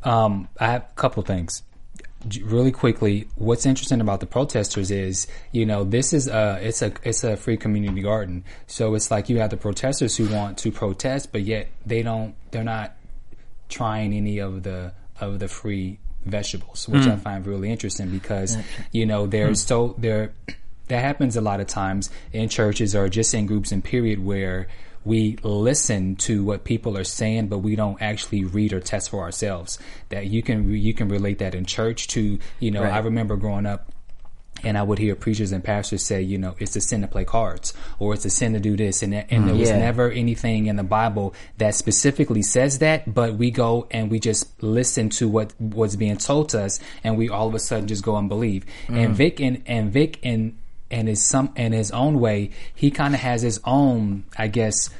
Um, 0.04 0.48
I 0.58 0.66
have 0.66 0.82
a 0.82 0.94
couple 1.00 1.22
of 1.22 1.26
things. 1.26 1.62
Really 2.42 2.72
quickly, 2.72 3.28
what's 3.36 3.66
interesting 3.66 4.00
about 4.00 4.20
the 4.20 4.26
protesters 4.26 4.90
is, 4.90 5.26
you 5.52 5.66
know, 5.66 5.84
this 5.84 6.14
is 6.14 6.26
a 6.26 6.58
it's 6.62 6.80
a 6.80 6.92
it's 7.02 7.22
a 7.22 7.36
free 7.36 7.58
community 7.58 8.00
garden. 8.00 8.44
So 8.66 8.94
it's 8.94 9.10
like 9.10 9.28
you 9.28 9.40
have 9.40 9.50
the 9.50 9.58
protesters 9.58 10.16
who 10.16 10.28
want 10.28 10.56
to 10.58 10.72
protest, 10.72 11.32
but 11.32 11.42
yet 11.42 11.68
they 11.84 12.02
don't 12.02 12.34
they're 12.50 12.64
not 12.64 12.96
trying 13.68 14.14
any 14.14 14.38
of 14.38 14.62
the 14.62 14.92
of 15.20 15.38
the 15.38 15.48
free 15.48 15.98
vegetables, 16.24 16.88
which 16.88 17.06
I 17.06 17.16
find 17.16 17.46
really 17.46 17.70
interesting 17.70 18.10
because 18.10 18.56
you 18.90 19.04
know 19.04 19.26
there's 19.26 19.62
so 19.62 19.94
there 19.98 20.32
that 20.88 21.00
happens 21.00 21.36
a 21.36 21.40
lot 21.40 21.60
of 21.60 21.66
times 21.66 22.10
in 22.32 22.48
churches 22.48 22.94
or 22.94 23.08
just 23.08 23.34
in 23.34 23.46
groups 23.46 23.72
in 23.72 23.82
period 23.82 24.24
where 24.24 24.68
we 25.04 25.36
listen 25.42 26.16
to 26.16 26.44
what 26.44 26.64
people 26.64 26.96
are 26.96 27.04
saying, 27.04 27.48
but 27.48 27.58
we 27.58 27.76
don't 27.76 28.00
actually 28.00 28.44
read 28.44 28.72
or 28.72 28.80
test 28.80 29.10
for 29.10 29.20
ourselves. 29.20 29.78
That 30.08 30.26
you 30.26 30.42
can 30.42 30.70
you 30.70 30.94
can 30.94 31.08
relate 31.08 31.38
that 31.38 31.54
in 31.54 31.64
church 31.64 32.08
to 32.08 32.38
you 32.60 32.70
know 32.70 32.82
Right. 32.82 32.94
I 32.94 32.98
remember 32.98 33.36
growing 33.36 33.66
up 33.66 33.92
and 34.62 34.78
I 34.78 34.82
would 34.82 34.98
hear 34.98 35.14
preachers 35.14 35.52
and 35.52 35.62
pastors 35.62 36.02
say, 36.02 36.22
you 36.22 36.38
know, 36.38 36.54
it's 36.58 36.76
a 36.76 36.80
sin 36.80 37.02
to 37.02 37.08
play 37.08 37.24
cards 37.24 37.74
or 37.98 38.14
it's 38.14 38.24
a 38.24 38.30
sin 38.30 38.52
to 38.54 38.60
do 38.60 38.76
this. 38.76 39.02
And, 39.02 39.14
and 39.14 39.48
there 39.48 39.54
was 39.54 39.68
mm, 39.68 39.72
Yeah. 39.72 39.78
never 39.78 40.10
anything 40.10 40.66
in 40.66 40.76
the 40.76 40.84
Bible 40.84 41.34
that 41.58 41.74
specifically 41.74 42.42
says 42.42 42.78
that, 42.78 43.12
but 43.12 43.34
we 43.34 43.50
go 43.50 43.86
and 43.90 44.10
we 44.10 44.20
just 44.20 44.62
listen 44.62 45.10
to 45.10 45.28
what 45.28 45.52
was 45.60 45.96
being 45.96 46.16
told 46.16 46.50
to 46.50 46.62
us 46.62 46.80
and 47.02 47.18
we 47.18 47.28
all 47.28 47.48
of 47.48 47.54
a 47.54 47.58
sudden 47.58 47.88
just 47.88 48.02
go 48.02 48.16
and 48.16 48.28
believe. 48.28 48.64
And 48.88 49.12
mm. 49.12 49.16
Vic 49.16 49.40
and, 49.40 49.62
and 49.66 49.92
Vic 49.92 50.18
and, 50.22 50.56
and 50.90 51.08
his 51.08 51.24
some, 51.24 51.52
in 51.56 51.72
his 51.72 51.90
own 51.90 52.20
way, 52.20 52.50
he 52.74 52.90
kind 52.90 53.14
of 53.14 53.20
has 53.20 53.42
his 53.42 53.60
own, 53.64 54.24
I 54.36 54.48
guess, 54.48 54.90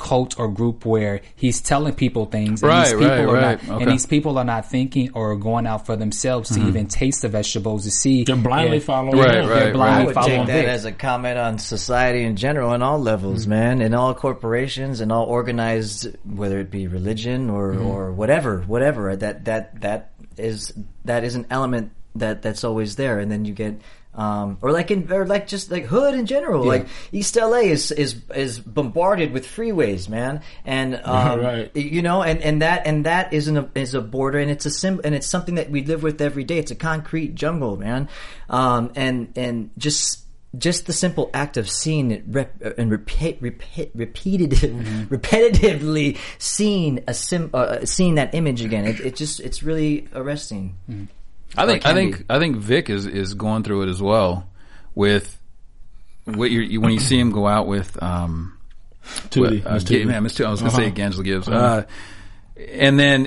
cult 0.00 0.38
or 0.38 0.48
group 0.48 0.84
where 0.86 1.20
he's 1.36 1.60
telling 1.60 1.94
people 1.94 2.24
things 2.24 2.62
and 2.62 2.72
these 2.72 2.94
Right, 2.94 2.98
people 2.98 3.06
right, 3.08 3.18
are 3.20 3.32
right. 3.34 3.68
not, 3.68 3.74
Okay. 3.76 3.82
and 3.84 3.92
these 3.92 4.06
people 4.06 4.38
are 4.38 4.44
not 4.44 4.68
thinking 4.68 5.10
or 5.12 5.36
going 5.36 5.66
out 5.66 5.84
for 5.84 5.94
themselves 5.94 6.48
to 6.50 6.58
mm-hmm. 6.58 6.68
even 6.68 6.86
taste 6.86 7.20
the 7.22 7.28
vegetables 7.28 7.84
to 7.84 7.90
see. 7.90 8.24
They're 8.24 8.34
blindly 8.36 8.78
if- 8.78 8.84
following. 8.84 9.18
Right, 9.18 9.34
him. 9.34 9.48
right, 9.48 9.58
They're 9.60 9.72
blindly 9.74 10.02
I 10.02 10.06
would 10.06 10.14
following 10.14 10.46
take 10.46 10.64
that 10.64 10.64
as 10.64 10.86
a 10.86 10.92
comment 10.92 11.38
on 11.38 11.58
society 11.58 12.24
in 12.24 12.36
general, 12.36 12.72
in 12.72 12.80
all 12.82 12.98
levels, 12.98 13.42
mm-hmm. 13.42 13.50
man, 13.50 13.82
in 13.82 13.92
all 13.92 14.14
corporations, 14.14 15.00
and 15.00 15.12
all 15.12 15.26
organized, 15.26 16.08
whether 16.24 16.58
it 16.58 16.70
be 16.70 16.86
religion 16.86 17.50
or 17.50 17.74
mm-hmm. 17.74 17.86
or 17.86 18.12
whatever, 18.12 18.60
whatever. 18.62 19.14
That 19.14 19.44
that 19.44 19.80
that 19.82 20.10
is 20.38 20.72
that 21.04 21.24
is 21.24 21.34
an 21.34 21.46
element 21.50 21.92
that 22.14 22.40
that's 22.40 22.64
always 22.64 22.96
there, 22.96 23.18
and 23.20 23.30
then 23.30 23.44
you 23.44 23.52
get. 23.52 23.80
Um, 24.12 24.58
or 24.60 24.72
like 24.72 24.90
in, 24.90 25.10
or 25.12 25.24
like 25.24 25.46
just 25.46 25.70
like 25.70 25.84
hood 25.84 26.14
in 26.14 26.26
general, 26.26 26.64
like 26.64 26.88
East 27.12 27.36
LA 27.36 27.58
is 27.70 27.92
is 27.92 28.20
is 28.34 28.58
bombarded 28.58 29.32
with 29.32 29.46
freeways, 29.46 30.08
man, 30.08 30.42
and 30.64 30.96
um, 31.04 31.40
Right. 31.40 31.76
you 31.76 32.02
know, 32.02 32.22
and, 32.22 32.42
and 32.42 32.60
that 32.60 32.86
and 32.86 33.06
that 33.06 33.32
isn't 33.32 33.56
a 33.56 33.70
is 33.76 33.94
a 33.94 34.00
border, 34.00 34.38
and 34.40 34.50
it's 34.50 34.66
a 34.66 34.70
sim, 34.70 35.00
and 35.04 35.14
it's 35.14 35.28
something 35.28 35.54
that 35.54 35.70
we 35.70 35.84
live 35.84 36.02
with 36.02 36.20
every 36.20 36.42
day. 36.42 36.58
It's 36.58 36.72
a 36.72 36.74
concrete 36.76 37.36
jungle, 37.36 37.76
man, 37.76 38.08
um, 38.48 38.90
and 38.96 39.32
and 39.36 39.70
just 39.78 40.24
just 40.58 40.86
the 40.86 40.92
simple 40.92 41.30
act 41.32 41.56
of 41.56 41.70
seeing 41.70 42.10
it 42.10 42.24
rep, 42.26 42.60
and 42.76 42.90
repeat, 42.90 43.38
repeat, 43.40 43.92
repeated, 43.94 44.50
repetitively 45.08 46.18
seeing 46.38 47.04
a 47.06 47.14
sim, 47.14 47.50
uh, 47.54 47.84
seeing 47.84 48.16
that 48.16 48.34
image 48.34 48.62
again. 48.62 48.84
It, 48.86 49.00
it 49.00 49.16
just 49.16 49.38
it's 49.40 49.62
really 49.62 50.08
arresting. 50.12 50.76
I 51.56 51.66
think 51.66 51.86
I 51.86 51.94
think 51.94 52.18
be. 52.18 52.24
I 52.28 52.38
think 52.38 52.56
Vic 52.56 52.90
is 52.90 53.06
is 53.06 53.34
going 53.34 53.62
through 53.64 53.82
it 53.82 53.88
as 53.88 54.00
well 54.00 54.46
with 54.94 55.36
what 56.24 56.50
you 56.50 56.60
you 56.60 56.80
when 56.80 56.92
you 56.92 57.00
see 57.00 57.18
him 57.18 57.30
go 57.32 57.46
out 57.46 57.66
with 57.66 58.00
um 58.02 58.56
Tootie, 59.30 59.64
uh, 59.66 59.74
Miss 59.74 59.84
Gi- 59.84 60.04
Tootie. 60.04 60.10
yeah, 60.10 60.20
Miss 60.20 60.34
Tootie, 60.34 60.46
I 60.46 60.50
was 60.50 60.60
going 60.60 60.70
to 60.72 60.76
Uh-huh. 60.82 60.94
say 60.94 61.02
Angela 61.02 61.24
Gibbs 61.24 61.48
uh, 61.48 61.84
and 62.68 62.98
then 62.98 63.24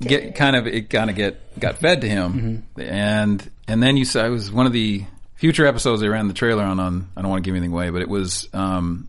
get 0.00 0.34
kind 0.34 0.56
of 0.56 0.66
it 0.66 0.90
kind 0.90 1.08
of 1.10 1.16
get 1.16 1.58
got 1.60 1.78
fed 1.78 2.00
to 2.02 2.08
him. 2.08 2.66
And 2.76 3.50
and 3.68 3.82
then 3.82 3.96
you 3.96 4.04
saw 4.04 4.24
it 4.26 4.30
was 4.30 4.50
one 4.50 4.66
of 4.66 4.72
the 4.72 5.04
future 5.36 5.66
episodes 5.66 6.00
they 6.00 6.08
ran 6.08 6.28
the 6.28 6.34
trailer 6.34 6.64
on 6.64 6.78
on 6.80 7.08
I 7.16 7.22
don't 7.22 7.30
want 7.30 7.42
to 7.44 7.48
give 7.48 7.54
anything 7.56 7.72
away 7.72 7.90
but 7.90 8.02
it 8.02 8.08
was 8.08 8.48
um 8.52 9.08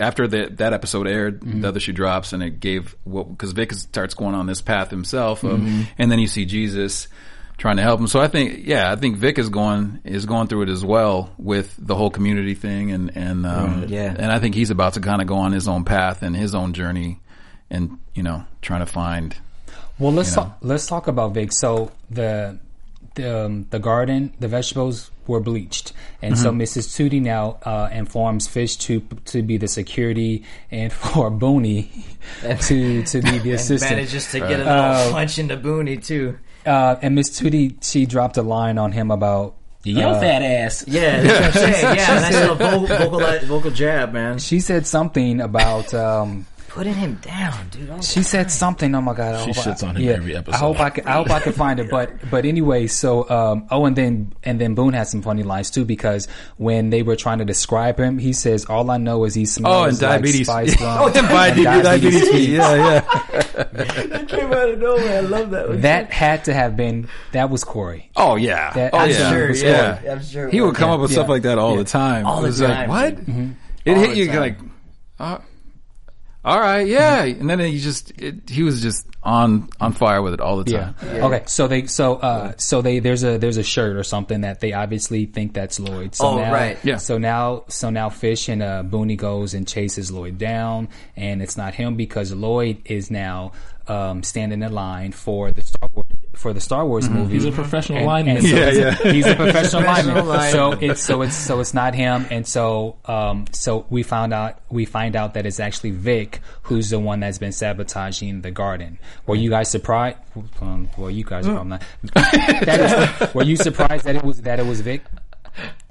after 0.00 0.26
that 0.28 0.58
that 0.58 0.72
episode 0.72 1.06
aired 1.06 1.40
the 1.42 1.68
other 1.68 1.80
shoe 1.80 1.92
drops 1.92 2.32
and 2.32 2.42
it 2.42 2.60
gave 2.60 2.94
what 3.04 3.28
because 3.28 3.52
Vic 3.52 3.72
starts 3.72 4.14
going 4.14 4.34
on 4.34 4.46
this 4.46 4.60
path 4.60 4.90
himself 4.90 5.42
of, 5.44 5.60
and 5.98 6.10
then 6.10 6.18
you 6.18 6.26
see 6.28 6.44
Jesus 6.44 7.08
trying 7.62 7.76
to 7.76 7.82
help 7.82 8.00
him 8.00 8.08
so 8.08 8.18
I 8.20 8.26
think 8.26 8.66
yeah 8.66 8.90
I 8.90 8.96
think 8.96 9.16
Vic 9.16 9.38
is 9.38 9.48
going 9.48 10.00
is 10.04 10.26
going 10.26 10.48
through 10.48 10.62
it 10.62 10.68
as 10.68 10.84
well 10.84 11.30
with 11.38 11.72
the 11.78 11.94
whole 11.94 12.10
community 12.10 12.54
thing 12.54 12.90
and 12.90 13.16
and 13.16 13.46
um, 13.46 13.84
yeah. 13.88 14.12
and 14.18 14.32
I 14.32 14.38
think 14.40 14.54
he's 14.56 14.70
about 14.70 14.94
to 14.94 15.00
kind 15.00 15.22
of 15.22 15.28
go 15.28 15.36
on 15.36 15.52
his 15.52 15.68
own 15.68 15.84
path 15.84 16.22
and 16.22 16.34
his 16.34 16.54
own 16.56 16.72
journey 16.72 17.20
and 17.70 17.98
you 18.14 18.22
know 18.24 18.44
trying 18.62 18.80
to 18.80 18.90
find. 19.02 19.36
Well, 19.98 20.12
let's 20.12 20.30
You 20.30 20.36
know. 20.38 20.42
talk, 20.42 20.58
let's 20.62 20.86
talk 20.88 21.06
about 21.06 21.34
Vic. 21.34 21.52
So 21.52 21.92
the 22.10 22.58
the 23.14 23.44
um, 23.46 23.66
the 23.70 23.78
garden, 23.78 24.32
the 24.40 24.48
vegetables 24.48 25.10
were 25.28 25.38
bleached, 25.40 25.92
and 26.20 26.36
so 26.36 26.50
Mrs. 26.50 26.86
Tootie 26.96 27.22
now 27.22 27.58
uh, 27.62 27.88
informs 27.92 28.48
Fish 28.48 28.74
to 28.88 29.00
to 29.26 29.42
be 29.42 29.56
the 29.56 29.68
security 29.68 30.42
and 30.72 30.92
for 31.00 31.30
Boonie 31.30 31.90
to 32.42 33.02
to 33.04 33.22
be 33.22 33.38
the 33.38 33.50
And 33.50 33.60
assistant. 33.60 33.92
manages 33.92 34.30
to 34.32 34.40
get 34.40 34.58
a 34.60 34.64
little 34.64 34.72
Uh, 34.72 35.10
punch 35.12 35.38
in 35.38 35.46
the 35.46 35.56
boonie 35.56 35.98
too. 35.98 36.38
Uh, 36.64 36.96
and 37.02 37.14
Miss 37.14 37.30
Tootie, 37.30 37.82
she 37.82 38.06
dropped 38.06 38.36
a 38.36 38.42
line 38.42 38.78
on 38.78 38.92
him 38.92 39.10
about. 39.10 39.54
Yo, 39.84 40.10
uh, 40.10 40.20
fat 40.20 40.42
ass. 40.42 40.84
Yeah, 40.86 41.20
that's 41.20 41.56
what 41.56 41.64
I'm 41.64 41.72
saying. 41.72 41.96
Yeah, 41.96 42.06
nice 42.20 42.32
little 42.40 42.54
vocal, 42.54 42.86
vocal, 43.18 43.46
vocal 43.48 43.70
jab, 43.72 44.12
man. 44.12 44.38
She 44.38 44.60
said 44.60 44.86
something 44.86 45.40
about. 45.40 45.92
Um, 45.92 46.46
Putting 46.74 46.94
him 46.94 47.16
down, 47.20 47.68
dude. 47.68 47.90
all 47.90 48.00
She 48.00 48.20
the 48.20 48.24
said 48.24 48.42
time. 48.44 48.48
something. 48.48 48.94
Oh 48.94 49.02
my 49.02 49.12
god! 49.12 49.34
I 49.34 49.44
She 49.44 49.52
hope 49.52 49.66
I- 49.66 49.70
shits 49.70 49.86
on 49.86 49.94
him 49.96 50.08
every 50.08 50.34
episode. 50.34 50.56
I 50.56 50.58
hope 50.58 50.80
I 50.80 50.88
can. 50.88 51.06
I 51.06 51.12
hope 51.12 51.30
I 51.30 51.40
can 51.40 51.52
find 51.52 51.78
it. 51.78 51.90
But 51.90 52.30
but 52.30 52.46
anyway, 52.46 52.86
so 52.86 53.28
um, 53.28 53.66
oh, 53.70 53.84
and 53.84 53.94
then 53.94 54.32
and 54.42 54.58
then 54.58 54.74
Boone 54.74 54.94
had 54.94 55.06
some 55.06 55.20
funny 55.20 55.42
lines 55.42 55.70
too 55.70 55.84
because 55.84 56.28
when 56.56 56.88
they 56.88 57.02
were 57.02 57.14
trying 57.14 57.38
to 57.40 57.44
describe 57.44 58.00
him, 58.00 58.16
he 58.18 58.32
says, 58.32 58.64
"All 58.64 58.90
I 58.90 58.96
know 58.96 59.24
is 59.24 59.34
he 59.34 59.44
smells 59.44 59.74
Oh, 59.74 59.88
and 59.90 59.98
diabetes. 59.98 60.48
like 60.48 60.70
spice 60.70 60.80
rum 60.80 60.98
oh, 61.02 61.06
and 61.08 61.16
and 61.16 61.28
diabetes. 61.28 61.82
diabetes. 61.82 62.30
tea." 62.30 62.56
Yeah, 62.56 62.74
yeah. 62.74 63.00
That 63.72 64.24
came 64.28 64.50
out 64.52 64.68
of 64.70 64.78
nowhere. 64.78 65.18
I 65.18 65.20
love 65.20 65.50
that. 65.50 65.68
one. 65.68 65.80
That 65.82 66.10
had 66.10 66.46
to 66.46 66.54
have 66.54 66.74
been 66.74 67.06
that 67.32 67.50
was 67.50 67.64
Corey. 67.64 68.10
Oh 68.16 68.36
yeah. 68.36 68.72
That- 68.72 68.94
oh 68.94 68.98
I'm 68.98 69.10
yeah. 69.10 69.30
sure, 69.30 69.50
yeah. 69.54 70.00
yeah. 70.02 70.12
I'm 70.12 70.22
sure 70.22 70.48
it 70.48 70.54
He 70.54 70.62
would 70.62 70.68
was. 70.70 70.78
come 70.78 70.88
up 70.90 71.00
with 71.00 71.10
Yeah. 71.10 71.16
stuff 71.16 71.28
like 71.28 71.42
that 71.42 71.58
all 71.58 71.72
Yeah. 71.72 71.82
the 71.82 71.84
time. 71.84 72.24
All 72.26 72.38
it 72.38 72.42
the 72.42 72.46
was 72.48 72.60
time, 72.60 72.88
like 72.88 72.88
what? 73.16 73.26
dude. 73.26 73.56
It 73.84 73.90
All 73.90 74.00
hit 74.00 74.10
the 74.10 74.16
you 74.16 74.26
time. 74.28 74.36
like, 74.40 74.56
uh, 75.20 75.38
all 76.44 76.58
right, 76.58 76.86
yeah, 76.86 77.22
and 77.22 77.48
then 77.48 77.60
he 77.60 77.78
just 77.78 78.10
it, 78.20 78.48
he 78.48 78.62
was 78.64 78.82
just 78.82 79.06
on 79.22 79.68
on 79.80 79.92
fire 79.92 80.20
with 80.22 80.34
it 80.34 80.40
all 80.40 80.56
the 80.56 80.64
time. 80.64 80.94
Yeah. 81.00 81.12
time. 81.12 81.22
Okay. 81.24 81.42
So 81.46 81.68
they 81.68 81.86
so 81.86 82.16
uh 82.16 82.54
so 82.56 82.82
they 82.82 82.98
there's 82.98 83.22
a 83.22 83.38
there's 83.38 83.58
a 83.58 83.62
shirt 83.62 83.96
or 83.96 84.02
something 84.02 84.40
that 84.40 84.58
they 84.58 84.72
obviously 84.72 85.26
think 85.26 85.54
that's 85.54 85.78
Lloyd. 85.78 86.16
So 86.16 86.26
Oh, 86.26 86.36
now, 86.38 86.52
right. 86.52 86.78
Yeah. 86.82 86.96
So 86.96 87.18
now 87.18 87.64
so 87.68 87.90
now 87.90 88.08
Fish 88.10 88.48
and 88.48 88.60
uh 88.62 88.82
Boonie 88.82 89.14
goes 89.16 89.54
and 89.54 89.68
chases 89.68 90.10
Lloyd 90.10 90.38
down, 90.38 90.88
and 91.16 91.40
it's 91.40 91.56
not 91.56 91.74
him 91.74 91.94
because 91.94 92.32
Lloyd 92.32 92.82
is 92.86 93.10
now 93.10 93.52
um 93.86 94.24
standing 94.24 94.62
in 94.62 94.72
line 94.72 95.12
for 95.12 95.52
the 95.52 95.62
Star 95.62 95.88
Wars 95.94 96.06
for 96.42 96.52
the 96.52 96.60
Star 96.60 96.84
Wars 96.84 97.08
movie. 97.08 97.34
He's 97.34 97.44
a 97.46 97.52
professional 97.52 97.98
And- 97.98 98.06
lineman. 98.06 98.36
and 98.38 98.46
so 98.46 98.56
Yeah, 98.56 98.70
yeah. 98.70 99.12
He's 99.12 99.26
a 99.26 99.34
professional 99.36 99.82
Professional 99.82 100.24
lineman. 100.26 100.50
So 100.50 100.72
it's 100.72 101.00
so 101.00 101.22
it's 101.22 101.34
so 101.36 101.60
it's 101.60 101.72
not 101.72 101.94
him, 101.94 102.26
and 102.30 102.46
so 102.46 102.96
um 103.06 103.46
so 103.52 103.86
we 103.88 104.02
found 104.02 104.34
out 104.34 104.60
we 104.68 104.84
find 104.84 105.16
out 105.16 105.34
that 105.34 105.46
it's 105.46 105.60
actually 105.60 105.92
Vic 105.92 106.40
who's 106.64 106.90
the 106.90 106.98
one 106.98 107.20
that's 107.20 107.38
been 107.38 107.52
sabotaging 107.52 108.42
the 108.42 108.50
garden. 108.50 108.98
Were 109.26 109.36
you 109.36 109.48
guys 109.48 109.70
surprised? 109.70 110.18
Um, 110.60 110.88
well, 110.98 111.10
you 111.10 111.24
guys 111.24 111.46
are 111.46 111.52
probably 111.54 111.70
not. 111.70 111.82
That 112.66 113.20
is, 113.20 113.34
were 113.34 113.44
you 113.44 113.56
surprised 113.56 114.04
that 114.04 114.16
it 114.16 114.22
was 114.24 114.42
that 114.42 114.58
it 114.60 114.66
was 114.66 114.80
Vic? 114.82 115.02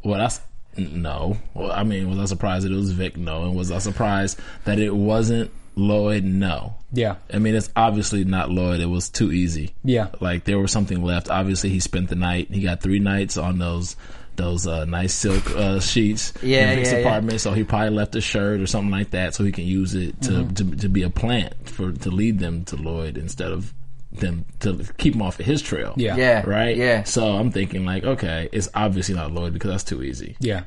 Well, 0.04 0.20
that's 0.20 0.42
no. 0.78 1.38
Well, 1.54 1.72
I 1.72 1.84
mean, 1.84 2.10
was 2.10 2.18
I 2.20 2.26
surprised 2.26 2.66
that 2.66 2.72
it 2.72 2.76
was 2.76 2.92
Vic? 2.92 3.18
No. 3.18 3.44
And 3.44 3.56
was 3.56 3.72
I 3.72 3.78
surprised 3.80 4.40
that 4.66 4.80
it 4.80 4.96
wasn't 4.96 5.52
Lloyd? 5.76 6.24
No. 6.24 6.76
Yeah, 6.94 7.16
I 7.34 7.40
mean, 7.40 7.56
it's 7.56 7.70
obviously 7.76 8.24
not 8.26 8.50
Lloyd. 8.50 8.82
It 8.82 8.86
was 8.88 9.10
too 9.10 9.32
easy. 9.32 9.74
Yeah. 9.84 10.08
Like 10.20 10.44
there 10.44 10.60
was 10.60 10.72
something 10.72 11.02
left. 11.04 11.30
Obviously, 11.30 11.70
he 11.70 11.80
spent 11.80 12.10
the 12.10 12.16
night. 12.16 12.50
He 12.52 12.62
got 12.62 12.82
three 12.82 13.00
nights 13.00 13.38
on 13.38 13.60
those 13.60 13.96
those 14.36 14.66
uh, 14.68 14.86
nice 14.86 15.14
silk 15.14 15.50
uh, 15.52 15.80
sheets 15.80 16.34
Yeah, 16.42 16.72
in 16.72 16.78
Vic's 16.80 16.92
yeah, 16.92 17.00
yeah. 17.00 17.06
apartment. 17.06 17.42
So 17.42 17.52
he 17.54 17.64
probably 17.64 17.90
left 17.92 18.16
a 18.16 18.22
shirt 18.22 18.60
or 18.62 18.68
something 18.68 18.92
like 18.92 19.12
that, 19.12 19.36
so 19.36 19.44
he 19.44 19.52
can 19.52 19.66
use 19.66 19.94
it 19.94 20.20
to, 20.24 20.32
Mm-hmm. 20.32 20.54
to 20.72 20.76
to 20.78 20.90
be 20.90 21.04
a 21.04 21.10
plant 21.10 21.70
for 21.70 21.92
to 21.92 22.10
lead 22.12 22.40
them 22.40 22.66
to 22.66 22.76
Lloyd 22.76 23.18
instead 23.18 23.52
of 23.52 23.74
them 24.12 24.44
to 24.60 24.84
keep 24.98 25.16
him 25.16 25.22
off 25.22 25.40
of 25.40 25.46
his 25.46 25.62
trail. 25.62 25.94
Yeah. 25.96 26.18
Yeah. 26.18 26.44
Right. 26.46 26.76
Yeah. 26.76 27.04
So 27.04 27.26
I'm 27.38 27.52
thinking 27.52 27.86
like, 27.86 28.04
okay, 28.04 28.50
it's 28.52 28.68
obviously 28.76 29.16
not 29.16 29.32
Lloyd 29.32 29.54
because 29.54 29.72
that's 29.72 29.84
too 29.86 30.04
easy. 30.04 30.36
yeah. 30.42 30.64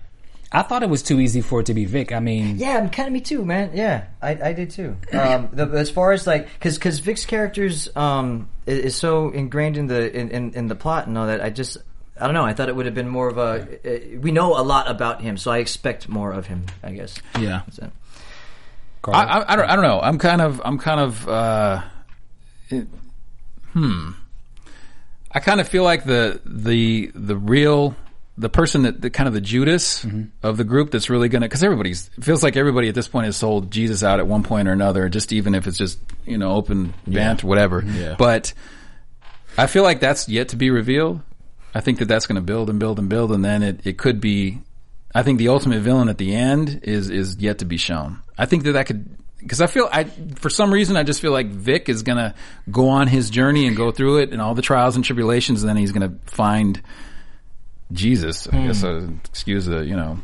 I 0.55 0.62
thought 0.62 0.85
it 0.85 0.88
was 0.88 1.03
too 1.03 1.21
easy 1.21 1.40
for 1.40 1.61
it 1.61 1.67
to 1.67 1.75
be 1.75 1.85
Vic. 1.85 2.12
I 2.12 2.21
mean, 2.21 2.59
Yeah, 2.59 2.79
I'm 2.79 2.88
kind 2.88 3.09
of 3.09 3.12
me 3.12 3.21
too, 3.21 3.45
man. 3.45 3.73
Yeah, 3.75 4.05
I, 4.23 4.31
I 4.31 4.53
did 4.53 4.71
too. 4.71 4.97
Um, 5.12 5.49
the, 5.53 5.67
as 5.67 5.90
far 5.90 6.12
as 6.12 6.27
like, 6.27 6.51
because 6.53 6.79
because 6.79 7.01
Vic's 7.01 7.27
characters 7.27 7.88
um 7.97 8.49
is, 8.64 8.79
is 8.79 8.97
so 8.97 9.31
ingrained 9.31 9.77
in 9.77 9.88
the 9.88 10.17
in, 10.17 10.31
in, 10.31 10.55
in 10.55 10.67
the 10.69 10.77
plot 10.77 11.09
and 11.09 11.19
all 11.19 11.27
that. 11.27 11.43
I 11.43 11.51
just 11.51 11.79
I 12.19 12.27
don't 12.27 12.35
know. 12.35 12.45
I 12.45 12.55
thought 12.55 12.69
it 12.69 12.77
would 12.77 12.87
have 12.87 12.95
been 12.95 13.09
more 13.09 13.29
of 13.29 13.38
a. 13.38 13.79
Uh, 13.85 14.21
we 14.21 14.31
know 14.31 14.57
a 14.57 14.62
lot 14.62 14.88
about 14.88 15.21
him, 15.21 15.37
so 15.37 15.51
I 15.51 15.59
expect 15.59 16.09
more 16.09 16.33
of 16.33 16.47
him. 16.47 16.67
I 16.83 16.93
guess. 16.93 17.19
Yeah. 17.38 17.62
That's 17.67 17.79
it. 17.79 17.90
I, 19.12 19.25
I, 19.25 19.53
I 19.53 19.57
don't 19.57 19.71
I 19.71 19.77
don't 19.77 19.85
know. 19.85 20.01
I'm 20.01 20.19
kind 20.19 20.40
of 20.40 20.62
I'm 20.64 20.79
kind 20.79 21.01
of 21.01 21.29
uh, 21.29 21.83
it, 22.71 22.87
hmm. 23.73 24.11
I 25.31 25.40
kind 25.40 25.61
of 25.61 25.69
feel 25.69 25.83
like 25.83 26.05
the 26.05 26.40
the 26.45 27.11
the 27.14 27.37
real 27.37 27.97
the 28.37 28.49
person 28.49 28.83
that 28.83 29.01
the 29.01 29.11
kind 29.11 29.29
of 29.29 29.35
the 29.35 29.40
Judas 29.40 30.05
mm-hmm. 30.05 30.25
of 30.42 30.57
the 30.57 30.64
group 30.64 30.90
that's 30.90 31.09
really 31.09 31.29
gonna 31.29 31.47
because 31.47 31.62
everybody's 31.62 32.11
it 32.16 32.25
feels 32.25 32.42
like 32.42 32.57
everybody 32.57 32.88
at 32.88 32.94
this 32.94 33.07
point 33.07 33.27
has 33.27 33.37
sold 33.37 33.70
Jesus 33.70 34.03
out 34.03 34.18
at 34.18 34.27
one 34.27 34.42
point 34.42 34.68
or 34.68 34.73
another, 34.73 35.09
just 35.09 35.33
even 35.33 35.55
if 35.55 35.66
it's 35.66 35.79
just 35.79 35.99
you 36.27 36.38
know 36.38 36.53
open 36.53 36.94
bant 37.07 37.44
whatever. 37.44 37.85
Yeah. 37.87 38.16
But 38.18 38.53
I 39.57 39.66
feel 39.66 39.85
like 39.85 40.01
that's 40.01 40.29
yet 40.29 40.49
to 40.49 40.57
be 40.57 40.70
revealed. 40.70 41.20
I 41.75 41.81
think 41.81 41.99
that 41.99 42.07
that's 42.07 42.27
going 42.27 42.37
to 42.37 42.42
build 42.42 42.70
and 42.70 42.79
build 42.79 42.99
and 42.99 43.09
build, 43.09 43.33
and 43.33 43.44
then 43.44 43.62
it, 43.62 43.81
it 43.85 43.99
could 43.99 44.20
be. 44.20 44.61
I 45.14 45.23
think 45.23 45.38
the 45.38 45.49
ultimate 45.49 45.81
villain 45.81 46.09
at 46.09 46.18
the 46.18 46.35
end 46.35 46.81
is 46.83 47.11
is 47.11 47.37
yet 47.38 47.59
to 47.59 47.64
be 47.64 47.77
shown. 47.77 48.20
I 48.37 48.47
think 48.47 48.64
that 48.64 48.73
that 48.73 48.87
could 48.87 49.16
because 49.38 49.61
I 49.61 49.68
feel 49.68 49.88
I 49.92 50.05
for 50.05 50.51
some 50.51 50.73
reason 50.73 50.97
I 50.97 51.05
just 51.05 51.20
feel 51.20 51.33
like 51.33 51.49
Vic 51.49 51.88
is 51.88 52.03
going 52.03 52.18
to 52.18 52.35
go 52.70 52.88
on 52.88 53.07
his 53.07 53.31
journey 53.31 53.66
and 53.66 53.77
go 53.77 53.92
through 53.92 54.18
it 54.18 54.33
and 54.33 54.40
all 54.40 54.55
the 54.55 54.62
trials 54.62 54.97
and 54.97 55.05
tribulations, 55.05 55.62
and 55.62 55.68
then 55.68 55.77
he's 55.77 55.92
going 55.92 56.11
to 56.11 56.18
find 56.33 56.83
Jesus. 57.94 58.48
I 58.48 58.66
guess 58.66 58.85
uh, 58.85 59.09
excuse 59.24 59.66
the 59.66 59.85
you 59.85 59.96
know, 59.96 60.20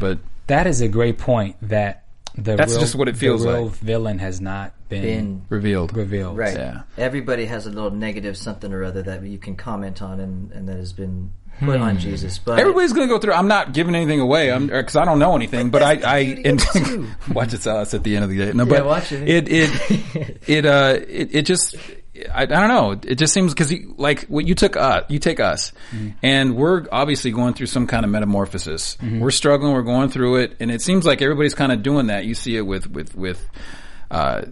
but 0.00 0.18
that 0.46 0.66
is 0.66 0.80
a 0.80 0.88
great 0.88 1.18
point. 1.18 1.56
That 1.62 2.04
the 2.34 2.56
That's 2.56 2.72
real, 2.72 2.80
just 2.80 2.94
what 2.94 3.08
it 3.08 3.16
feels 3.16 3.42
the 3.42 3.52
real 3.52 3.64
like. 3.66 3.74
villain 3.74 4.18
has 4.20 4.40
not 4.40 4.72
been, 4.88 5.02
Been 5.02 5.42
revealed. 5.48 5.96
revealed. 5.96 6.36
right. 6.36 6.56
Yeah. 6.56 6.82
Everybody 6.96 7.46
has 7.46 7.66
a 7.66 7.70
little 7.70 7.90
negative 7.90 8.36
something 8.36 8.72
or 8.72 8.84
other 8.84 9.02
that 9.02 9.22
you 9.24 9.38
can 9.38 9.56
comment 9.56 10.00
on, 10.02 10.20
and, 10.20 10.52
and 10.52 10.68
that 10.68 10.76
has 10.76 10.92
been 10.92 11.32
put 11.60 11.80
on 11.80 11.94
hmm. 11.94 12.00
Jesus. 12.00 12.38
But 12.38 12.58
Everybody's 12.58 12.92
going 12.92 13.08
to 13.08 13.14
go 13.14 13.18
through. 13.18 13.34
I'm 13.34 13.48
not 13.48 13.72
giving 13.72 13.94
anything 13.94 14.20
away. 14.20 14.56
Because 14.58 14.96
er, 14.96 15.00
I 15.00 15.04
don't 15.04 15.18
know 15.18 15.36
anything. 15.36 15.70
But, 15.70 15.82
I, 15.82 15.92
I 16.04 16.18
and, 16.44 16.60
watch 17.32 17.52
it 17.52 17.54
uh, 17.54 17.58
sell 17.58 17.76
us 17.78 17.94
at 17.94 18.04
the 18.04 18.16
end 18.16 18.24
of 18.24 18.30
the 18.30 18.38
day. 18.38 18.52
No, 18.52 18.66
but 18.66 18.84
watch 18.84 19.12
it. 19.12 19.28
It 19.28 19.48
it 19.48 20.38
it 20.46 20.66
uh 20.66 20.98
it, 21.06 21.34
it 21.34 21.42
just. 21.46 21.76
I, 22.34 22.42
I 22.42 22.46
don't 22.46 22.68
know. 22.68 22.92
It 22.92 23.14
just 23.14 23.32
seems 23.32 23.54
because 23.54 23.72
like 23.96 24.24
what 24.24 24.44
you 24.44 24.56
took 24.56 24.76
us, 24.76 25.04
you 25.08 25.20
take 25.20 25.38
us, 25.38 25.70
mm-hmm. 25.92 26.10
and 26.20 26.56
we're 26.56 26.86
obviously 26.90 27.30
going 27.30 27.54
through 27.54 27.66
some 27.66 27.86
kind 27.86 28.04
of 28.04 28.10
metamorphosis. 28.10 28.96
Mm-hmm. 28.96 29.20
We're 29.20 29.30
struggling. 29.30 29.72
We're 29.72 29.82
going 29.82 30.10
through 30.10 30.38
it, 30.38 30.56
and 30.58 30.72
it 30.72 30.82
seems 30.82 31.06
like 31.06 31.22
everybody's 31.22 31.54
kind 31.54 31.70
of 31.70 31.84
doing 31.84 32.08
that. 32.08 32.24
You 32.24 32.34
see 32.34 32.56
it 32.56 32.62
with 32.62 32.90
with 32.90 33.14
with 33.14 33.48
uh, 34.10 34.46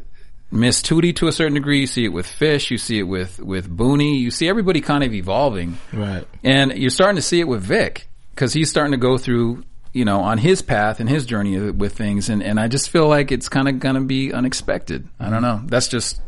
Miss 0.51 0.81
Tootie 0.81 1.15
to 1.17 1.29
a 1.29 1.33
certain 1.33 1.55
degree. 1.55 1.81
You 1.81 1.87
see 1.87 2.05
it 2.05 2.13
with 2.13 2.27
Fish. 2.27 2.71
You 2.71 2.79
see 2.79 2.99
it 2.99 3.03
with 3.05 3.41
with 3.41 3.69
Boonie. 3.69 4.19
You 4.19 4.31
see 4.31 4.49
everybody 4.49 4.81
kind 4.81 5.03
of 5.05 5.13
evolving. 5.13 5.79
Right. 5.93 6.27
And 6.45 6.73
you're 6.73 6.91
starting 6.91 7.17
to 7.17 7.23
see 7.23 7.41
it 7.41 7.49
with 7.49 7.63
Vic 7.63 8.09
because 8.35 8.53
he's 8.53 8.71
starting 8.71 8.93
to 8.93 8.99
go 8.99 9.19
through, 9.19 9.65
you 9.93 10.05
know, 10.05 10.21
on 10.21 10.39
his 10.39 10.63
path 10.63 11.01
and 11.01 11.09
his 11.09 11.27
journey 11.27 11.59
with 11.73 11.95
things. 11.95 12.29
And, 12.29 12.43
and 12.43 12.61
I 12.61 12.69
just 12.69 12.91
feel 12.91 13.09
like 13.09 13.33
it's 13.33 13.49
kind 13.49 13.69
of 13.69 13.81
going 13.81 13.97
to 13.97 14.03
be 14.03 14.33
unexpected. 14.33 15.09
I 15.19 15.31
don't 15.31 15.43
know. 15.43 15.63
That's 15.65 15.89
just, 15.89 16.21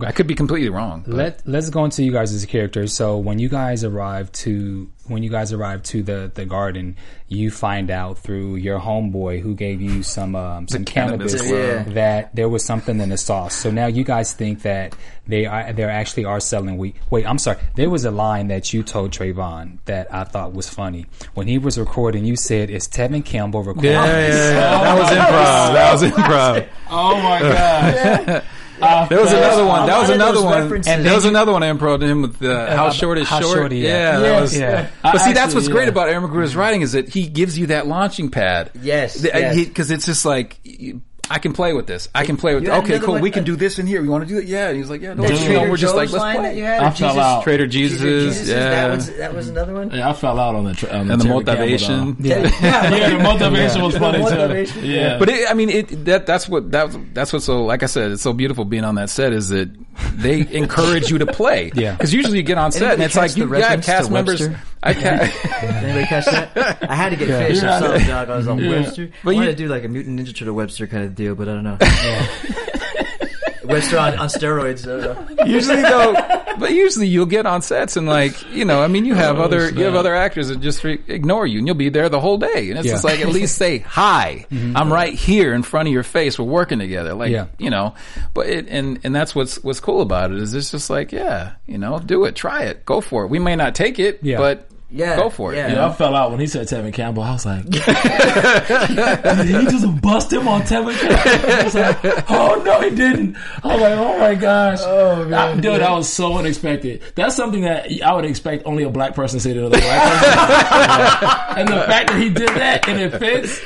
I 0.00 0.12
could 0.12 0.26
be 0.26 0.34
completely 0.34 0.70
wrong. 0.70 1.04
but- 1.06 1.14
Let 1.14 1.42
Let's 1.46 1.68
go 1.70 1.84
into 1.84 2.02
you 2.02 2.10
guys 2.12 2.32
as 2.32 2.42
a 2.42 2.46
characters. 2.46 2.94
So 2.94 3.18
when 3.18 3.38
you 3.38 3.48
guys 3.50 3.84
arrive 3.84 4.32
to 4.32 4.88
when 5.06 5.22
you 5.22 5.28
guys 5.28 5.52
arrive 5.52 5.82
to 5.82 6.02
the 6.02 6.30
the 6.34 6.46
garden, 6.46 6.96
you 7.28 7.50
find 7.50 7.90
out 7.90 8.16
through 8.18 8.56
your 8.56 8.80
homeboy 8.80 9.40
who 9.42 9.54
gave 9.54 9.82
you 9.82 10.02
some 10.02 10.34
um, 10.34 10.66
some 10.68 10.86
cannabis 10.86 11.34
cannabis, 11.34 11.50
flower. 11.82 11.94
that 11.94 12.34
there 12.34 12.48
was 12.48 12.64
something 12.64 12.98
in 12.98 13.10
the 13.10 13.18
sauce. 13.18 13.54
So 13.54 13.70
now 13.70 13.86
you 13.86 14.04
guys 14.04 14.32
think 14.32 14.62
that 14.62 14.96
they 15.26 15.44
are 15.44 15.70
they 15.74 15.84
actually 15.84 16.24
are 16.24 16.40
selling 16.40 16.78
weed. 16.78 16.94
Wait, 17.10 17.26
I'm 17.28 17.36
sorry. 17.36 17.58
There 17.74 17.90
was 17.90 18.06
a 18.06 18.10
line 18.10 18.48
that 18.48 18.72
you 18.72 18.82
told 18.82 19.10
Trayvon 19.10 19.80
that 19.84 20.12
I 20.14 20.24
thought 20.24 20.54
was 20.54 20.66
funny 20.66 21.04
when 21.34 21.46
he 21.46 21.58
was 21.58 21.76
recording. 21.78 22.24
You 22.24 22.36
said, 22.36 22.70
"Is 22.70 22.88
Tevin 22.88 23.22
Campbell 23.22 23.62
recording?" 23.62 23.92
yeah, 23.92 24.06
yeah, 24.06 24.26
this?" 24.28 24.52
yeah. 24.54 24.80
That 24.84 24.98
was 24.98 25.10
improv. 25.20 25.72
That 25.74 25.92
was 25.92 26.02
improv. 26.10 26.68
Oh 26.90 27.16
my 27.22 27.40
god. 27.40 28.44
There 28.80 29.20
was 29.20 29.32
another 29.32 29.64
one. 29.66 29.86
That 29.86 29.98
was 30.00 30.10
another 30.10 30.42
one. 30.42 30.82
And 30.86 31.04
there 31.04 31.14
was 31.14 31.24
another 31.24 31.52
one 31.52 31.62
I 31.62 31.70
improv 31.72 32.00
to 32.00 32.06
him 32.06 32.22
with 32.22 32.42
uh, 32.42 32.76
how 32.76 32.90
short 32.90 33.18
is 33.18 33.28
How 33.28 33.40
short. 33.40 33.56
Short 33.58 33.72
yeah, 33.72 34.18
that 34.18 34.22
Yes, 34.26 34.40
was. 34.40 34.58
yeah. 34.58 34.90
But 35.02 35.18
see, 35.20 35.32
that's 35.32 35.54
what's 35.54 35.68
great 35.68 35.88
about 35.88 36.08
Aaron 36.08 36.28
McGruder's 36.28 36.56
writing 36.56 36.82
is 36.82 36.92
that 36.92 37.08
he 37.08 37.26
gives 37.28 37.58
you 37.58 37.66
that 37.68 37.86
launching 37.86 38.30
pad. 38.30 38.70
Yes, 38.80 39.22
yes. 39.22 39.56
because 39.56 39.90
it's 39.90 40.06
just 40.06 40.24
like 40.24 40.58
I 41.30 41.38
can 41.38 41.52
play 41.52 41.72
with 41.72 41.86
this. 41.86 42.08
I 42.14 42.24
can 42.26 42.36
play 42.36 42.54
with. 42.54 42.64
You 42.64 42.70
had 42.70 42.78
Okay, 42.84 42.92
another 42.94 43.04
cool. 43.06 43.14
one- 43.14 43.22
We 43.22 43.30
can 43.30 43.44
do 43.44 43.56
this 43.56 43.78
in 43.78 43.86
here. 43.86 44.02
You 44.02 44.10
want 44.10 44.28
to 44.28 44.32
do 44.32 44.38
it? 44.40 44.44
Yeah. 44.46 44.66
And 44.68 44.74
he 44.76 44.80
was 44.80 44.90
like, 44.90 45.00
Yeah. 45.00 45.14
No, 45.14 45.22
That 45.22 45.32
you 45.32 45.38
know, 45.38 45.44
Trader 45.46 45.70
we're 45.70 45.76
just 45.76 45.94
like 45.96 46.08
Joe's 46.08 46.12
let's 46.14 46.22
line 46.22 46.36
that 46.36 46.42
play. 46.52 46.58
you 46.58 46.64
had, 46.64 46.82
I 46.82 46.88
or 46.88 46.90
fell 46.90 47.08
Jesus- 47.10 47.24
out. 47.24 47.42
Trader 47.44 47.66
Jesus, 47.66 48.00
Jesus. 48.00 48.48
that 48.48 48.72
Yeah. 48.72 48.94
was 48.94 49.10
that 49.16 49.34
was 49.34 49.48
another 49.48 49.74
one. 49.74 49.90
Yeah, 49.90 50.10
I 50.10 50.12
fell 50.12 50.38
out 50.38 50.54
on 50.54 50.64
the 50.64 50.74
tra- 50.74 50.90
on 50.90 51.06
the 51.08 51.12
And 51.14 51.22
the 51.22 51.24
Terry 51.24 51.44
Campbell, 51.44 51.54
motivation. 51.54 52.16
though. 52.18 52.28
Yeah, 52.28 52.50
yeah, 52.62 53.10
the 53.16 53.22
motivation 53.22 53.82
was 53.82 53.96
funny 53.96 54.18
motivation, 54.18 54.80
too. 54.82 54.86
Yeah, 54.86 55.18
But 55.18 55.28
it, 55.30 55.50
I 55.50 55.54
mean, 55.54 55.70
it, 55.70 56.04
that 56.04 56.26
that's 56.26 56.48
what 56.48 56.70
that 56.72 56.94
that's 57.14 57.32
what's 57.32 57.44
so 57.46 57.64
like 57.64 57.82
I 57.82 57.86
said, 57.86 58.12
it's 58.12 58.22
so 58.22 58.32
beautiful 58.32 58.64
being 58.64 58.84
on 58.84 58.96
that 58.96 59.08
set 59.10 59.32
is 59.32 59.48
that 59.48 59.70
they 60.16 60.40
encourage 60.50 61.10
you 61.10 61.18
to 61.18 61.26
play. 61.26 61.72
Yeah. 61.74 61.92
because 61.92 62.12
usually 62.12 62.36
you 62.38 62.42
get 62.44 62.58
on 62.58 62.70
set 62.72 62.82
and 62.82 63.02
Anybody 63.02 63.04
it's 63.06 63.16
like 63.16 63.30
catch 63.30 63.36
you 63.38 63.44
the 63.46 63.50
got 63.50 63.60
reference 63.60 63.86
cast 63.86 64.06
to 64.08 64.12
members. 64.12 64.40
Webster? 64.40 64.60
I 64.86 64.92
ca- 64.92 65.00
Did 65.00 65.84
anybody 65.84 66.06
catch 66.06 66.26
that? 66.26 66.78
I 66.90 66.94
had 66.94 67.08
to 67.10 67.16
get 67.16 67.28
fish. 67.28 67.62
I 67.62 67.80
saw 67.80 67.92
the 67.92 67.98
dog. 68.00 68.28
I 68.28 68.36
was 68.36 68.46
on 68.48 68.58
Webster. 68.68 69.08
But 69.24 69.30
I 69.30 69.34
wanted 69.34 69.46
you- 69.46 69.52
to 69.52 69.62
do 69.62 69.68
like 69.68 69.84
a 69.84 69.88
Mutant 69.88 70.20
Ninja 70.20 70.36
Turtle 70.36 70.52
Webster 70.54 70.86
kind 70.86 71.04
of 71.04 71.13
deal, 71.14 71.34
but 71.34 71.48
I 71.48 71.54
don't 71.54 71.64
know. 71.64 71.78
Webster 73.64 73.98
on, 73.98 74.18
on 74.18 74.28
steroids. 74.28 74.86
Uh, 74.86 75.44
usually 75.46 75.80
though, 75.80 76.12
but 76.58 76.72
usually 76.72 77.06
you'll 77.06 77.24
get 77.24 77.46
on 77.46 77.62
sets 77.62 77.96
and 77.96 78.06
like 78.06 78.44
you 78.52 78.66
know, 78.66 78.82
I 78.82 78.88
mean, 78.88 79.06
you 79.06 79.14
have 79.14 79.38
Oh, 79.38 79.44
other 79.44 79.70
you 79.70 79.84
have 79.84 79.94
other 79.94 80.14
actors 80.14 80.48
that 80.48 80.60
just 80.60 80.84
re- 80.84 81.00
ignore 81.08 81.46
you 81.46 81.58
and 81.58 81.66
you'll 81.66 81.74
be 81.74 81.88
there 81.88 82.10
the 82.10 82.20
whole 82.20 82.36
day 82.36 82.68
and 82.68 82.78
it's 82.78 82.86
Yeah. 82.86 82.92
just 82.92 83.04
like 83.04 83.20
at 83.20 83.28
least 83.30 83.56
say 83.56 83.78
hi. 83.78 84.44
I'm 84.52 84.92
right 84.92 85.14
here 85.14 85.54
in 85.54 85.62
front 85.62 85.88
of 85.88 85.94
your 85.94 86.02
face. 86.02 86.38
We're 86.38 86.44
working 86.44 86.78
together. 86.78 87.14
Like 87.14 87.30
Yeah. 87.30 87.46
you 87.58 87.70
know, 87.70 87.94
but 88.34 88.48
it, 88.48 88.68
and 88.68 89.00
and 89.02 89.14
that's 89.14 89.34
what's 89.34 89.56
what's 89.64 89.80
cool 89.80 90.02
about 90.02 90.30
it 90.30 90.36
is 90.38 90.52
it's 90.52 90.70
just 90.70 90.90
like 90.90 91.10
yeah, 91.10 91.52
you 91.66 91.78
know, 91.78 91.98
do 91.98 92.26
it, 92.26 92.36
try 92.36 92.64
it, 92.64 92.84
go 92.84 93.00
for 93.00 93.24
it. 93.24 93.28
We 93.28 93.38
may 93.38 93.56
not 93.56 93.74
take 93.74 93.98
it, 93.98 94.18
Yeah. 94.22 94.36
but 94.36 94.68
Yeah, 94.94 95.16
go 95.16 95.28
for 95.28 95.52
it. 95.52 95.56
yeah. 95.56 95.72
Yeah. 95.72 95.86
I 95.88 95.92
fell 95.92 96.14
out 96.14 96.30
when 96.30 96.38
he 96.38 96.46
said 96.46 96.68
Tevin 96.68 96.92
Campbell. 96.92 97.24
I 97.24 97.32
was 97.32 97.44
like, 97.44 97.64
did 97.70 97.82
he 97.82 99.66
just 99.66 100.00
bust 100.00 100.32
him 100.32 100.46
on 100.46 100.62
Tevin 100.62 100.96
Campbell? 100.96 101.50
I 101.50 101.64
was 101.64 101.74
like, 101.74 102.30
oh 102.30 102.62
no, 102.64 102.80
he 102.80 102.90
didn't. 102.90 103.36
I 103.64 103.68
was 103.74 103.80
like, 103.80 103.98
oh 103.98 104.18
my 104.18 104.34
gosh. 104.36 104.78
Oh 104.82 105.24
man, 105.24 105.60
dude, 105.60 105.80
that 105.80 105.90
was 105.90 106.08
so 106.08 106.38
unexpected. 106.38 107.02
That's 107.16 107.34
something 107.34 107.62
that 107.62 107.90
I 108.04 108.12
would 108.14 108.24
expect 108.24 108.66
only 108.66 108.84
a 108.84 108.88
black 108.90 109.14
person 109.16 109.40
to 109.40 109.42
say 109.42 109.52
to 109.52 109.66
another 109.66 109.80
black 109.80 110.12
person. 110.12 111.58
and 111.58 111.68
the 111.68 111.82
fact 111.86 112.10
that 112.10 112.20
he 112.20 112.30
did 112.30 112.48
that 112.50 112.88
and 112.88 113.00
it 113.00 113.18
fits. 113.18 113.60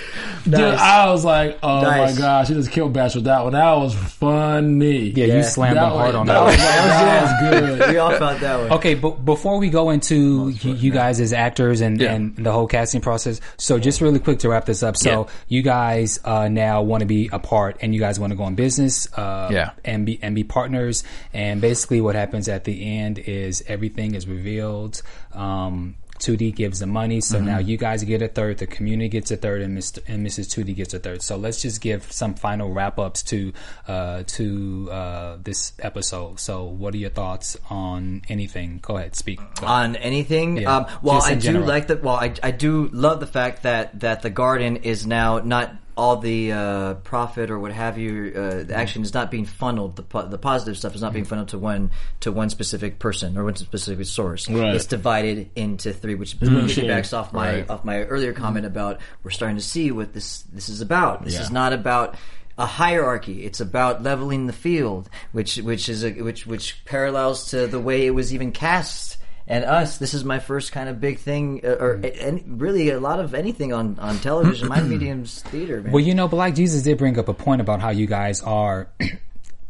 Dude, 0.50 0.60
I 0.60 1.10
was 1.10 1.24
like, 1.24 1.58
oh 1.62 1.82
Nice. 1.82 2.14
my 2.14 2.20
gosh, 2.20 2.48
he 2.48 2.54
just 2.54 2.70
killed 2.70 2.92
Bash 2.92 3.14
with 3.14 3.24
that 3.24 3.42
one. 3.44 3.52
That 3.52 3.72
was 3.74 3.94
funny. 3.94 5.10
Yeah, 5.10 5.36
you 5.36 5.42
slammed 5.42 5.76
that 5.76 5.82
them 5.84 5.92
hard 5.92 6.06
was, 6.08 6.14
on 6.16 6.26
that. 6.26 6.32
that. 6.34 6.44
Was, 6.46 6.56
one. 6.56 7.58
that 7.58 7.70
was 7.72 7.78
good. 7.78 7.88
we 7.92 7.98
all 7.98 8.14
felt 8.16 8.40
that 8.40 8.60
way. 8.60 8.68
Okay, 8.76 8.94
but 8.94 9.24
before 9.24 9.58
we 9.58 9.68
go 9.70 9.90
into 9.90 10.48
you, 10.50 10.74
you 10.74 10.90
guys 10.90 11.20
as 11.20 11.32
actors 11.32 11.80
and, 11.80 12.00
Yeah. 12.00 12.12
and 12.14 12.36
the 12.36 12.52
whole 12.52 12.66
casting 12.66 13.00
process, 13.00 13.40
so 13.56 13.78
just 13.78 14.00
really 14.00 14.18
quick 14.18 14.40
to 14.40 14.48
wrap 14.48 14.64
this 14.66 14.82
up. 14.82 14.96
So 14.96 15.10
Yeah. 15.10 15.32
you 15.48 15.62
guys 15.62 16.18
uh, 16.24 16.48
now 16.48 16.82
want 16.82 17.00
to 17.00 17.06
be 17.06 17.28
a 17.32 17.38
part, 17.38 17.76
and 17.80 17.94
you 17.94 18.00
guys 18.00 18.18
want 18.20 18.30
to 18.32 18.36
go 18.36 18.46
in 18.46 18.54
business, 18.54 19.06
uh, 19.16 19.48
Yeah. 19.52 19.70
and 19.84 20.06
be 20.06 20.18
and 20.22 20.34
be 20.34 20.44
partners. 20.44 21.04
And 21.32 21.60
basically, 21.60 22.00
what 22.00 22.14
happens 22.14 22.48
at 22.48 22.64
the 22.64 22.98
end 22.98 23.18
is 23.18 23.62
everything 23.66 24.14
is 24.14 24.26
revealed. 24.26 25.02
Um, 25.32 25.94
2D 26.18 26.54
gives 26.54 26.80
the 26.80 26.86
money, 26.86 27.20
so 27.20 27.40
now 27.40 27.58
you 27.58 27.76
guys 27.76 28.04
get 28.04 28.22
a 28.22 28.28
third, 28.28 28.58
the 28.58 28.66
community 28.66 29.08
gets 29.08 29.30
a 29.30 29.36
third, 29.36 29.62
and 29.62 29.76
Mr. 29.76 30.02
and 30.08 30.26
Mrs. 30.26 30.46
2D 30.48 30.74
gets 30.76 30.94
a 30.94 30.98
third. 30.98 31.22
So 31.22 31.36
let's 31.36 31.62
just 31.62 31.80
give 31.80 32.10
some 32.12 32.34
final 32.34 32.72
wrap 32.72 32.98
ups 32.98 33.22
to 33.24 33.52
uh, 33.86 34.22
to 34.26 34.88
uh, 34.90 35.36
this 35.42 35.72
episode. 35.78 36.40
So, 36.40 36.64
what 36.64 36.94
are 36.94 36.98
your 36.98 37.10
thoughts 37.10 37.56
on 37.70 38.22
anything? 38.28 38.78
Go 38.82 38.96
ahead, 38.96 39.14
speak. 39.16 39.40
on 39.62 39.96
anything. 39.96 40.58
Yeah, 40.58 40.76
Um, 40.76 40.86
well, 41.02 41.22
I 41.22 41.34
do 41.34 41.40
general. 41.40 41.66
like 41.66 41.86
that. 41.88 42.02
Well, 42.02 42.16
I, 42.16 42.34
I 42.42 42.50
do 42.50 42.88
love 42.92 43.20
the 43.20 43.26
fact 43.26 43.62
that 43.62 44.00
that 44.00 44.22
the 44.22 44.30
garden 44.30 44.76
is 44.76 45.06
now 45.06 45.38
not 45.38 45.74
all 45.98 46.16
the 46.18 46.52
uh, 46.52 46.94
profit 46.94 47.50
or 47.50 47.58
what 47.58 47.72
have 47.72 47.98
you. 47.98 48.32
Uh, 48.34 48.62
the 48.62 48.74
action 48.74 49.02
is 49.02 49.12
not 49.12 49.30
being 49.32 49.44
funneled. 49.44 49.96
The 49.96 50.04
po- 50.04 50.28
the 50.28 50.38
positive 50.38 50.78
stuff 50.78 50.94
is 50.94 51.02
not 51.02 51.12
being 51.12 51.24
funneled 51.24 51.48
to 51.48 51.58
one 51.58 51.90
to 52.20 52.30
one 52.30 52.48
specific 52.50 53.00
person 53.00 53.36
or 53.36 53.42
one 53.44 53.56
specific 53.56 54.06
source. 54.06 54.48
Right. 54.48 54.74
It's 54.76 54.86
divided 54.86 55.50
into 55.56 55.92
three, 55.92 56.14
which 56.14 56.38
piggybacks 56.38 56.70
shared. 56.70 57.14
off 57.14 57.32
my 57.32 57.52
Right. 57.56 57.68
off 57.70 57.84
my 57.84 58.04
earlier 58.04 58.32
comment 58.32 58.64
about 58.64 59.00
we're 59.24 59.30
starting 59.32 59.56
to 59.56 59.62
see 59.62 59.90
what 59.90 60.14
this 60.14 60.42
this 60.52 60.68
is 60.68 60.80
about. 60.80 61.24
This 61.24 61.34
Yeah. 61.34 61.42
is 61.42 61.50
not 61.50 61.72
about 61.72 62.14
a 62.56 62.66
hierarchy. 62.66 63.44
It's 63.44 63.60
about 63.60 64.02
leveling 64.02 64.46
the 64.46 64.52
field, 64.52 65.10
which 65.32 65.56
which 65.56 65.88
is 65.88 66.04
a, 66.04 66.12
which 66.12 66.46
which 66.46 66.84
parallels 66.84 67.50
to 67.50 67.66
the 67.66 67.80
way 67.80 68.06
it 68.06 68.10
was 68.14 68.32
even 68.32 68.52
cast. 68.52 69.16
And 69.50 69.64
us, 69.64 69.96
this 69.96 70.12
is 70.12 70.24
my 70.24 70.40
first 70.40 70.72
kind 70.72 70.90
of 70.90 71.00
big 71.00 71.18
thing, 71.20 71.62
uh, 71.64 71.68
or 71.80 71.92
and 71.94 72.60
really 72.60 72.90
a 72.90 73.00
lot 73.00 73.18
of 73.18 73.32
anything 73.32 73.72
on 73.72 73.98
on 73.98 74.18
television. 74.18 74.68
my 74.68 74.82
medium's 74.82 75.40
theater, 75.44 75.80
man. 75.80 75.90
Well, 75.90 76.04
you 76.04 76.14
know, 76.14 76.28
Black 76.28 76.54
Jesus 76.54 76.82
did 76.82 76.98
bring 76.98 77.18
up 77.18 77.28
a 77.28 77.34
point 77.34 77.62
about 77.62 77.80
how 77.80 77.88
you 77.88 78.06
guys 78.06 78.42
are 78.42 78.90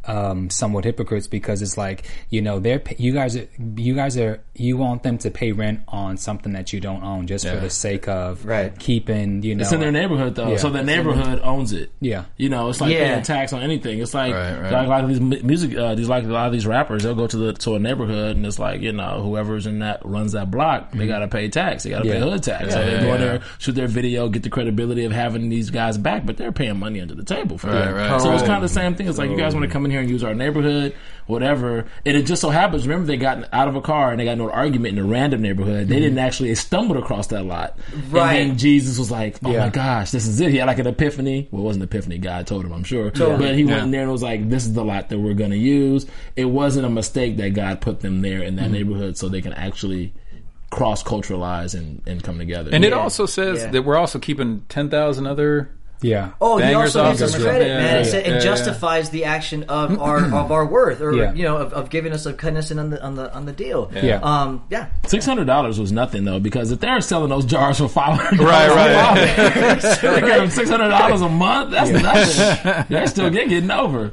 um, 0.08 0.50
somewhat 0.50 0.84
hypocrites 0.84 1.26
because 1.28 1.62
it's 1.62 1.76
like 1.78 2.04
you 2.30 2.42
know 2.42 2.58
they're 2.58 2.82
you 2.98 3.12
guys 3.12 3.36
are 3.36 3.46
you 3.76 3.94
guys 3.94 4.16
are 4.16 4.40
you 4.54 4.76
want 4.76 5.02
them 5.04 5.18
to 5.18 5.30
pay 5.30 5.52
rent 5.52 5.80
on 5.88 6.16
something 6.16 6.52
that 6.54 6.72
you 6.72 6.80
don't 6.80 7.04
own 7.04 7.26
just 7.26 7.46
for 7.46 7.56
the 7.56 7.70
sake 7.70 8.08
of 8.08 8.44
Right. 8.44 8.76
keeping 8.78 9.42
you 9.42 9.54
know 9.54 9.62
It's 9.62 9.72
in 9.72 9.80
their 9.80 9.92
neighborhood 9.92 10.34
though, 10.34 10.50
Yeah. 10.52 10.56
so 10.56 10.70
the 10.70 10.82
neighborhood 10.82 11.40
owns 11.44 11.72
it. 11.72 11.92
Yeah. 12.00 12.24
you 12.36 12.48
know, 12.48 12.68
it's 12.70 12.80
like 12.80 12.92
Yeah. 12.92 13.12
paying 13.12 13.22
tax 13.22 13.52
on 13.52 13.62
anything. 13.62 13.98
It's 14.00 14.14
like, 14.14 14.32
Right, 14.34 14.58
right. 14.60 14.72
like 14.72 14.86
a 14.86 14.90
lot 14.90 15.04
of 15.04 15.10
these 15.10 15.20
music, 15.20 15.76
uh, 15.76 15.94
these 15.94 16.08
like 16.08 16.24
a 16.24 16.28
lot 16.28 16.46
of 16.46 16.52
these 16.52 16.66
rappers, 16.66 17.02
they'll 17.04 17.14
go 17.14 17.26
to 17.26 17.36
the 17.36 17.52
to 17.52 17.74
a 17.74 17.78
neighborhood 17.78 18.36
and 18.36 18.44
it's 18.46 18.58
like 18.58 18.80
you 18.80 18.92
know 18.92 19.20
whoever's 19.22 19.66
in 19.66 19.80
that 19.80 20.04
runs 20.04 20.32
that 20.32 20.50
block, 20.50 20.90
they 20.92 21.06
got 21.06 21.18
to 21.20 21.28
pay 21.28 21.48
tax, 21.48 21.84
they 21.84 21.90
got 21.90 21.98
to 21.98 22.04
pay 22.04 22.08
Mm-hmm. 22.16 22.24
Yeah. 22.24 22.30
hood 22.30 22.42
tax. 22.42 22.72
so 22.72 22.80
Yeah, 22.80 22.86
they 22.86 22.92
yeah, 22.92 23.00
go 23.02 23.14
in 23.14 23.20
yeah. 23.20 23.26
there, 23.26 23.40
shoot 23.58 23.74
their 23.74 23.86
video, 23.88 24.28
get 24.28 24.42
the 24.42 24.50
credibility 24.50 25.04
of 25.04 25.12
having 25.12 25.48
these 25.50 25.70
guys 25.70 25.98
back, 25.98 26.24
but 26.26 26.36
they're 26.36 26.52
paying 26.52 26.78
money 26.78 27.00
under 27.00 27.14
the 27.14 27.24
table 27.24 27.58
for 27.58 27.68
Right, 27.68 27.84
them. 27.84 27.94
right. 27.94 28.20
So 28.20 28.32
it's 28.32 28.42
kind 28.42 28.56
of 28.56 28.62
the 28.62 28.68
same 28.74 28.94
thing. 28.94 29.06
It's 29.08 29.18
like 29.18 29.30
you 29.30 29.36
guys 29.36 29.54
want 29.54 29.64
to 29.66 29.70
come 29.70 29.84
in 29.84 29.90
here 29.90 29.97
and 30.00 30.08
use 30.10 30.22
our 30.24 30.34
neighborhood, 30.34 30.94
whatever. 31.26 31.86
And 32.06 32.16
it 32.16 32.22
just 32.24 32.40
so 32.42 32.50
happens. 32.50 32.86
Remember, 32.86 33.06
they 33.06 33.16
got 33.16 33.48
out 33.52 33.68
of 33.68 33.76
a 33.76 33.80
car 33.80 34.10
and 34.10 34.18
they 34.20 34.24
got 34.24 34.32
into 34.32 34.44
an 34.44 34.50
argument 34.50 34.98
in 34.98 35.04
a 35.04 35.06
random 35.08 35.42
neighborhood. 35.42 35.88
They 35.88 36.00
didn't 36.00 36.18
actually 36.18 36.48
they 36.50 36.54
stumbled 36.54 36.96
across 36.98 37.28
that 37.28 37.44
lot. 37.44 37.78
Right. 38.10 38.34
And 38.36 38.50
then 38.52 38.58
Jesus 38.58 38.98
was 38.98 39.10
like, 39.10 39.36
"Oh 39.44 39.50
Yeah. 39.52 39.60
my 39.66 39.68
gosh, 39.70 40.10
this 40.10 40.26
is 40.26 40.40
it." 40.40 40.50
He 40.50 40.56
had 40.58 40.66
like 40.66 40.78
an 40.78 40.86
epiphany. 40.86 41.48
Well, 41.50 41.62
it 41.62 41.64
wasn't 41.64 41.82
an 41.84 41.88
epiphany. 41.88 42.18
God 42.18 42.46
told 42.46 42.64
him, 42.64 42.72
I'm 42.72 42.84
sure. 42.84 43.10
Totally. 43.10 43.38
But 43.46 43.54
he 43.54 43.62
Yeah. 43.62 43.72
went 43.72 43.82
in 43.84 43.90
there 43.90 44.02
and 44.02 44.10
was 44.12 44.22
like, 44.22 44.48
"This 44.48 44.64
is 44.66 44.72
the 44.72 44.84
lot 44.84 45.08
that 45.10 45.18
we're 45.18 45.34
going 45.34 45.50
to 45.50 45.58
use." 45.58 46.06
It 46.36 46.46
wasn't 46.46 46.86
a 46.86 46.90
mistake 46.90 47.36
that 47.38 47.50
God 47.54 47.80
put 47.80 48.00
them 48.00 48.22
there 48.22 48.42
in 48.42 48.56
that 48.56 48.62
Mm-hmm. 48.64 48.72
neighborhood 48.72 49.16
so 49.18 49.28
they 49.28 49.40
can 49.42 49.52
actually 49.52 50.12
cross 50.70 51.02
culturalize 51.02 51.74
and, 51.74 52.02
and 52.06 52.22
come 52.22 52.38
together. 52.38 52.70
And 52.74 52.84
it 52.84 52.92
also 52.92 53.24
says 53.24 53.60
Yeah. 53.62 53.70
that 53.70 53.82
we're 53.86 53.96
also 53.96 54.18
keeping 54.18 54.62
ten 54.68 54.90
thousand 54.90 55.26
other. 55.26 55.70
Yeah 56.00 56.30
Oh, 56.40 56.56
he 56.58 56.62
Bangers 56.62 56.94
also 56.96 57.02
off 57.04 57.18
gives 57.18 57.22
us 57.22 57.34
the- 57.34 57.42
credit, 57.44 57.66
yeah, 57.68 57.76
man. 57.78 57.94
yeah, 57.94 58.00
It, 58.00 58.04
sa- 58.04 58.16
it 58.18 58.26
yeah, 58.26 58.32
yeah. 58.34 58.38
justifies 58.40 59.10
the 59.10 59.24
action 59.24 59.64
of 59.64 60.00
our 60.00 60.18
of 60.34 60.52
our 60.52 60.64
worth, 60.66 61.00
or 61.00 61.12
Yeah. 61.14 61.32
you 61.34 61.42
know, 61.44 61.56
of, 61.56 61.72
of 61.72 61.90
giving 61.90 62.12
us 62.12 62.24
a 62.26 62.32
kindness 62.32 62.70
on 62.70 62.90
the 62.90 63.02
on 63.04 63.14
the 63.16 63.34
on 63.34 63.46
the 63.46 63.52
deal. 63.52 63.90
Yeah. 63.94 64.20
Um. 64.22 64.64
Yeah. 64.70 64.88
Six 65.06 65.26
hundred 65.26 65.46
dollars 65.46 65.78
was 65.80 65.90
nothing 65.92 66.24
though 66.24 66.38
because 66.40 66.70
if 66.72 66.80
they're 66.80 67.00
selling 67.00 67.30
those 67.30 67.44
jars 67.44 67.78
for 67.78 67.88
five 67.88 68.18
hundred, 68.18 68.44
Right, 68.44 68.68
right. 68.68 69.24
they 70.00 70.00
get 70.20 70.38
them 70.38 70.50
six 70.50 70.70
hundred 70.70 70.88
dollars 70.90 71.20
a 71.20 71.28
month. 71.28 71.70
That's 71.72 71.90
nothing. 71.90 72.84
They're 72.88 73.06
still 73.06 73.30
get, 73.30 73.48
getting 73.48 73.70
over. 73.70 74.12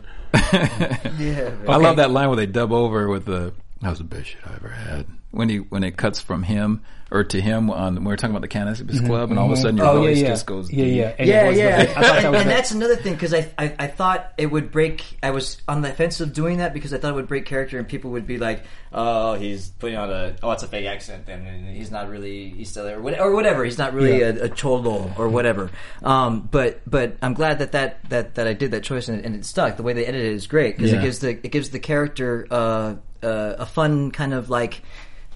Yeah. 1.20 1.52
I 1.68 1.78
love 1.78 1.98
that 1.98 2.12
line 2.12 2.28
where 2.30 2.36
they 2.36 2.46
dub 2.46 2.72
over 2.72 3.08
with 3.08 3.26
the 3.26 3.54
that 3.82 3.90
was 3.90 4.00
the 4.00 4.04
best 4.06 4.28
shit 4.30 4.42
I 4.46 4.56
ever 4.56 4.70
had. 4.70 5.06
When 5.32 5.50
he 5.50 5.58
when 5.58 5.84
it 5.84 5.98
cuts 5.98 6.20
from 6.22 6.44
him 6.44 6.82
or 7.12 7.24
to 7.24 7.40
him 7.40 7.70
on 7.70 7.96
when 7.96 8.04
we 8.04 8.10
were 8.10 8.16
talking 8.18 8.32
about 8.36 8.42
the 8.42 8.48
Cannabis 8.48 9.00
Club, 9.02 9.30
and 9.30 9.38
all 9.40 9.46
of 9.46 9.52
a 9.52 9.58
sudden 9.62 9.78
your 9.78 9.86
oh 9.86 9.98
voice 10.02 10.18
yeah 10.20 10.28
just 10.30 10.46
goes 10.48 10.72
yeah 10.72 10.86
deep. 10.86 10.96
yeah 10.98 11.16
And 11.20 11.28
yeah, 11.28 11.50
yeah. 11.50 11.86
goes- 11.86 11.96
I 11.96 12.02
thought 12.02 12.02
that 12.02 12.24
and, 12.26 12.32
was 12.34 12.42
and 12.42 12.50
that's 12.50 12.72
another 12.72 12.96
thing 12.96 13.14
because 13.14 13.34
I, 13.34 13.52
I 13.58 13.76
I 13.80 13.88
thought 13.88 14.34
it 14.38 14.48
would 14.48 14.72
break. 14.72 15.18
I 15.22 15.30
was 15.32 15.62
on 15.68 15.82
the 15.82 15.92
fence 15.92 16.20
of 16.20 16.34
doing 16.34 16.58
that 16.58 16.74
because 16.74 16.94
I 16.94 16.98
thought 16.98 17.12
it 17.12 17.16
would 17.16 17.28
break 17.28 17.46
character, 17.46 17.78
and 17.78 17.88
people 17.88 18.12
would 18.12 18.26
be 18.26 18.38
like, 18.40 18.64
"Oh, 18.92 19.36
he's 19.36 19.70
putting 19.70 19.98
on 19.98 20.10
a 20.12 20.36
oh, 20.42 20.52
it's 20.52 20.64
a 20.64 20.68
fake 20.68 20.88
accent, 20.88 21.30
and, 21.30 21.48
and 21.48 21.76
he's 21.76 21.92
not 21.92 22.10
really 22.10 22.50
he's 22.50 22.70
still 22.72 22.86
there, 22.86 22.98
or 22.98 23.02
what- 23.02 23.20
or 23.20 23.34
whatever. 23.34 23.64
He's 23.64 23.78
not 23.78 23.94
really 23.94 24.20
Yeah. 24.22 24.26
a, 24.28 24.44
a 24.46 24.50
cholo 24.50 25.12
or 25.18 25.30
whatever." 25.30 25.70
Um, 26.02 26.48
but 26.52 26.82
but 26.90 27.18
I'm 27.22 27.36
glad 27.36 27.60
that 27.60 27.72
that 27.74 28.10
that, 28.10 28.36
that 28.36 28.48
I 28.48 28.54
did 28.54 28.72
that 28.72 28.84
choice 28.84 29.08
and, 29.10 29.20
it- 29.20 29.26
and 29.26 29.36
it 29.36 29.46
stuck. 29.46 29.78
The 29.78 29.84
way 29.84 29.94
they 29.94 30.06
edited 30.08 30.26
it 30.32 30.36
is 30.36 30.48
great 30.48 30.76
because 30.76 30.92
Yeah. 30.92 31.00
it 31.00 31.02
gives 31.04 31.20
the 31.20 31.30
it 31.30 31.52
gives 31.52 31.70
the 31.70 31.80
character 31.80 32.48
uh, 32.50 32.96
uh, 33.22 33.56
a 33.60 33.66
fun 33.68 34.10
kind 34.12 34.34
of 34.34 34.50
like 34.50 34.82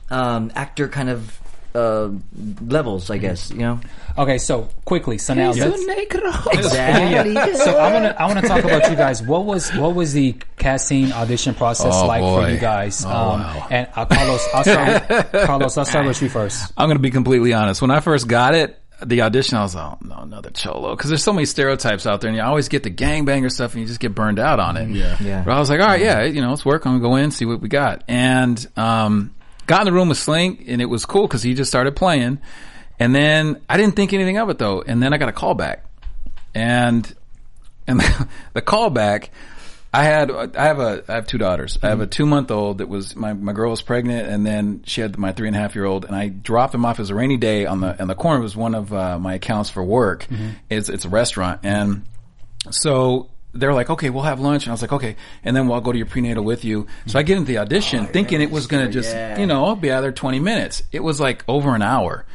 um, 0.09 0.51
actor 0.55 0.88
kind 0.88 1.09
of. 1.09 1.39
Uh, 1.80 2.11
levels, 2.67 3.09
I 3.09 3.17
guess 3.17 3.51
you 3.51 3.59
know. 3.59 3.80
okay 4.17 4.38
so 4.38 4.67
quickly 4.86 5.17
so 5.17 5.34
now 5.34 5.51
let's, 5.69 5.86
Exactly. 6.59 7.55
so 7.55 7.77
I 7.77 7.93
want 7.93 8.05
to 8.05 8.21
I 8.21 8.25
want 8.25 8.39
to 8.39 8.47
talk 8.47 8.63
about 8.63 8.89
you 8.89 8.95
guys. 8.97 9.21
What 9.21 9.45
was 9.45 9.69
what 9.75 9.95
was 9.95 10.13
the 10.13 10.36
casting 10.57 11.11
audition 11.13 11.53
process 11.55 11.93
Oh, 11.95 12.07
like 12.07 12.21
for 12.21 12.49
you 12.51 12.57
guys? 12.59 13.05
Um, 13.05 13.11
Oh, 13.11 13.15
wow. 13.38 13.67
And 13.71 13.88
uh, 13.95 14.05
Carlos, 14.05 14.47
I'll 14.53 14.63
start. 14.63 15.09
With, 15.09 15.45
Carlos, 15.45 15.77
I'll 15.77 15.86
start 15.86 16.05
with 16.05 16.21
you 16.21 16.30
first. 16.30 16.71
I'm 16.77 16.88
going 16.88 16.97
to 16.97 17.01
be 17.01 17.11
completely 17.11 17.53
honest. 17.53 17.82
When 17.82 17.91
I 17.91 17.99
first 18.01 18.27
got 18.27 18.55
it, 18.55 18.75
the 19.05 19.21
audition, 19.21 19.57
I 19.57 19.61
was 19.61 19.75
like, 19.75 19.93
oh, 19.93 19.97
no, 20.01 20.15
another 20.17 20.49
cholo. 20.49 20.95
Cause 20.95 21.09
there's 21.09 21.23
so 21.23 21.32
many 21.34 21.45
stereotypes 21.45 22.05
out 22.05 22.19
there 22.21 22.30
and 22.30 22.38
you 22.38 22.43
always 22.43 22.67
get 22.67 22.84
the 22.84 22.91
gangbanger 22.91 23.49
stuff 23.51 23.73
and 23.73 23.82
you 23.82 23.88
just 23.88 23.99
get 24.01 24.13
burned 24.13 24.39
out 24.39 24.59
on 24.59 24.75
it. 24.77 24.89
Yeah. 24.89 25.15
Yeah. 25.21 25.43
But 25.45 25.53
I 25.53 25.59
was 25.59 25.69
like, 25.69 25.80
all 25.80 25.88
right, 25.88 26.01
yeah, 26.01 26.23
you 26.23 26.41
know, 26.41 26.49
let's 26.49 26.65
work. 26.65 26.86
I'm 26.86 26.99
going 26.99 27.01
to 27.01 27.07
go 27.09 27.15
in, 27.23 27.32
see 27.32 27.45
what 27.45 27.61
we 27.61 27.69
got. 27.69 28.03
And, 28.09 28.65
um, 28.75 29.34
got 29.70 29.82
in 29.82 29.86
the 29.86 29.93
room 29.93 30.09
with 30.09 30.17
Slink 30.17 30.63
and 30.67 30.82
it 30.82 30.88
was 30.88 31.05
cool 31.05 31.28
cause 31.28 31.43
he 31.43 31.53
just 31.53 31.70
started 31.70 31.95
playing. 31.95 32.39
And 32.99 33.13
then 33.13 33.61
I 33.70 33.78
didn't 33.78 33.95
think 33.95 34.11
anything 34.11 34.38
of 34.38 34.49
it 34.49 34.57
though. 34.57 34.82
And 34.82 35.01
then 35.01 35.13
I 35.13 35.17
got 35.17 35.30
a 35.30 35.32
call 35.32 35.53
back 35.53 35.86
and, 36.55 37.15
and 37.88 37.99
the, 38.01 38.28
the 38.53 38.61
callback. 38.61 39.30
I 39.91 40.03
had 40.03 40.30
I 40.30 40.65
have 40.65 40.80
a 40.80 41.03
I 41.07 41.13
have 41.15 41.26
two 41.26 41.39
daughters. 41.39 41.80
I 41.82 41.88
have 41.88 41.99
a 41.99 42.05
two 42.05 42.28
month 42.28 42.51
old 42.51 42.78
that 42.78 42.88
was 42.88 43.15
my 43.15 43.34
my 43.34 43.53
girl 43.53 43.72
was 43.72 43.82
pregnant, 43.82 44.28
and 44.28 44.45
then 44.45 44.84
she 44.86 45.01
had 45.01 45.17
my 45.17 45.32
three 45.32 45.47
and 45.47 45.57
a 45.57 45.59
half 45.59 45.74
year 45.74 45.86
old, 45.86 46.05
and 46.05 46.15
I 46.15 46.28
dropped 46.28 46.74
them 46.74 46.86
off. 46.86 46.99
as 46.99 47.09
a 47.09 47.15
rainy 47.15 47.38
day 47.38 47.65
on 47.65 47.82
the 47.82 47.99
on 47.99 48.07
the 48.07 48.13
corner 48.13 48.39
was 48.39 48.55
one 48.55 48.76
of 48.76 48.93
uh, 48.93 49.17
my 49.17 49.34
accounts 49.34 49.72
for 49.72 49.84
work. 49.84 50.28
It's 50.70 50.89
it's 50.89 51.05
a 51.05 51.09
restaurant, 51.09 51.61
and 51.63 52.05
so 52.70 53.32
they're 53.54 53.74
like, 53.74 53.89
okay, 53.89 54.10
we'll 54.10 54.24
have 54.24 54.39
lunch. 54.39 54.64
And 54.64 54.72
I 54.72 54.74
was 54.74 54.82
like, 54.82 54.91
okay. 54.93 55.16
And 55.43 55.56
then 55.56 55.68
we'll 55.68 55.82
go 55.82 55.91
to 55.91 55.97
your 55.97 56.08
prenatal 56.08 56.43
with 56.43 56.64
you. 56.64 56.88
So 57.08 57.18
I 57.18 57.24
get 57.24 57.38
into 57.38 57.47
the 57.47 57.58
audition 57.60 58.06
thinking 58.08 58.41
it 58.41 58.52
was 58.52 58.68
going 58.68 58.86
to 58.86 58.91
just, 58.91 59.12
Yeah. 59.14 59.39
you 59.39 59.47
know, 59.47 59.66
I'll 59.66 59.76
be 59.76 59.91
out 59.91 60.02
there 60.02 60.12
20 60.12 60.39
minutes. 60.39 60.84
It 60.91 61.02
was 61.04 61.20
like 61.20 61.43
over 61.47 61.74
an 61.76 61.82
hour. 61.82 62.26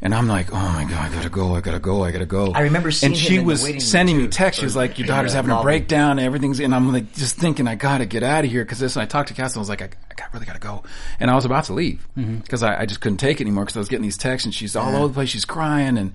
And 0.00 0.14
I'm 0.14 0.28
like, 0.28 0.52
oh 0.52 0.56
my 0.56 0.84
God, 0.84 1.10
I 1.10 1.14
gotta 1.14 1.30
go, 1.30 1.54
I 1.54 1.62
gotta 1.62 1.78
go, 1.78 2.04
I 2.04 2.10
gotta 2.10 2.26
go. 2.26 2.52
I 2.52 2.62
remember 2.62 2.90
seeing 2.90 3.12
And 3.12 3.18
she 3.18 3.38
was 3.38 3.62
sending 3.82 4.18
me 4.18 4.28
texts. 4.28 4.60
She 4.60 4.66
was 4.66 4.76
like, 4.76 4.98
your 4.98 5.08
daughter's 5.08 5.32
having 5.32 5.50
a 5.50 5.62
breakdown 5.62 6.18
and 6.18 6.26
everything's, 6.26 6.60
and 6.60 6.74
I'm 6.74 6.92
like, 6.92 7.14
just 7.14 7.36
thinking, 7.36 7.66
I 7.66 7.74
gotta 7.74 8.04
get 8.04 8.22
out 8.22 8.44
of 8.44 8.50
here. 8.50 8.66
Cause 8.66 8.78
this, 8.78 8.96
and 8.96 9.02
I 9.02 9.06
talked 9.06 9.28
to 9.28 9.34
Cass 9.34 9.52
and 9.52 9.58
I 9.58 9.60
was 9.60 9.70
like, 9.70 9.80
I, 9.80 9.88
I 10.22 10.26
really 10.34 10.44
gotta 10.44 10.58
go. 10.58 10.82
And 11.20 11.30
I 11.30 11.34
was 11.34 11.46
about 11.46 11.64
to 11.64 11.72
leave. 11.72 12.06
Mm-hmm. 12.18 12.40
Cause 12.40 12.62
I, 12.62 12.82
I 12.82 12.86
just 12.86 13.00
couldn't 13.00 13.16
take 13.16 13.40
it 13.40 13.44
anymore. 13.44 13.64
Cause 13.64 13.76
I 13.76 13.78
was 13.78 13.88
getting 13.88 14.02
these 14.02 14.18
texts 14.18 14.44
and 14.44 14.54
she's 14.54 14.76
all 14.76 14.94
over 14.94 15.08
the 15.08 15.14
place. 15.14 15.30
She's 15.30 15.46
crying 15.46 15.96
and, 15.96 16.12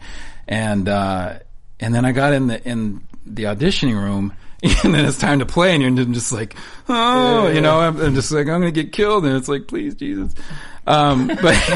and, 0.48 0.88
uh, 0.88 1.40
and 1.80 1.96
then 1.96 2.06
I 2.06 2.12
got 2.12 2.34
in 2.34 2.46
the, 2.46 2.64
in 2.70 3.02
the 3.30 3.44
auditioning 3.44 3.96
room 3.96 4.34
and 4.84 4.94
then 4.94 5.06
it's 5.06 5.18
time 5.18 5.40
to 5.40 5.46
play 5.46 5.74
and 5.74 5.82
you're 5.82 6.06
just 6.08 6.34
like, 6.34 6.56
oh, 6.90 7.48
you 7.48 7.62
know, 7.62 7.80
I'm, 7.80 8.00
I'm 8.02 8.16
just 8.16 8.30
like, 8.32 8.42
I'm 8.42 8.60
going 8.60 8.74
to 8.74 8.84
get 8.84 8.92
killed. 8.92 9.24
And 9.26 9.38
it's 9.38 9.48
like, 9.48 9.68
please, 9.68 9.96
Jesus. 9.96 10.34
Um, 10.86 11.28
but, 11.42 11.70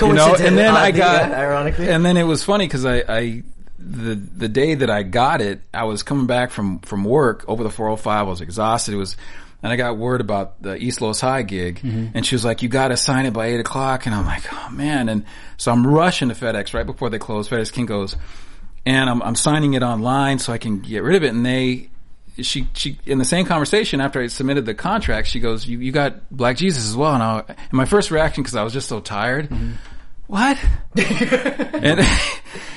you 0.00 0.12
know, 0.12 0.34
and 0.34 0.58
then 0.58 0.74
I 0.74 0.90
got, 0.90 1.30
yeah, 1.30 1.38
ironically. 1.38 1.88
and 1.88 2.04
then 2.04 2.16
it 2.16 2.24
was 2.24 2.42
funny 2.42 2.66
because 2.66 2.84
I, 2.84 3.04
I, 3.08 3.42
the, 3.78 4.16
the 4.16 4.48
day 4.48 4.74
that 4.74 4.90
I 4.90 5.04
got 5.04 5.42
it, 5.42 5.60
I 5.72 5.84
was 5.84 6.02
coming 6.02 6.26
back 6.26 6.50
from, 6.50 6.80
from 6.80 7.04
work 7.04 7.44
over 7.46 7.62
the 7.62 7.70
405. 7.70 8.12
I 8.12 8.22
was 8.28 8.40
exhausted. 8.40 8.94
It 8.94 8.98
was, 8.98 9.16
and 9.62 9.72
I 9.72 9.76
got 9.76 9.96
word 9.96 10.20
about 10.20 10.60
the 10.60 10.76
East 10.76 11.00
Los 11.00 11.20
High 11.20 11.42
gig 11.42 11.80
and 12.14 12.26
she 12.26 12.34
was 12.34 12.44
like, 12.44 12.62
you 12.62 12.68
got 12.68 12.88
to 12.88 12.96
sign 12.96 13.26
it 13.26 13.32
by 13.32 13.46
eight 13.46 13.60
o'clock. 13.60 14.06
And 14.06 14.14
I'm 14.14 14.26
like, 14.26 14.44
oh 14.52 14.70
man. 14.70 15.08
And 15.08 15.24
so 15.56 15.70
I'm 15.70 15.86
rushing 15.86 16.30
to 16.30 16.34
FedEx 16.34 16.74
right 16.74 16.84
before 16.84 17.10
they 17.10 17.18
close. 17.18 17.48
FedEx 17.48 17.72
Kinko's, 17.72 18.16
and 18.86 19.08
I'm, 19.08 19.22
I'm 19.22 19.34
signing 19.34 19.74
it 19.74 19.82
online 19.82 20.38
so 20.38 20.52
I 20.52 20.58
can 20.58 20.80
get 20.80 21.02
rid 21.02 21.16
of 21.16 21.22
it. 21.22 21.28
And 21.28 21.44
they, 21.44 21.88
she, 22.38 22.68
she, 22.74 22.98
in 23.06 23.18
the 23.18 23.24
same 23.24 23.46
conversation 23.46 24.00
after 24.00 24.20
I 24.20 24.26
submitted 24.26 24.66
the 24.66 24.74
contract, 24.74 25.28
she 25.28 25.40
goes, 25.40 25.66
you, 25.66 25.78
you 25.78 25.92
got 25.92 26.30
Black 26.30 26.56
Jesus 26.56 26.86
as 26.86 26.96
well. 26.96 27.14
And, 27.14 27.22
I, 27.22 27.44
and 27.48 27.72
my 27.72 27.84
first 27.84 28.10
reaction, 28.10 28.44
cause 28.44 28.54
I 28.54 28.62
was 28.62 28.72
just 28.72 28.88
so 28.88 29.00
tired, 29.00 29.48
mm-hmm. 29.48 29.72
what? 30.26 30.58
and, 30.96 32.00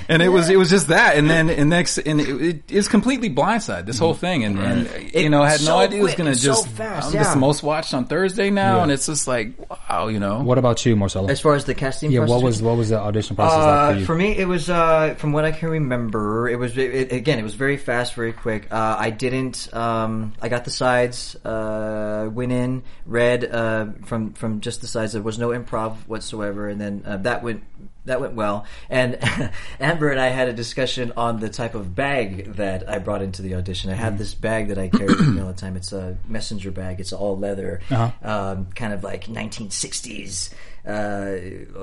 and 0.10 0.22
it 0.22 0.30
was, 0.30 0.50
it 0.50 0.58
was 0.58 0.70
just 0.70 0.88
that. 0.88 1.16
And 1.18 1.30
then, 1.30 1.50
and 1.50 1.70
next, 1.70 1.98
and 1.98 2.20
it, 2.22 2.42
it 2.42 2.72
is 2.72 2.88
completely 2.88 3.30
blindside, 3.30 3.86
this 3.86 4.00
whole 4.00 4.14
thing. 4.14 4.44
And, 4.44 4.60
and 4.60 5.14
you 5.14 5.30
know, 5.30 5.44
I 5.44 5.50
had 5.50 5.60
so 5.60 5.72
no 5.72 5.78
idea 5.80 6.00
it 6.00 6.04
was 6.04 6.16
going 6.16 6.26
to 6.26 6.32
and 6.32 6.40
so 6.40 6.48
just, 6.48 6.68
fast, 6.70 7.08
I'm 7.08 7.14
yeah. 7.14 7.22
just 7.22 7.34
the 7.34 7.40
most 7.40 7.64
watched 7.64 7.94
on 7.94 8.06
Thursday 8.06 8.50
now. 8.50 8.78
Yeah. 8.78 8.84
And 8.84 8.92
it's 8.92 9.06
just 9.06 9.28
like, 9.28 9.54
wow, 9.70 10.08
you 10.08 10.20
know. 10.20 10.42
What 10.42 10.58
about 10.58 10.86
you, 10.86 10.96
Marcelo? 10.96 11.30
As 11.30 11.40
far 11.40 11.56
as 11.56 11.66
the 11.66 11.76
casting, 11.76 12.12
yeah, 12.12 12.20
process 12.20 12.34
what 12.34 12.44
was 12.44 12.62
what 12.62 12.78
was 12.78 12.90
the 12.90 13.00
audition 13.00 13.36
process 13.36 13.58
like 13.58 13.68
Uh, 13.68 13.94
for 13.94 14.00
you? 14.00 14.06
for 14.06 14.16
me, 14.16 14.38
it 14.38 14.48
was 14.48 14.70
uh, 14.70 15.16
from 15.18 15.32
what 15.32 15.46
I 15.46 15.52
can 15.52 15.70
remember. 15.70 16.48
It 16.48 16.58
was 16.58 16.78
it, 16.78 17.12
again, 17.12 17.40
it 17.40 17.44
was 17.44 17.56
very 17.56 17.78
fast, 17.78 18.14
very 18.14 18.34
quick. 18.34 18.68
Uh, 18.72 18.96
I 18.98 19.10
didn't. 19.10 19.74
Um, 19.74 20.34
I 20.42 20.50
got 20.50 20.66
the 20.66 20.72
sides, 20.72 21.36
uh, 21.44 22.30
went 22.32 22.52
in, 22.52 22.84
read 23.06 23.46
uh, 23.46 23.88
from 24.06 24.34
from 24.34 24.62
just 24.62 24.82
the 24.82 24.88
sides. 24.88 25.14
There 25.14 25.22
was 25.22 25.40
no 25.40 25.50
improv 25.50 25.96
whatsoever, 26.08 26.68
and 26.68 26.80
then 26.80 27.04
uh, 27.06 27.18
that 27.18 27.44
went 27.44 27.64
that 28.08 28.20
went 28.20 28.34
well. 28.34 28.66
And 28.90 29.18
Amber 29.80 30.10
and 30.10 30.20
I 30.20 30.28
had 30.28 30.50
a 30.50 30.54
discussion 30.54 31.14
on 31.16 31.40
the 31.40 31.50
type 31.50 31.76
of 31.76 31.96
bag 31.96 32.56
that 32.56 32.90
I 32.90 33.00
brought 33.00 33.22
into 33.22 33.42
the 33.42 33.56
audition. 33.56 33.90
I 33.92 33.96
had 33.96 34.18
this 34.18 34.34
bag 34.34 34.68
that 34.70 34.78
I 34.78 34.90
carry 34.90 35.06
with 35.14 35.28
me 35.28 35.40
all 35.42 35.48
the 35.48 35.54
time. 35.54 35.78
It's 35.78 35.94
a 35.94 36.18
messenger 36.28 36.72
bag. 36.72 37.00
It's 37.00 37.14
all 37.14 37.38
leather, 37.38 37.82
Uh-huh. 37.90 38.12
um, 38.28 38.68
kind 38.76 38.92
of 38.94 39.04
like 39.04 39.26
1960s 39.26 40.54
uh, 40.86 41.36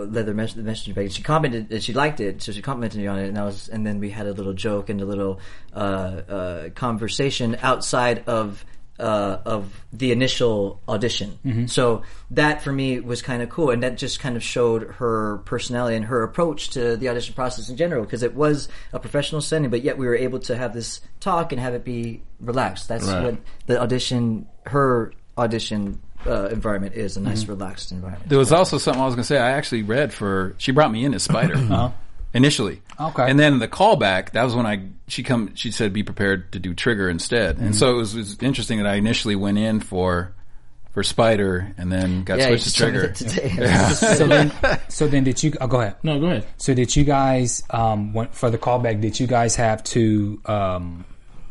leather 0.07 0.33
mes- 0.35 0.57
messenger 0.57 0.95
bag. 0.95 1.13
She 1.13 1.23
commented 1.23 1.69
that 1.69 1.83
she 1.83 1.93
liked 1.93 2.21
it, 2.21 2.43
so 2.43 2.53
she 2.53 2.63
complimented 2.63 3.01
me 3.01 3.07
on 3.07 3.19
it, 3.19 3.29
and 3.29 3.39
I 3.39 3.45
was, 3.45 3.69
and 3.69 3.87
then 3.87 4.01
we 4.01 4.11
had 4.11 4.27
a 4.27 4.33
little 4.33 4.55
joke 4.55 4.89
and 4.89 5.01
a 5.01 5.05
little 5.05 5.41
uh, 5.75 5.77
uh, 5.79 6.69
conversation 6.71 7.57
outside 7.63 8.25
of. 8.27 8.65
Uh, 8.97 9.39
of 9.45 9.85
the 9.93 10.13
initial 10.13 10.81
audition, 10.89 11.67
so 11.67 12.03
that 12.31 12.63
for 12.63 12.71
me 12.73 13.01
was 13.01 13.23
kind 13.23 13.43
of 13.43 13.49
cool, 13.49 13.71
and 13.71 13.83
that 13.83 13.97
just 13.99 14.21
kind 14.21 14.37
of 14.37 14.43
showed 14.45 14.85
her 14.99 15.39
personality 15.39 15.97
and 15.97 16.05
her 16.05 16.23
approach 16.23 16.71
to 16.71 16.97
the 16.97 17.09
audition 17.09 17.35
process 17.35 17.69
in 17.69 17.77
general. 17.77 18.05
Because 18.05 18.23
it 18.23 18.37
was 18.37 18.69
a 18.93 19.01
professional 19.01 19.41
setting, 19.41 19.69
but 19.69 19.83
yet 19.83 19.99
we 19.99 20.07
were 20.07 20.15
able 20.15 20.39
to 20.41 20.57
have 20.57 20.73
this 20.75 21.01
talk 21.19 21.51
and 21.51 21.61
have 21.61 21.75
it 21.75 21.83
be 21.85 22.23
relaxed. 22.39 22.87
That's 22.87 23.09
Right. 23.09 23.25
what 23.25 23.37
the 23.67 23.83
audition, 23.83 24.47
her 24.67 25.13
audition 25.37 26.01
uh, 26.25 26.47
environment 26.53 26.95
is—a 26.95 27.21
nice, 27.21 27.43
Mm-hmm. 27.43 27.51
relaxed 27.51 27.91
environment. 27.91 28.29
There 28.29 28.39
was 28.39 28.53
also 28.53 28.79
something 28.79 29.03
I 29.03 29.07
was 29.07 29.17
going 29.17 29.25
to 29.25 29.27
say. 29.27 29.39
I 29.39 29.51
actually 29.59 29.83
read 29.83 30.13
for. 30.13 30.55
She 30.59 30.71
brought 30.71 30.93
me 30.93 31.05
in 31.05 31.15
as 31.15 31.25
Spider 31.25 31.57
initially. 32.35 32.83
Okay. 33.01 33.31
And 33.31 33.39
then 33.39 33.59
the 33.59 33.69
callback. 33.69 34.33
That 34.33 34.43
was 34.45 34.55
when 34.55 34.67
I 34.67 34.83
she 35.09 35.23
come. 35.23 35.55
She 35.55 35.71
said, 35.71 35.93
"Be 35.93 36.03
prepared 36.03 36.53
to 36.53 36.59
do 36.59 36.75
Trigger 36.75 37.09
instead." 37.09 37.59
And 37.59 37.75
so 37.75 37.95
it 37.95 37.97
was, 37.97 38.15
it 38.15 38.19
was 38.19 38.39
interesting 38.43 38.79
that 38.79 38.87
I 38.87 38.95
initially 38.97 39.37
went 39.37 39.59
in 39.59 39.81
for 39.81 40.33
for 40.93 41.03
Spider 41.03 41.73
and 41.77 41.91
then 41.91 42.23
got 42.23 42.39
Yeah, 42.39 42.47
switched 42.49 42.65
to 42.67 42.73
Trigger. 42.75 43.13
told 43.13 43.35
me 43.35 43.41
that 43.57 43.97
today. 43.99 44.15
so 44.17 44.27
then, 44.29 44.53
so 44.89 45.07
then 45.09 45.25
did 45.25 45.43
you? 45.43 45.53
Oh, 45.61 45.67
go 45.67 45.81
ahead. 45.81 45.97
No, 46.05 46.21
go 46.21 46.27
ahead. 46.27 46.47
So 46.57 46.73
did 46.75 46.95
you 46.95 47.05
guys 47.05 47.63
um 47.71 48.13
went 48.13 48.35
for 48.35 48.51
the 48.51 48.59
callback? 48.59 49.01
Did 49.01 49.19
you 49.19 49.27
guys 49.27 49.57
have 49.57 49.83
to 49.85 50.41
um 50.47 51.05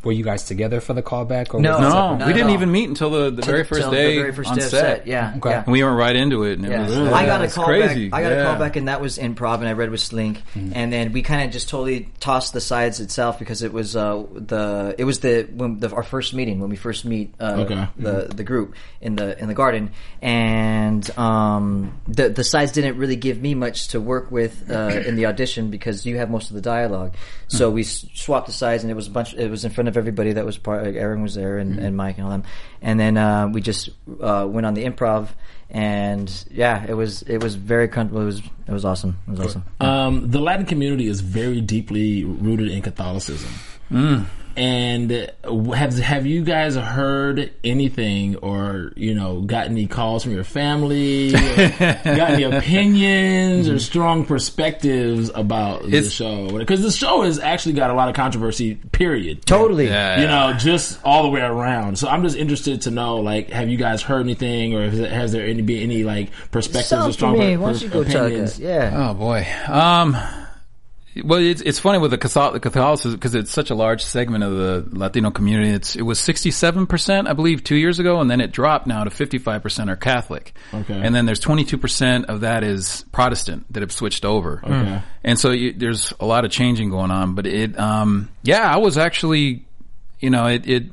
were 0.04 0.12
you 0.12 0.24
guys 0.24 0.44
together 0.44 0.80
for 0.80 0.92
the 0.94 1.02
callback 1.02 1.54
or 1.54 1.60
No. 1.60 1.78
was 1.78 2.18
No, 2.20 2.26
we 2.26 2.32
didn't 2.32 2.48
all. 2.48 2.54
even 2.54 2.70
meet 2.72 2.88
until 2.88 3.10
the, 3.10 3.30
the 3.30 3.42
very 3.42 3.64
first 3.64 3.82
Till 3.82 3.90
day 3.90 4.14
the 4.16 4.20
very 4.20 4.32
first 4.32 4.50
on 4.50 4.58
day 4.58 4.64
of 4.64 4.70
set. 4.70 5.06
Yeah, 5.06 5.34
Okay. 5.38 5.50
yeah. 5.50 5.62
And 5.64 5.72
we 5.72 5.82
went 5.82 5.96
right 5.96 6.14
into 6.16 6.44
it. 6.44 6.58
And 6.58 6.68
Yeah. 6.68 6.86
it 6.86 6.88
was, 6.90 7.12
I 7.12 7.26
got 7.26 7.40
a 7.40 7.44
it's 7.44 7.54
call 7.54 7.64
crazy. 7.64 8.08
back. 8.08 8.18
I 8.20 8.22
got 8.22 8.32
Yeah. 8.32 8.40
a 8.42 8.44
call 8.44 8.58
back, 8.58 8.76
and 8.76 8.88
that 8.88 9.00
was 9.00 9.18
improv, 9.18 9.56
and 9.60 9.68
I 9.68 9.72
read 9.72 9.90
with 9.90 10.00
Slink, 10.00 10.42
and 10.54 10.92
then 10.92 11.12
we 11.12 11.22
kind 11.22 11.44
of 11.46 11.50
just 11.52 11.68
totally 11.68 12.08
tossed 12.20 12.52
the 12.52 12.60
sides 12.60 13.00
itself 13.00 13.38
because 13.38 13.62
it 13.62 13.72
was 13.72 13.96
uh, 13.96 14.22
the 14.34 14.94
it 14.98 15.04
was 15.04 15.20
the 15.20 15.48
when 15.54 15.80
the, 15.80 15.90
our 15.94 16.02
first 16.02 16.34
meeting 16.34 16.60
when 16.60 16.70
we 16.70 16.76
first 16.76 17.04
meet 17.04 17.34
uh, 17.40 17.64
Okay. 17.64 17.86
the 17.98 18.28
the 18.34 18.44
group 18.44 18.74
in 19.00 19.16
the 19.16 19.38
in 19.40 19.48
the 19.48 19.54
garden, 19.54 19.90
and 20.22 21.16
um, 21.18 21.92
the 22.08 22.28
the 22.28 22.44
sides 22.44 22.72
didn't 22.72 22.96
really 22.98 23.16
give 23.16 23.40
me 23.40 23.54
much 23.54 23.88
to 23.88 24.00
work 24.00 24.30
with 24.30 24.70
uh, 24.70 24.88
in 25.06 25.16
the 25.16 25.26
audition 25.26 25.70
because 25.70 26.04
you 26.06 26.16
have 26.18 26.30
most 26.30 26.50
of 26.50 26.54
the 26.56 26.62
dialogue. 26.62 27.14
So 27.48 27.70
we 27.70 27.82
swapped 27.84 28.46
the 28.46 28.52
sides, 28.52 28.82
and 28.82 28.90
it 28.90 28.94
was 28.94 29.06
a 29.06 29.10
bunch. 29.10 29.34
It 29.34 29.50
was 29.50 29.64
in 29.64 29.70
front 29.70 29.88
of 29.88 29.93
everybody 29.96 30.32
that 30.32 30.44
was 30.44 30.58
part. 30.58 30.84
Like 30.84 30.94
Aaron 30.96 31.22
was 31.22 31.34
there, 31.34 31.58
and, 31.58 31.78
and 31.78 31.96
Mike 31.96 32.16
and 32.18 32.24
all 32.24 32.30
them, 32.30 32.44
and 32.82 32.98
then 32.98 33.16
uh, 33.16 33.48
we 33.48 33.60
just 33.60 33.90
uh, 34.20 34.46
went 34.48 34.66
on 34.66 34.74
the 34.74 34.84
improv. 34.84 35.28
And 35.70 36.30
yeah, 36.50 36.84
it 36.86 36.94
was 36.94 37.22
it 37.22 37.42
was 37.42 37.54
very 37.56 37.88
comfortable. 37.88 38.22
It 38.22 38.26
was 38.26 38.38
it 38.38 38.72
was 38.72 38.84
awesome. 38.84 39.18
It 39.26 39.30
was 39.30 39.40
awesome. 39.40 39.64
Um, 39.80 40.30
the 40.30 40.40
Latin 40.40 40.66
community 40.66 41.08
is 41.08 41.20
very 41.20 41.60
deeply 41.60 42.24
rooted 42.24 42.70
in 42.70 42.82
Catholicism. 42.82 43.50
And 44.56 45.10
uh, 45.44 45.54
have 45.72 45.98
have 45.98 46.26
you 46.26 46.44
guys 46.44 46.76
heard 46.76 47.52
anything, 47.64 48.36
or 48.36 48.92
you 48.94 49.14
know, 49.14 49.40
got 49.40 49.66
any 49.66 49.86
calls 49.86 50.22
from 50.22 50.32
your 50.32 50.44
family, 50.44 51.34
or 51.34 51.68
got 52.04 52.30
any 52.30 52.44
opinions 52.44 53.68
or 53.68 53.78
strong 53.80 54.24
perspectives 54.24 55.30
about 55.34 55.82
the 55.82 56.02
show? 56.04 56.56
Because 56.56 56.82
the 56.82 56.92
show 56.92 57.22
has 57.22 57.38
actually 57.40 57.74
got 57.74 57.90
a 57.90 57.94
lot 57.94 58.08
of 58.08 58.14
controversy. 58.14 58.76
Period. 58.92 59.44
Totally. 59.44 59.88
Yeah. 59.88 60.20
You 60.20 60.26
know, 60.28 60.58
just 60.58 61.00
all 61.04 61.24
the 61.24 61.30
way 61.30 61.40
around. 61.40 61.98
So 61.98 62.08
I'm 62.08 62.22
just 62.22 62.36
interested 62.36 62.82
to 62.82 62.90
know, 62.92 63.16
like, 63.16 63.50
have 63.50 63.68
you 63.68 63.76
guys 63.76 64.02
heard 64.02 64.20
anything, 64.20 64.74
or 64.74 64.88
has, 64.88 64.98
has 64.98 65.32
there 65.32 65.46
any 65.46 65.62
been 65.62 65.82
any 65.82 66.04
like 66.04 66.30
perspectives 66.52 66.92
or 66.92 66.96
Sounds 66.96 67.06
to 67.06 67.12
strong 67.18 67.38
me. 67.38 67.56
per- 67.56 67.62
Why 67.62 67.72
don't 67.72 67.82
you 67.82 67.88
go 67.88 68.04
tell 68.04 68.26
opinions? 68.26 68.52
us? 68.52 68.58
Yeah. 68.60 68.92
Oh 68.94 69.14
boy. 69.14 69.46
Um, 69.66 70.16
well, 71.22 71.38
it's 71.38 71.60
it's 71.60 71.78
funny 71.78 71.98
with 71.98 72.10
the 72.10 72.18
Catholic, 72.18 72.62
Catholicism 72.62 73.12
because 73.18 73.34
it's 73.34 73.50
such 73.52 73.70
a 73.70 73.74
large 73.74 74.02
segment 74.02 74.42
of 74.42 74.52
the 74.52 74.98
Latino 74.98 75.30
community. 75.30 75.70
It's 75.70 75.94
it 75.94 76.02
was 76.02 76.18
sixty 76.18 76.50
seven 76.50 76.86
percent, 76.86 77.28
I 77.28 77.34
believe, 77.34 77.62
two 77.62 77.76
years 77.76 77.98
ago, 77.98 78.20
and 78.20 78.30
then 78.30 78.40
it 78.40 78.50
dropped 78.50 78.86
now 78.86 79.04
to 79.04 79.10
fifty 79.10 79.38
five 79.38 79.62
percent 79.62 79.90
are 79.90 79.96
Catholic. 79.96 80.54
Okay. 80.72 80.94
And 81.00 81.14
then 81.14 81.26
there's 81.26 81.38
twenty 81.40 81.64
two 81.64 81.78
percent 81.78 82.26
of 82.26 82.40
that 82.40 82.64
is 82.64 83.04
Protestant 83.12 83.72
that 83.72 83.80
have 83.82 83.92
switched 83.92 84.24
over. 84.24 84.60
Okay. 84.64 85.02
And 85.22 85.38
so 85.38 85.50
you, 85.52 85.72
there's 85.72 86.12
a 86.18 86.26
lot 86.26 86.44
of 86.44 86.50
changing 86.50 86.90
going 86.90 87.10
on. 87.10 87.34
But 87.34 87.46
it, 87.46 87.78
um, 87.78 88.28
yeah, 88.42 88.62
I 88.68 88.78
was 88.78 88.98
actually, 88.98 89.64
you 90.20 90.30
know, 90.30 90.46
it. 90.46 90.66
it 90.68 90.84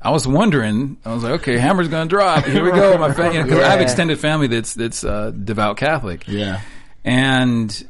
I 0.00 0.10
was 0.12 0.28
wondering. 0.28 0.96
I 1.04 1.12
was 1.12 1.24
like, 1.24 1.40
okay, 1.40 1.58
hammer's 1.58 1.88
gonna 1.88 2.08
drop. 2.08 2.44
Here 2.44 2.62
we 2.62 2.70
go, 2.70 2.96
my 2.98 3.12
family. 3.14 3.42
Because 3.42 3.58
I 3.64 3.70
have 3.70 3.80
extended 3.80 4.20
family 4.20 4.46
that's 4.46 4.74
that's 4.74 5.02
uh, 5.02 5.32
devout 5.32 5.76
Catholic 5.76 6.28
Yeah. 6.28 6.60
and 7.04 7.88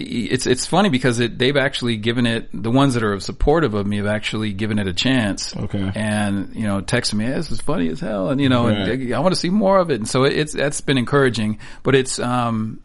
it's 0.00 0.46
it's 0.46 0.64
funny 0.64 0.90
because 0.90 1.18
it 1.18 1.38
they've 1.38 1.56
actually 1.56 1.96
given 1.96 2.24
it 2.24 2.48
the 2.52 2.70
ones 2.70 2.94
that 2.94 3.02
are 3.02 3.18
supportive 3.18 3.74
of 3.74 3.86
me 3.86 3.96
have 3.96 4.06
actually 4.06 4.52
given 4.52 4.78
it 4.78 4.86
a 4.86 4.92
chance. 4.92 5.56
Okay. 5.56 5.90
And 5.94 6.54
you 6.54 6.66
know, 6.66 6.80
texting 6.82 7.14
me, 7.14 7.24
hey, 7.24 7.32
"This 7.32 7.50
is 7.50 7.60
funny 7.60 7.88
as 7.88 7.98
hell," 7.98 8.30
and 8.30 8.40
you 8.40 8.48
know, 8.48 8.68
and 8.68 8.88
Right. 8.88 9.12
I 9.12 9.18
want 9.18 9.34
to 9.34 9.40
see 9.40 9.50
more 9.50 9.78
of 9.78 9.90
it. 9.90 9.96
And 9.96 10.08
so 10.08 10.22
it's 10.24 10.52
that's 10.52 10.80
been 10.80 10.98
encouraging. 10.98 11.58
But 11.82 11.96
it's 11.96 12.20
um, 12.20 12.80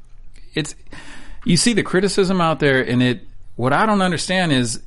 it's 0.56 0.76
you 1.46 1.56
see 1.56 1.74
the 1.74 1.84
criticism 1.84 2.42
out 2.42 2.60
there, 2.60 2.82
and 2.82 3.04
it 3.04 3.22
what 3.56 3.74
I 3.74 3.86
don't 3.86 4.02
understand 4.02 4.52
is 4.52 4.82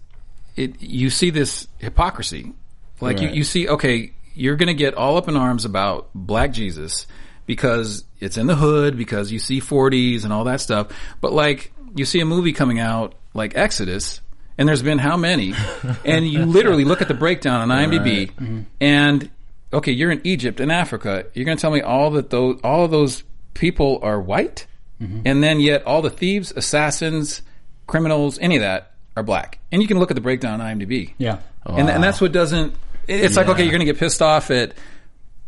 it 0.57 0.83
you 0.83 1.11
see 1.11 1.31
this 1.31 1.69
hypocrisy 1.79 2.53
Like 3.01 3.21
you, 3.21 3.29
you 3.29 3.45
see, 3.45 3.69
okay, 3.69 4.13
you're 4.35 4.57
going 4.57 4.69
to 4.69 4.75
get 4.75 4.95
all 4.95 5.17
up 5.17 5.29
in 5.29 5.37
arms 5.37 5.65
about 5.65 6.09
Black 6.15 6.53
Jesus 6.53 7.07
because 7.45 8.05
it's 8.19 8.37
in 8.37 8.47
the 8.47 8.57
hood, 8.57 8.97
because 8.97 9.31
you 9.31 9.39
see 9.39 9.61
40s 9.61 10.25
and 10.25 10.33
all 10.33 10.45
that 10.45 10.61
stuff. 10.61 10.89
But 11.21 11.33
like, 11.33 11.73
you 11.97 12.05
see 12.05 12.21
a 12.21 12.25
movie 12.25 12.53
coming 12.53 12.79
out 12.79 13.15
like 13.35 13.57
Exodus, 13.57 14.21
and 14.59 14.69
there's 14.69 14.83
been 14.83 14.99
how 14.99 15.17
many? 15.17 15.55
and 16.05 16.27
you 16.27 16.45
literally 16.45 16.85
look 16.85 17.03
at 17.03 17.09
the 17.09 17.15
breakdown 17.15 17.69
on 17.71 17.77
IMDb, 17.77 18.31
mm-hmm. 18.33 18.61
and 18.81 19.31
okay, 19.73 19.93
you're 19.93 20.11
in 20.11 20.21
Egypt 20.25 20.61
and 20.61 20.71
Africa. 20.71 21.27
You're 21.35 21.45
going 21.45 21.57
to 21.59 21.61
tell 21.61 21.71
me 21.71 21.81
all 21.81 22.11
that 22.13 22.31
those 22.31 22.61
all 22.63 22.85
of 22.85 22.91
those 22.91 23.25
people 23.55 23.99
are 24.03 24.21
white, 24.21 24.67
mm-hmm. 25.01 25.23
and 25.25 25.43
then 25.43 25.61
yet 25.61 25.85
all 25.85 26.03
the 26.03 26.11
thieves, 26.11 26.53
assassins, 26.53 27.43
criminals, 27.87 28.39
any 28.39 28.57
of 28.57 28.63
that 28.63 28.93
are 29.17 29.23
black. 29.23 29.59
And 29.73 29.83
you 29.83 29.89
can 29.89 29.99
look 29.99 30.11
at 30.11 30.15
the 30.15 30.21
breakdown 30.21 30.61
on 30.61 30.79
IMDb. 30.79 31.15
Yeah. 31.19 31.41
And, 31.65 31.89
and 31.91 32.03
that's 32.03 32.21
what 32.21 32.31
doesn't. 32.33 32.75
it- 33.09 33.25
It's 33.25 33.37
like 33.37 33.49
okay, 33.49 33.63
you're 33.63 33.73
going 33.73 33.81
to 33.81 33.87
get 33.87 33.99
pissed 33.99 34.23
off 34.23 34.51
at 34.51 34.75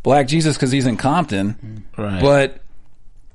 Black 0.02 0.26
Jesus 0.26 0.56
because 0.56 0.72
he's 0.72 0.86
in 0.86 0.96
Compton, 0.96 1.84
mm. 1.96 2.02
Right. 2.02 2.20
but 2.20 2.60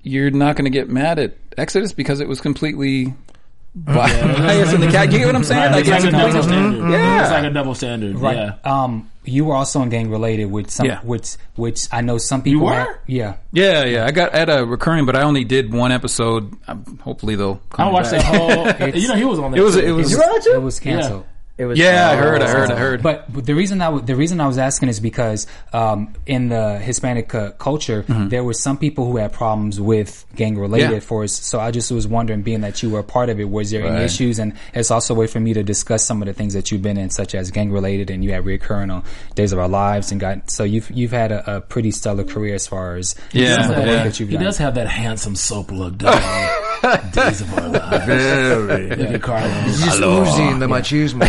you're 0.04 0.30
not 0.32 0.56
going 0.56 0.66
to 0.66 0.72
get 0.72 0.90
mad 0.90 1.18
at 1.20 1.36
Exodus 1.58 1.94
because 1.94 2.20
it 2.20 2.28
was 2.28 2.42
completely 2.42 3.14
biased 3.76 4.74
in 4.76 4.82
the 4.82 4.88
cat. 4.88 5.12
You 5.12 5.20
get 5.20 5.28
what 5.28 5.36
I'm 5.36 5.44
saying? 5.44 5.62
Right, 5.62 5.72
Like, 5.72 5.80
it's 5.82 5.90
like 5.90 6.04
a 6.04 6.12
double 6.12 6.32
completely- 6.32 6.42
standard. 6.50 6.92
Yeah. 6.92 7.22
It's 7.22 7.32
like 7.32 7.44
a 7.46 7.50
double 7.50 7.76
standard. 7.76 8.16
Right. 8.20 8.36
Yeah. 8.38 8.56
Um, 8.84 9.10
you 9.26 9.46
were 9.46 9.56
also 9.56 9.82
in 9.82 9.88
gang 9.90 10.10
related 10.10 10.46
with 10.52 10.70
some, 10.70 10.86
Yeah. 10.86 11.00
which, 11.02 11.38
which 11.56 11.88
I 11.92 12.02
know 12.02 12.18
some 12.18 12.42
people. 12.42 12.66
were? 12.66 12.74
had- 12.74 12.96
yeah. 13.08 13.38
Yeah, 13.54 13.86
yeah. 13.86 14.06
I 14.06 14.12
got 14.12 14.34
at 14.34 14.50
a 14.50 14.66
recurring, 14.66 15.06
but 15.06 15.16
I 15.16 15.22
only 15.24 15.46
did 15.46 15.74
one 15.74 15.92
episode. 15.94 16.54
Um, 16.68 17.00
hopefully 17.02 17.36
they'll. 17.36 17.56
Call 17.70 17.86
I 17.86 17.90
me 17.90 17.94
watched 17.94 18.12
back. 18.12 18.22
that 18.32 18.80
whole. 18.80 18.88
you 19.02 19.08
know, 19.08 19.16
he 19.16 19.24
was 19.26 19.40
on 19.40 19.52
there. 19.52 19.62
It 19.62 19.64
was. 19.64 19.76
too. 19.76 19.82
It 19.82 19.92
was. 19.92 20.12
You 20.12 20.18
were 20.18 20.24
it 20.26 20.44
too? 20.44 20.54
It 20.56 20.62
was 20.62 20.80
canceled. 20.80 21.26
It 21.56 21.66
was. 21.66 21.78
Yeah, 21.78 22.10
I 22.10 22.16
oh, 22.16 22.18
heard. 22.18 22.42
I 22.42 22.50
heard. 22.50 22.72
I 22.72 22.76
heard. 22.76 23.04
But, 23.04 23.32
but 23.32 23.46
the 23.46 23.54
reason 23.54 23.80
I 23.80 23.86
w- 23.86 24.04
the 24.04 24.16
reason 24.16 24.42
I 24.42 24.48
was 24.48 24.58
asking 24.58 24.90
is 24.90 25.00
because 25.00 25.46
um, 25.72 26.12
in 26.26 26.50
the 26.50 26.80
Hispanic 26.80 27.36
uh, 27.36 27.52
culture, 27.52 28.04
there 28.08 28.44
were 28.44 28.56
some 28.56 28.76
people 28.80 29.06
who 29.06 29.18
had 29.18 29.34
problems 29.34 29.80
with 29.80 30.26
gang 30.36 30.58
related 30.58 30.86
Mm-hmm. 30.86 30.94
Yeah. 30.96 31.00
for 31.02 31.24
us. 31.26 31.34
So 31.34 31.60
I 31.60 31.70
just 31.70 31.92
was 31.92 32.08
wondering, 32.08 32.42
being 32.42 32.62
that 32.62 32.82
you 32.82 32.90
were 32.90 33.00
a 33.00 33.04
part 33.04 33.30
of 33.30 33.40
it, 33.40 33.44
was 33.48 33.70
there 33.70 33.84
Right. 33.84 33.92
any 33.94 34.06
issues? 34.06 34.40
And 34.40 34.54
it's 34.74 34.90
also 34.90 35.14
a 35.14 35.18
way 35.18 35.28
for 35.28 35.40
me 35.40 35.54
to 35.54 35.62
discuss 35.62 36.04
some 36.04 36.24
of 36.24 36.26
the 36.26 36.34
things 36.34 36.56
that 36.56 36.72
you've 36.72 36.82
been 36.82 36.98
in, 36.98 37.12
such 37.12 37.36
as 37.36 37.52
gang 37.52 37.72
related, 37.72 38.10
and 38.10 38.24
you 38.24 38.32
had 38.32 38.46
reoccurring 38.46 38.92
on 38.92 39.04
Days 39.36 39.54
of 39.54 39.60
Our 39.60 39.68
Lives, 39.70 40.12
and 40.12 40.20
got 40.20 40.50
so 40.50 40.64
you've 40.64 40.90
you've 40.90 41.12
had 41.12 41.32
a, 41.32 41.58
a 41.58 41.62
pretty 41.62 41.92
stellar 41.92 42.24
career 42.24 42.56
as 42.56 42.66
far 42.66 42.96
as 42.96 43.14
Yeah, 43.32 43.62
some 43.62 43.70
of 43.70 43.76
the 43.76 43.82
work 43.84 43.86
yeah. 43.90 44.04
that 44.06 44.20
you've 44.20 44.30
He 44.30 44.36
done. 44.38 44.46
does 44.46 44.58
have 44.58 44.74
that 44.74 44.88
handsome 44.88 45.36
soap 45.36 45.72
look. 45.72 46.00
doesn't 46.00 46.20
he? 46.24 46.70
Days 47.14 47.42
of 47.42 47.54
our 47.58 47.70
lives. 47.70 48.06
Very. 48.06 48.90
Look 48.90 49.00
at 49.10 49.22
Carlos. 49.22 49.66
He's 49.66 49.84
just 49.86 50.02
oozing 50.02 50.60
the 50.60 50.68
machismo. 50.68 51.24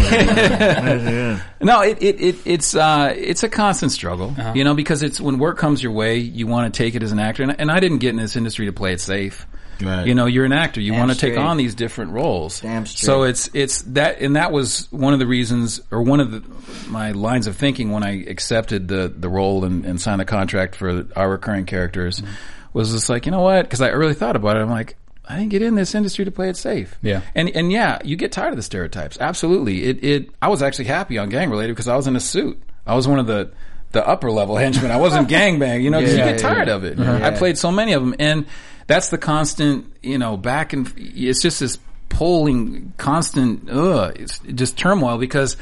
No, 1.60 1.80
it, 1.82 2.02
it, 2.02 2.20
it 2.20 2.36
it's 2.44 2.74
uh 2.74 3.14
it's 3.16 3.42
a 3.42 3.48
constant 3.48 3.92
struggle, 3.92 4.34
Uh-huh. 4.36 4.52
you 4.54 4.64
know, 4.64 4.74
because 4.74 5.02
it's 5.02 5.20
when 5.20 5.38
work 5.38 5.56
comes 5.58 5.82
your 5.82 5.92
way, 5.92 6.18
you 6.18 6.46
want 6.46 6.72
to 6.72 6.76
take 6.76 6.94
it 6.94 7.02
as 7.02 7.12
an 7.12 7.18
actor, 7.18 7.42
and, 7.42 7.58
and 7.58 7.70
I 7.70 7.80
didn't 7.80 7.98
get 7.98 8.10
in 8.10 8.16
this 8.16 8.36
industry 8.36 8.66
to 8.66 8.72
play 8.72 8.92
it 8.92 9.00
safe. 9.00 9.46
Right. 9.82 10.06
You 10.06 10.14
know, 10.14 10.26
you're 10.26 10.44
an 10.44 10.52
actor. 10.52 10.80
You 10.80 10.92
Damn 10.92 11.00
want 11.00 11.12
to 11.12 11.18
take 11.18 11.36
on 11.36 11.56
these 11.56 11.74
different 11.74 12.12
roles. 12.12 12.60
Damn 12.60 12.86
straight. 12.86 13.06
So 13.06 13.22
it's 13.24 13.50
it's 13.54 13.82
that, 13.82 14.20
and 14.20 14.36
that 14.36 14.52
was 14.52 14.86
one 14.92 15.14
of 15.14 15.18
the 15.18 15.26
reasons, 15.26 15.80
or 15.90 16.02
one 16.02 16.20
of 16.20 16.30
the 16.30 16.42
my 16.90 17.10
lines 17.12 17.46
of 17.46 17.56
thinking 17.56 17.90
when 17.90 18.02
I 18.04 18.24
accepted 18.24 18.86
the 18.88 19.08
the 19.16 19.28
role 19.28 19.64
and, 19.64 19.84
and 19.84 20.00
signed 20.00 20.20
the 20.20 20.24
contract 20.26 20.76
for 20.76 21.06
our 21.16 21.28
recurring 21.30 21.64
characters, 21.66 22.20
Mm-hmm. 22.20 22.32
was 22.72 22.92
just 22.92 23.08
like, 23.08 23.26
you 23.26 23.32
know 23.32 23.40
what? 23.40 23.62
Because 23.62 23.80
I 23.80 23.88
really 23.88 24.14
thought 24.14 24.36
about 24.36 24.56
it. 24.56 24.60
I'm 24.60 24.70
like. 24.70 24.96
I 25.28 25.36
didn't 25.38 25.50
get 25.50 25.62
in 25.62 25.74
this 25.74 25.94
industry 25.94 26.24
to 26.24 26.30
play 26.30 26.48
it 26.50 26.56
safe. 26.56 26.96
Yeah. 27.02 27.22
And 27.34 27.48
and 27.50 27.72
yeah, 27.72 27.98
you 28.04 28.16
get 28.16 28.32
tired 28.32 28.50
of 28.50 28.56
the 28.56 28.62
stereotypes. 28.62 29.18
Absolutely. 29.20 29.84
It 29.84 30.04
it 30.04 30.30
I 30.42 30.48
was 30.48 30.62
actually 30.62 30.86
happy 30.86 31.18
on 31.18 31.28
gang 31.30 31.50
related 31.50 31.72
because 31.72 31.88
I 31.88 31.96
was 31.96 32.06
in 32.06 32.16
a 32.16 32.20
suit. 32.20 32.62
I 32.86 32.94
was 32.94 33.08
one 33.08 33.18
of 33.18 33.26
the 33.26 33.50
the 33.92 34.06
upper 34.06 34.30
level 34.30 34.56
henchmen. 34.56 34.90
I 34.90 34.96
wasn't 34.96 35.28
gangbang, 35.30 35.82
you 35.82 35.90
know, 35.90 36.00
because 36.00 36.16
Yeah, 36.16 36.24
you 36.26 36.32
get 36.32 36.42
yeah, 36.42 36.48
tired 36.48 36.68
yeah. 36.68 36.74
of 36.74 36.84
it. 36.84 36.98
Yeah. 36.98 37.26
I 37.26 37.30
played 37.30 37.56
so 37.56 37.70
many 37.70 37.92
of 37.92 38.02
them 38.02 38.14
and 38.18 38.46
that's 38.86 39.08
the 39.08 39.18
constant, 39.18 39.86
you 40.02 40.18
know, 40.18 40.36
back 40.36 40.72
and 40.72 40.92
it's 40.96 41.40
just 41.40 41.60
this 41.60 41.78
pulling 42.10 42.92
constant 42.96 43.68
ugh, 43.70 44.12
it's 44.16 44.38
just 44.40 44.76
turmoil 44.78 45.18
because 45.18 45.56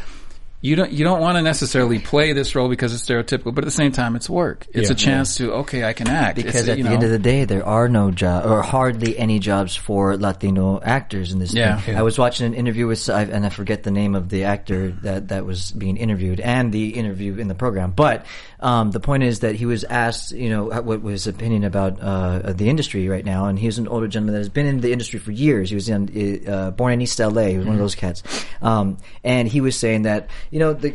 you 0.63 0.77
don't 0.77 0.93
you 0.93 1.05
don't 1.05 1.21
want 1.21 1.37
to 1.37 1.43
necessarily 1.43 1.99
play 1.99 2.33
this 2.33 2.55
role 2.55 2.69
because 2.69 2.95
it's 2.95 3.05
stereotypical, 3.05 3.53
but 3.53 3.59
at 3.59 3.67
the 3.67 3.71
same 3.73 3.91
time 3.93 4.15
it's 4.17 4.31
work. 4.31 4.65
It's 4.73 4.89
Yeah. 4.89 4.93
a 4.93 4.97
chance 4.97 5.37
to 5.37 5.53
okay, 5.55 5.83
I 5.85 5.93
can 5.93 6.09
act. 6.09 6.37
Because 6.37 6.55
It's, 6.55 6.69
at 6.69 6.77
the 6.77 6.85
know, 6.85 6.93
end 6.93 7.03
of 7.03 7.11
the 7.11 7.19
day, 7.19 7.45
there 7.45 7.67
are 7.67 7.89
no 7.89 8.13
job 8.13 8.47
or 8.47 8.63
hardly 8.63 9.19
any 9.19 9.41
jobs 9.41 9.75
for 9.77 10.17
Latino 10.17 10.81
actors 10.81 11.33
in 11.33 11.41
this. 11.41 11.53
Yeah. 11.53 11.81
thing. 11.81 11.97
I 11.97 12.03
was 12.03 12.17
watching 12.17 12.47
an 12.47 12.55
interview 12.55 12.87
with, 12.87 13.09
and 13.09 13.45
I 13.45 13.49
forget 13.49 13.83
the 13.83 13.91
name 13.91 14.15
of 14.15 14.29
the 14.29 14.45
actor 14.45 14.93
that 15.03 15.29
that 15.29 15.45
was 15.45 15.73
being 15.73 15.97
interviewed 15.97 16.39
and 16.39 16.73
the 16.73 16.91
interview 16.91 17.37
in 17.37 17.49
the 17.49 17.55
program. 17.57 17.91
But 17.91 18.25
um, 18.61 18.93
the 18.93 19.01
point 19.01 19.25
is 19.25 19.41
that 19.41 19.57
he 19.57 19.67
was 19.67 19.83
asked, 19.83 20.31
you 20.31 20.49
know, 20.49 20.67
what 20.67 21.03
was 21.03 21.25
his 21.25 21.27
opinion 21.27 21.65
about 21.65 22.01
uh, 22.01 22.53
the 22.53 22.69
industry 22.69 23.09
right 23.09 23.25
now, 23.25 23.47
and 23.47 23.59
he 23.59 23.67
was 23.67 23.79
an 23.79 23.89
older 23.89 24.07
gentleman 24.07 24.35
that 24.35 24.39
has 24.41 24.49
been 24.49 24.67
in 24.67 24.81
the 24.81 24.93
industry 24.93 25.19
for 25.19 25.33
years. 25.33 25.71
He 25.71 25.75
was 25.75 25.89
in, 25.89 26.47
uh, 26.49 26.71
born 26.71 26.93
in 26.93 27.01
East 27.03 27.19
LA. 27.19 27.47
He 27.49 27.57
was 27.59 27.67
one 27.67 27.75
of 27.75 27.81
those 27.81 27.97
cats, 27.97 28.23
um, 28.63 28.99
and 29.25 29.49
he 29.49 29.61
was 29.61 29.75
saying 29.77 30.03
that 30.03 30.29
you 30.53 30.59
know 30.59 30.75
the, 30.75 30.95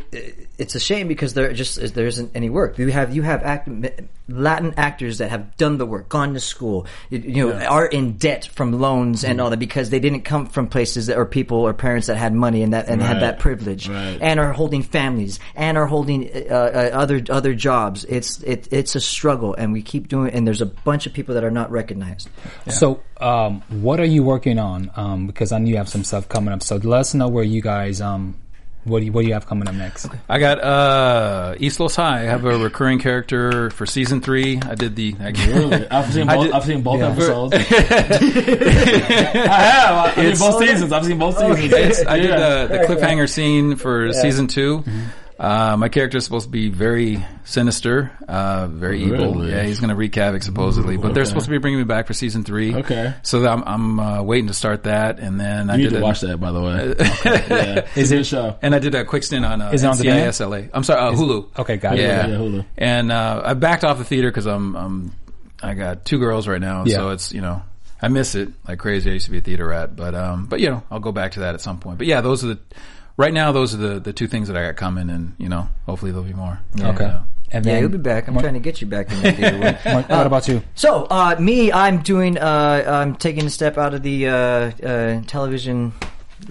it's 0.56 0.76
a 0.76 0.80
shame 0.80 1.08
because 1.08 1.34
there 1.34 1.52
just 1.52 1.94
there 1.94 2.06
isn't 2.06 2.30
any 2.34 2.48
work. 2.48 2.78
You 2.78 2.88
have 2.88 3.14
you 3.14 3.22
have 3.22 3.42
act, 3.42 3.68
Latin 4.28 4.72
actors 4.76 5.18
that 5.18 5.30
have 5.30 5.56
done 5.56 5.78
the 5.78 5.84
work, 5.86 6.08
gone 6.08 6.34
to 6.34 6.40
school, 6.40 6.86
you, 7.10 7.18
you 7.18 7.48
know, 7.48 7.58
are 7.66 7.86
in 7.86 8.12
debt 8.18 8.46
from 8.46 8.72
loans 8.72 9.24
and 9.24 9.40
all 9.40 9.50
that 9.50 9.58
because 9.58 9.90
they 9.90 9.98
didn't 9.98 10.20
come 10.22 10.46
from 10.46 10.68
places 10.68 11.06
that 11.08 11.16
or 11.18 11.26
people 11.26 11.58
or 11.58 11.74
parents 11.74 12.06
that 12.06 12.16
had 12.16 12.32
money 12.32 12.62
and 12.62 12.72
that 12.72 12.88
and 12.88 13.02
had 13.02 13.20
that 13.20 13.40
privilege 13.40 13.88
Right. 13.88 14.18
and 14.20 14.38
are 14.38 14.52
holding 14.52 14.82
families 14.84 15.40
and 15.56 15.76
are 15.76 15.86
holding 15.86 16.30
uh, 16.30 16.54
uh, 16.54 16.90
other 16.92 17.20
other 17.28 17.52
jobs. 17.54 18.04
It's 18.04 18.40
it, 18.44 18.68
it's 18.70 18.94
a 18.94 19.00
struggle, 19.00 19.54
and 19.54 19.72
we 19.72 19.82
keep 19.82 20.06
doing. 20.06 20.32
And 20.32 20.46
there's 20.46 20.62
a 20.62 20.66
bunch 20.66 21.06
of 21.06 21.12
people 21.12 21.34
that 21.34 21.42
are 21.42 21.50
not 21.50 21.70
recognized. 21.72 22.28
So, 22.68 23.00
um, 23.20 23.62
what 23.68 23.98
are 23.98 24.04
you 24.06 24.22
working 24.22 24.58
on? 24.60 24.90
Um, 24.94 25.26
because 25.26 25.50
I 25.50 25.58
know 25.58 25.68
you 25.68 25.78
have 25.78 25.88
some 25.88 26.04
stuff 26.04 26.28
coming 26.28 26.54
up. 26.54 26.62
So 26.62 26.76
let 26.76 27.00
us 27.00 27.12
know 27.14 27.26
where 27.28 27.42
you 27.44 27.60
guys, 27.60 28.00
um, 28.00 28.36
what 28.84 29.00
do 29.00 29.06
you, 29.06 29.12
what 29.12 29.22
do 29.22 29.28
you 29.28 29.34
have 29.34 29.46
coming 29.46 29.68
up 29.68 29.74
next? 29.74 30.08
I 30.28 30.38
got 30.38 30.60
uh 30.62 31.54
East 31.58 31.78
Los 31.80 31.96
High. 31.96 32.20
I 32.22 32.24
have 32.24 32.44
a 32.44 32.56
recurring 32.58 32.98
character 32.98 33.70
for 33.70 33.84
season 33.86 34.20
three. 34.20 34.58
I 34.62 34.74
did 34.74 34.96
the 34.96 35.14
I, 35.20 35.30
Really? 35.30 35.88
I've 35.90 36.12
seen 36.12 36.28
I 36.28 36.36
both. 36.36 36.44
did- 36.46 36.52
I've 36.54 36.64
seen 36.64 36.82
both 36.82 37.00
Yeah. 37.00 37.08
episodes. 37.10 37.54
I 37.54 37.58
have. 39.60 40.18
I've 40.18 40.38
seen 40.38 40.50
both 40.50 40.58
seasons. 40.64 40.92
I've 40.92 41.04
seen 41.04 41.18
both 41.18 41.38
seasons. 41.38 41.72
It's, 41.72 42.06
I 42.06 42.18
did 42.18 42.30
Yeah. 42.30 42.66
the, 42.66 42.78
the 42.78 42.84
cliffhanger 42.84 43.28
scene 43.28 43.76
for 43.76 44.12
season 44.12 44.46
2 44.46 44.84
Uh, 45.38 45.76
my 45.76 45.88
character 45.88 46.18
is 46.18 46.24
supposed 46.24 46.46
to 46.46 46.50
be 46.50 46.68
very 46.68 47.24
sinister, 47.44 48.10
uh, 48.26 48.66
very 48.66 49.04
evil. 49.04 49.34
Really? 49.34 49.52
Yeah, 49.52 49.62
he's 49.62 49.78
going 49.78 49.90
to 49.90 49.94
wreak 49.94 50.14
havoc 50.14 50.42
supposedly. 50.42 50.96
but 50.96 51.14
they're 51.14 51.24
supposed 51.24 51.44
to 51.46 51.50
be 51.52 51.58
bringing 51.58 51.78
me 51.78 51.84
back 51.84 52.08
for 52.08 52.12
season 52.12 52.42
three. 52.42 52.74
Okay. 52.74 53.14
So 53.22 53.46
I'm, 53.46 53.62
I'm 53.64 54.00
uh, 54.00 54.22
waiting 54.22 54.48
to 54.48 54.54
start 54.54 54.82
that, 54.84 55.20
and 55.20 55.38
then 55.38 55.70
I 55.70 55.76
need 55.76 55.84
did 55.84 55.90
to 55.90 55.98
a, 55.98 56.02
watch 56.02 56.22
that, 56.22 56.38
by 56.38 56.50
the 56.50 56.60
way. 56.60 56.72
Okay. 56.72 57.44
Yeah. 57.68 57.86
It's 57.94 58.10
a 58.10 58.24
show. 58.24 58.56
and 58.62 58.74
I 58.74 58.78
did 58.80 58.94
a 58.94 59.04
quick 59.04 59.22
stint 59.22 59.44
on 59.44 59.60
uh, 59.60 59.70
Is 59.70 59.84
it 59.84 59.86
on 59.86 59.96
demand? 59.96 60.30
NCIS 60.32 60.50
LA. 60.50 60.68
I'm 60.72 60.82
sorry, 60.82 61.00
uh, 61.00 61.12
Hulu. 61.12 61.58
Okay, 61.60 61.76
got 61.76 61.94
it. 61.98 62.02
Yeah, 62.02 62.26
Yeah, 62.26 62.36
Hulu. 62.36 62.64
And 62.76 63.12
uh, 63.12 63.42
I 63.44 63.54
backed 63.54 63.84
off 63.84 63.98
the 63.98 64.04
theater 64.04 64.28
because 64.30 64.46
I'm, 64.46 64.74
I'm 64.76 65.12
I 65.62 65.74
got 65.74 66.04
two 66.04 66.18
girls 66.18 66.46
right 66.48 66.60
now, 66.60 66.84
Yeah. 66.84 66.96
so 66.96 67.10
it's 67.10 67.32
you 67.32 67.40
know 67.40 67.62
I 68.00 68.08
miss 68.08 68.34
it 68.34 68.50
like 68.66 68.78
crazy. 68.78 69.10
I 69.10 69.14
used 69.14 69.26
to 69.26 69.32
be 69.32 69.38
a 69.38 69.42
theater 69.42 69.66
rat, 69.68 69.96
but 69.96 70.14
um, 70.14 70.46
but 70.46 70.60
you 70.60 70.70
know 70.70 70.82
I'll 70.90 71.00
go 71.00 71.12
back 71.12 71.32
to 71.32 71.40
that 71.40 71.54
at 71.54 71.60
some 71.60 71.78
point. 71.80 71.98
But 71.98 72.06
yeah, 72.06 72.20
those 72.20 72.44
are 72.44 72.48
the 72.48 72.58
right 73.18 73.34
now. 73.34 73.52
Those 73.52 73.74
are 73.74 73.78
the 73.78 74.00
the 74.00 74.14
two 74.14 74.26
things 74.26 74.48
that 74.48 74.56
I 74.56 74.62
got 74.64 74.76
coming, 74.76 75.10
and 75.10 75.34
you 75.36 75.50
know 75.50 75.68
hopefully 75.84 76.10
there'll 76.12 76.26
be 76.26 76.32
more. 76.32 76.58
Okay. 76.80 77.04
Yeah. 77.04 77.22
And 77.50 77.64
Yeah, 77.64 77.72
then, 77.72 77.80
you'll 77.82 77.90
be 77.92 77.96
back. 77.98 78.28
I'm 78.28 78.38
trying 78.38 78.52
to 78.54 78.60
get 78.60 78.82
you 78.82 78.86
back 78.86 79.10
in 79.10 79.22
the 79.22 79.32
theater. 79.32 79.58
with- 79.84 79.84
What, 79.86 80.08
what 80.10 80.26
about 80.26 80.48
you? 80.48 80.62
So, 80.74 81.06
uh, 81.08 81.34
me, 81.40 81.72
I'm 81.72 82.02
doing, 82.02 82.36
uh, 82.36 82.84
I'm 82.86 83.16
taking 83.16 83.46
a 83.46 83.50
step 83.50 83.78
out 83.78 83.94
of 83.94 84.02
the, 84.02 84.26
uh, 84.28 84.32
uh, 84.32 85.22
television 85.26 85.94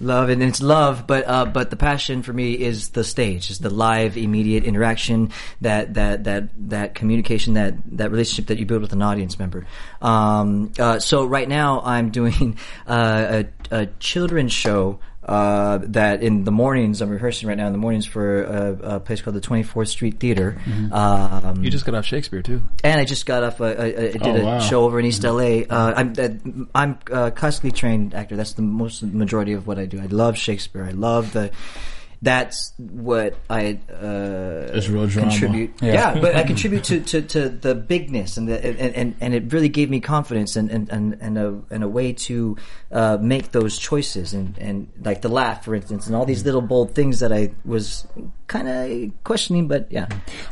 love, 0.01 0.29
and 0.29 0.41
it's 0.41 0.59
love, 0.59 1.05
but, 1.05 1.23
uh, 1.27 1.45
but 1.45 1.69
the 1.69 1.75
passion 1.75 2.23
for 2.23 2.33
me 2.33 2.53
is 2.53 2.89
the 2.89 3.03
stage, 3.03 3.51
is 3.51 3.59
the 3.59 3.69
live, 3.69 4.17
immediate 4.17 4.63
interaction, 4.63 5.29
that, 5.61 5.93
that, 5.93 6.23
that, 6.23 6.49
that 6.69 6.95
communication, 6.95 7.53
that, 7.53 7.75
that 7.95 8.09
relationship 8.09 8.47
that 8.47 8.57
you 8.57 8.65
build 8.65 8.81
with 8.81 8.91
an 8.91 9.03
audience 9.03 9.37
member. 9.37 9.67
Um, 10.01 10.71
uh, 10.79 10.97
so 10.97 11.25
right 11.27 11.47
now 11.47 11.81
I'm 11.81 12.09
doing, 12.09 12.57
uh, 12.87 13.43
a, 13.71 13.81
a 13.81 13.85
children's 13.99 14.51
show, 14.51 14.99
uh, 15.27 15.79
that 15.83 16.23
in 16.23 16.43
the 16.45 16.51
mornings, 16.51 17.01
I'm 17.01 17.09
rehearsing 17.09 17.49
right 17.49 17.57
now 17.57 17.67
in 17.67 17.73
the 17.73 17.77
mornings 17.77 18.05
for 18.05 18.43
a, 18.43 18.95
a 18.95 18.99
place 18.99 19.21
called 19.21 19.35
the 19.35 19.41
24th 19.41 19.89
Street 19.89 20.19
Theater. 20.19 20.57
Um, 20.91 21.63
You 21.63 21.69
just 21.69 21.85
got 21.85 21.95
off 21.95 22.05
Shakespeare 22.05 22.41
too. 22.41 22.63
and 22.83 22.99
I 22.99 23.05
just 23.05 23.25
got 23.25 23.43
off. 23.43 23.59
A, 23.59 23.63
a, 23.65 23.69
a, 23.69 24.09
I 24.09 24.11
did 24.13 24.21
Oh, 24.27 24.35
a 24.35 24.43
wow. 24.45 24.59
show 24.59 24.83
over 24.85 24.99
in 24.99 25.05
East 25.05 25.23
LA. 25.23 25.63
Uh, 25.69 25.93
I'm 25.95 26.13
uh, 26.17 26.29
I'm 26.73 26.99
a 27.11 27.31
classically 27.31 27.71
trained 27.71 28.13
actor. 28.13 28.35
That's 28.35 28.53
the 28.53 28.61
most 28.61 29.03
majority 29.03 29.53
of 29.53 29.67
what 29.67 29.77
I 29.79 29.85
do. 29.85 29.99
I 29.99 30.05
love 30.05 30.37
Shakespeare. 30.37 30.83
I 30.85 30.91
love 30.91 31.33
the. 31.33 31.51
That's 32.21 32.73
what 32.77 33.35
I 33.49 33.79
uh, 33.91 34.71
It's 34.73 34.89
real 34.89 35.07
drama. 35.07 35.29
contribute. 35.29 35.71
Yeah. 35.81 35.93
Yeah. 35.93 36.21
but 36.21 36.35
I 36.35 36.43
contribute 36.43 36.83
to, 36.85 37.01
to, 37.01 37.21
to 37.21 37.49
the 37.49 37.75
bigness 37.75 38.37
and 38.37 38.47
the 38.47 38.63
and, 38.65 38.95
and, 38.95 39.15
and 39.21 39.33
it 39.33 39.53
really 39.53 39.69
gave 39.69 39.89
me 39.89 39.99
confidence 39.99 40.55
and 40.55 40.71
and, 40.71 40.89
and, 40.89 41.17
and 41.21 41.37
a 41.37 41.61
and 41.69 41.83
a 41.83 41.87
way 41.87 42.13
to 42.13 42.57
uh, 42.91 43.17
make 43.21 43.51
those 43.51 43.77
choices 43.77 44.33
and, 44.33 44.57
and 44.57 44.87
like 45.03 45.21
the 45.21 45.29
laugh, 45.29 45.63
for 45.65 45.75
instance, 45.75 46.07
and 46.07 46.15
all 46.15 46.25
these 46.25 46.43
little 46.45 46.61
bold 46.61 46.95
things 46.95 47.19
that 47.19 47.31
I 47.31 47.51
was 47.65 48.07
kind 48.47 48.67
of 48.67 49.23
questioning, 49.23 49.67
but 49.67 49.91
yeah. 49.91 50.07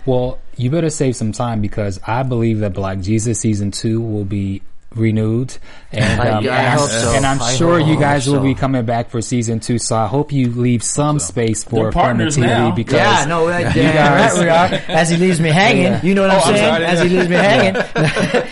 Well, 0.06 0.40
you 0.58 0.70
better 0.70 0.90
save 0.90 1.16
some 1.16 1.32
time 1.32 1.62
because 1.62 2.00
I 2.06 2.24
believe 2.24 2.60
that 2.60 2.74
Black 2.74 3.00
Jesus 3.00 3.40
season 3.40 3.72
two 3.72 4.02
will 4.02 4.26
be 4.26 4.62
renewed, 4.96 5.56
and 5.92 6.22
I- 6.22 6.30
um, 6.30 6.48
I 6.48 6.48
and, 6.48 6.80
hope 6.80 6.90
I'm, 6.90 7.02
so. 7.02 7.14
and 7.14 7.26
I'm 7.26 7.42
I 7.42 7.54
sure 7.54 7.80
you 7.80 7.94
hope 7.94 8.00
guys 8.00 8.28
will 8.28 8.40
be 8.42 8.56
coming 8.56 8.86
back 8.86 9.10
for 9.10 9.22
season 9.22 9.60
two. 9.60 9.78
So 9.78 9.96
I 9.96 10.08
hope 10.08 10.32
you 10.32 10.50
leave 10.52 10.84
some 10.84 11.20
space 11.20 11.64
for 11.64 11.84
They're 11.84 11.92
partners 11.92 12.38
affirmativity 12.38 12.42
now. 12.48 12.72
because 12.72 12.94
Yeah, 13.00 13.26
no, 13.26 13.48
I, 13.48 13.60
you 13.60 13.82
yeah, 13.82 13.94
guys- 13.94 14.34
right 14.38 14.44
we 14.44 14.50
are. 14.50 14.98
As 14.98 15.10
he 15.10 15.18
leaves 15.18 15.40
me 15.40 15.50
hanging, 15.50 15.84
Yeah. 15.84 16.02
you 16.04 16.16
know 16.16 16.22
what 16.24 16.32
I'm 16.32 16.38
Oh, 16.38 16.44
I'm 16.46 16.56
saying? 16.56 16.74
sorry. 16.74 16.86
As 16.86 17.02
he 17.02 17.10
leaves 17.10 17.30
me 17.30 17.36
hanging. 17.36 17.82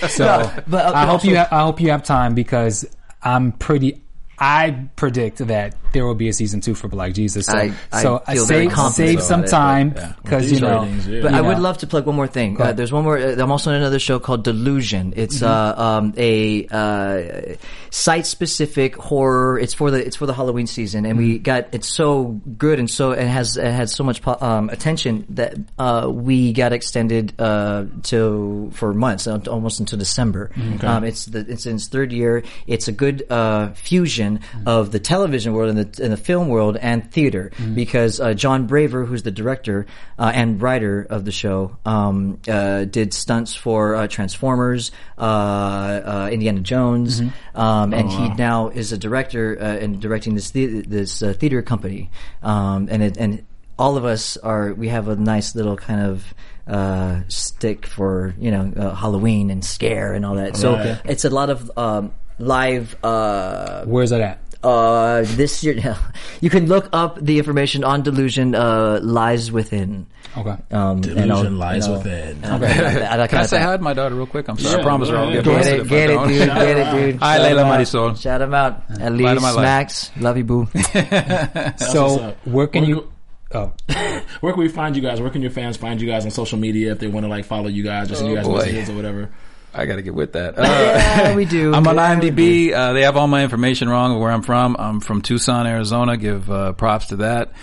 So 0.10 0.26
No, 0.26 0.64
but, 0.68 0.86
uh, 0.86 0.92
I 0.94 1.02
hope 1.02 1.10
also- 1.14 1.28
you 1.30 1.38
ha- 1.38 1.48
I 1.52 1.62
hope 1.64 1.80
you 1.82 1.90
have 1.92 2.04
time 2.04 2.34
because 2.36 2.86
I'm 3.22 3.52
pretty. 3.54 4.02
I 4.38 4.88
predict 4.96 5.38
that 5.48 5.76
there 5.94 6.06
will 6.06 6.16
be 6.16 6.28
a 6.30 6.34
season 6.34 6.60
two 6.62 6.76
for 6.76 6.88
Black 6.88 7.14
Jesus. 7.14 7.46
So, 7.46 7.58
I- 7.58 7.74
I 7.92 8.02
so 8.02 8.20
feel 8.20 8.46
very 8.46 8.66
save 8.66 8.72
confident 8.72 9.10
save 9.10 9.22
some 9.24 9.44
it, 9.44 9.50
time 9.50 9.90
because 10.24 10.44
These 10.50 10.60
you 10.60 10.68
know. 10.68 10.82
ratings, 10.82 11.08
yeah. 11.08 11.22
But 11.22 11.32
you 11.32 11.38
I 11.38 11.42
would 11.42 11.60
love 11.60 11.78
to 11.80 11.88
plug 11.88 12.06
one 12.06 12.16
more 12.16 12.28
thing. 12.28 12.60
Uh, 12.60 12.74
there's 12.74 12.92
one 12.92 13.04
more. 13.04 13.18
Uh, 13.18 13.36
I'm 13.42 13.52
also 13.52 13.70
in 13.72 13.78
another 13.78 14.00
show 14.00 14.20
called 14.20 14.44
Delusion. 14.44 15.14
It's 15.16 15.40
Mm-hmm. 15.40 15.80
uh, 15.80 15.84
um, 15.88 16.14
a 16.18 16.68
uh, 16.68 17.56
site-specific 17.90 18.96
horror. 18.96 19.58
It's 19.60 19.74
for 19.74 19.90
the 19.92 20.06
it's 20.06 20.16
for 20.16 20.26
the 20.26 20.34
Halloween 20.34 20.68
season, 20.68 21.06
and 21.06 21.14
Mm-hmm. 21.18 21.28
we 21.28 21.40
got 21.40 21.68
it's 21.74 21.88
so 21.88 22.42
good 22.58 22.80
and 22.80 22.90
so 22.90 23.12
it 23.12 23.28
has 23.28 23.56
it 23.58 23.66
had 23.72 23.90
so 23.90 24.04
much 24.04 24.22
po- 24.22 24.38
um, 24.42 24.70
attention 24.70 25.26
that 25.30 25.56
uh, 25.80 26.10
we 26.12 26.54
got 26.54 26.74
extended 26.74 27.34
uh, 27.40 27.86
to 28.04 28.72
for 28.74 28.94
months, 28.94 29.28
almost 29.28 29.80
until 29.80 30.00
December. 30.00 30.50
Mm-hmm. 30.56 30.86
Um, 30.86 31.04
it's 31.04 31.26
the 31.26 31.40
it's 31.48 31.66
in 31.66 31.76
its 31.76 31.88
third 31.88 32.12
year. 32.12 32.44
It's 32.68 32.88
a 32.88 32.92
good 32.92 33.26
uh, 33.30 33.70
fusion 33.74 34.40
Mm-hmm. 34.44 34.68
of 34.68 34.92
the 34.92 35.00
television 35.00 35.54
world 35.54 35.70
and 35.70 35.78
the, 35.78 35.83
and 36.00 36.12
the 36.12 36.18
film 36.18 36.48
world 36.50 36.78
and 36.78 37.10
theater 37.12 37.52
Mm-hmm. 37.56 37.76
because 37.76 38.20
uh, 38.20 38.34
Jon 38.34 38.68
Braver, 38.68 39.06
who's 39.06 39.24
the 39.24 39.32
director 39.32 39.86
uh, 40.18 40.32
and 40.34 40.62
writer 40.62 41.06
of 41.10 41.26
the 41.26 41.32
show, 41.32 41.78
um, 41.86 42.40
uh, 42.48 42.86
did 42.86 43.14
stunts 43.14 43.56
for 43.56 43.96
uh, 43.96 44.08
Transformers, 44.08 44.92
uh, 45.18 45.22
uh, 45.22 46.30
Indiana 46.32 46.60
Jones, 46.62 47.22
Mm-hmm. 47.22 47.60
um, 47.60 47.94
Oh, 47.94 47.98
and 47.98 48.10
he 48.10 48.30
now 48.36 48.70
is 48.70 48.92
a 48.92 48.98
director 48.98 49.58
uh, 49.60 49.64
and 49.84 50.00
directing 50.02 50.36
this 50.36 50.52
the- 50.52 50.82
this 50.82 51.22
uh, 51.24 51.34
theater 51.34 51.62
company, 51.62 52.10
um, 52.42 52.88
and 52.92 53.04
it, 53.04 53.18
and 53.18 53.44
all 53.78 53.98
of 53.98 54.06
us 54.06 54.38
are 54.38 54.74
we 54.74 54.88
have 54.90 55.08
a 55.08 55.16
nice 55.16 55.56
little 55.56 55.76
kind 55.78 56.02
of 56.02 56.34
uh, 56.68 57.22
stick 57.28 57.86
for 57.86 58.34
you 58.40 58.52
know 58.52 58.72
uh, 58.78 58.94
Halloween 58.96 59.50
and 59.50 59.64
scare 59.66 60.14
and 60.14 60.26
all 60.26 60.36
that. 60.36 60.56
So 60.58 60.76
Right. 60.76 61.02
it's 61.06 61.26
a 61.26 61.30
lot 61.30 61.50
of 61.50 61.72
um, 61.78 62.14
live. 62.40 62.96
Uh, 63.04 63.84
Where's 63.86 64.12
that 64.12 64.22
at? 64.22 64.40
Uh, 64.64 65.24
this 65.26 65.64
year, 65.64 65.96
you 66.42 66.50
can 66.50 66.68
look 66.68 66.90
up 66.94 67.20
the 67.20 67.38
information 67.38 67.84
on 67.84 68.02
Delusion 68.04 68.56
uh, 68.56 69.00
Lies 69.04 69.52
Within. 69.52 70.08
Okay. 70.36 70.50
Um, 70.72 70.98
and 70.98 71.04
Delusion 71.04 71.32
I'll- 71.32 71.52
lies 71.52 71.86
and 71.86 71.94
I'll- 71.96 72.00
within. 72.02 72.38
and 72.44 72.46
I'll- 72.46 72.64
and 72.64 73.22
I'll- 73.22 73.28
Can 73.28 73.38
I 73.40 73.46
say 73.46 73.62
hi 73.62 73.78
to 73.78 73.84
my 73.84 73.94
daughter 73.94 74.16
real 74.16 74.26
quick? 74.26 74.48
I'm 74.48 74.58
sorry. 74.58 74.76
Yeah, 74.76 74.80
I 74.82 74.84
promise 74.84 75.10
her 75.10 75.18
I'll 75.18 75.32
get. 75.32 75.44
Get 75.46 75.68
it, 75.68 75.80
if 75.82 75.90
get 75.90 76.10
I 76.10 76.14
it, 76.14 76.16
don't. 76.16 76.28
dude, 76.28 76.48
get 76.48 76.78
it, 76.78 76.92
dude. 77.12 77.16
Hi, 77.22 77.38
Shout 77.38 77.46
Layla 77.46 77.52
him 77.52 77.68
out. 77.68 77.80
Marisol. 77.80 78.22
Shout 78.22 78.42
him 78.42 78.54
out. 78.56 78.90
Light 78.90 79.02
of 79.02 79.14
Elise, 79.14 79.42
my 79.42 79.52
life. 79.52 79.62
Max, 79.62 80.12
love 80.20 80.38
you, 80.38 80.44
boo. 80.44 80.68
So 81.78 82.36
where 82.46 82.68
can 82.68 82.86
you? 82.86 83.12
Oh, 83.56 83.72
Where 84.42 84.52
can 84.52 84.62
we 84.64 84.68
find 84.68 84.96
you 84.96 85.02
guys? 85.04 85.22
Where 85.22 85.30
can 85.30 85.44
your 85.44 85.52
fans 85.52 85.78
find 85.78 86.02
you 86.02 86.08
guys 86.08 86.26
on 86.26 86.32
social 86.32 86.58
media 86.58 86.92
if 86.92 86.98
they 86.98 87.06
want 87.08 87.24
to 87.26 87.30
like 87.30 87.46
follow 87.46 87.68
you 87.68 87.84
guys 87.84 88.12
or 88.12 88.16
send 88.16 88.30
you 88.30 88.34
Oh, 88.34 88.38
guys 88.38 88.48
boy. 88.48 88.56
messages 88.58 88.90
or 88.90 88.96
whatever? 88.96 89.30
I 89.74 89.86
got 89.86 89.96
to 89.96 90.02
get 90.04 90.14
with 90.14 90.34
that. 90.34 90.58
Uh, 90.58 90.62
yeah, 90.64 91.36
we 91.36 91.46
do. 91.46 91.74
I'm 91.74 91.88
on 91.88 91.96
Yeah. 91.96 92.16
IMDb. 92.16 92.72
Uh, 92.74 92.94
they 92.94 93.02
have 93.02 93.18
all 93.18 93.28
my 93.28 93.44
information 93.44 93.90
wrong 93.90 94.14
of 94.14 94.20
where 94.20 94.32
I'm 94.32 94.44
from. 94.44 94.76
I'm 94.78 95.00
from 95.00 95.22
Tucson, 95.22 95.66
Arizona. 95.66 96.16
Give 96.18 96.50
uh, 96.52 96.74
props 96.74 97.08
to 97.08 97.16
that. 97.18 97.54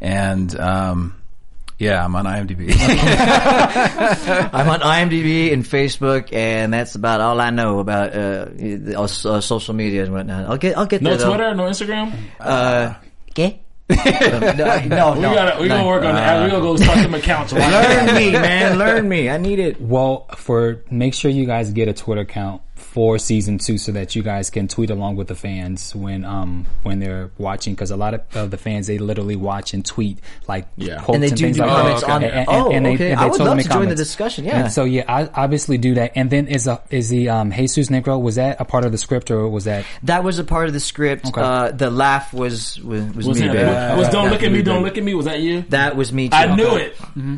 And 0.00 0.58
um, 0.58 1.14
yeah, 1.78 2.04
I'm 2.04 2.14
on 2.16 2.24
IMDb. 2.24 2.72
I'm 4.52 4.68
on 4.68 4.80
IMDb 4.80 5.52
and 5.52 5.64
Facebook, 5.64 6.32
and 6.32 6.72
that's 6.72 6.94
about 6.94 7.20
all 7.20 7.40
I 7.40 7.50
know 7.50 7.78
about 7.78 8.10
uh, 8.12 8.46
the- 8.56 8.96
uh, 8.98 9.40
social 9.40 9.74
media 9.74 10.04
and 10.04 10.12
whatnot. 10.12 10.46
I'll 10.50 10.56
get, 10.58 10.76
I'll 10.76 10.86
get 10.86 11.02
No 11.02 11.10
there. 11.10 11.18
though. 11.18 11.28
Twitter, 11.36 11.54
no 11.54 11.64
Instagram. 11.64 12.12
Uh, 12.40 12.94
okay. 13.30 13.60
No, 13.90 14.52
no, 14.52 15.12
We 15.14 15.20
no. 15.20 15.34
gotta 15.34 15.60
we 15.60 15.68
no. 15.68 15.76
gonna 15.76 15.86
work 15.86 16.04
on 16.04 16.14
that. 16.14 16.44
We 16.44 16.50
gonna 16.50 16.62
go 16.62 16.76
start 16.76 16.98
some 16.98 17.14
accounts. 17.14 17.52
Learn 17.52 18.14
me, 18.14 18.32
man. 18.32 18.78
Learn 18.78 19.08
me. 19.08 19.28
I 19.28 19.36
need 19.36 19.58
it. 19.58 19.80
well, 19.80 20.26
for 20.36 20.82
make 20.90 21.14
sure 21.14 21.30
you 21.30 21.46
guys 21.46 21.72
get 21.72 21.88
a 21.88 21.92
Twitter 21.92 22.22
account 22.22 22.62
for 22.90 23.18
season 23.18 23.56
two 23.58 23.78
so 23.78 23.92
that 23.92 24.16
you 24.16 24.22
guys 24.22 24.50
can 24.50 24.66
tweet 24.66 24.90
along 24.90 25.14
with 25.14 25.28
the 25.28 25.34
fans 25.36 25.94
when 25.94 26.24
um 26.24 26.66
when 26.82 26.98
they're 26.98 27.30
watching 27.38 27.72
because 27.72 27.92
a 27.92 27.96
lot 27.96 28.14
of, 28.14 28.20
of 28.34 28.50
the 28.50 28.56
fans 28.58 28.88
they 28.88 28.98
literally 28.98 29.36
watch 29.36 29.72
and 29.74 29.84
tweet 29.86 30.18
like 30.48 30.66
Yeah. 30.76 30.96
quotes 31.00 31.14
And 31.14 31.22
they 31.22 31.28
and 31.28 31.36
do 31.36 31.44
things 31.44 31.56
do 31.56 31.62
like 31.62 31.70
comments 31.70 32.00
that. 32.02 32.10
on- 32.10 32.24
And- 32.24 32.32
and- 32.34 32.46
oh, 32.48 32.70
and 32.72 32.84
they- 32.86 32.94
okay. 32.94 33.10
and 33.12 33.20
I 33.20 33.24
they 33.24 33.30
would 33.30 33.40
love 33.42 33.56
me 33.56 33.62
to 33.62 33.68
join 33.68 33.88
the 33.88 33.94
discussion, 33.94 34.44
yeah. 34.44 34.64
And 34.64 34.72
so 34.72 34.82
yeah, 34.84 35.04
I 35.06 35.28
obviously 35.34 35.78
do 35.78 35.94
that. 35.94 36.12
And 36.16 36.30
then 36.30 36.48
is 36.48 36.66
a 36.66 36.80
is 36.90 37.08
the 37.10 37.28
um 37.28 37.52
Jesus 37.52 37.88
Negro 37.90 38.20
was 38.20 38.34
that 38.34 38.60
a 38.60 38.64
part 38.64 38.84
of 38.84 38.90
the 38.90 38.98
script 38.98 39.30
or 39.30 39.48
was 39.48 39.64
that 39.64 39.84
That 40.02 40.24
was 40.24 40.40
a 40.40 40.44
part 40.44 40.66
of 40.66 40.72
the 40.72 40.80
script. 40.80 41.26
Okay. 41.26 41.40
Uh, 41.40 41.70
the 41.70 41.90
laugh 41.90 42.32
was 42.34 42.80
was, 42.82 43.02
was, 43.14 43.26
Was, 43.28 43.38
me. 43.40 43.46
him. 43.46 43.52
baby. 43.52 43.68
was, 43.68 43.98
was 43.98 44.08
don't 44.08 44.30
look 44.30 44.42
at 44.42 44.50
me, 44.50 44.62
don't 44.62 44.82
look 44.82 44.98
at 44.98 45.04
me. 45.04 45.14
Was 45.14 45.26
that 45.26 45.38
you? 45.40 45.62
That 45.68 45.94
was 45.94 46.12
me. 46.12 46.28
Too. 46.28 46.36
I 46.36 46.56
knew 46.56 46.74
it. 46.76 46.96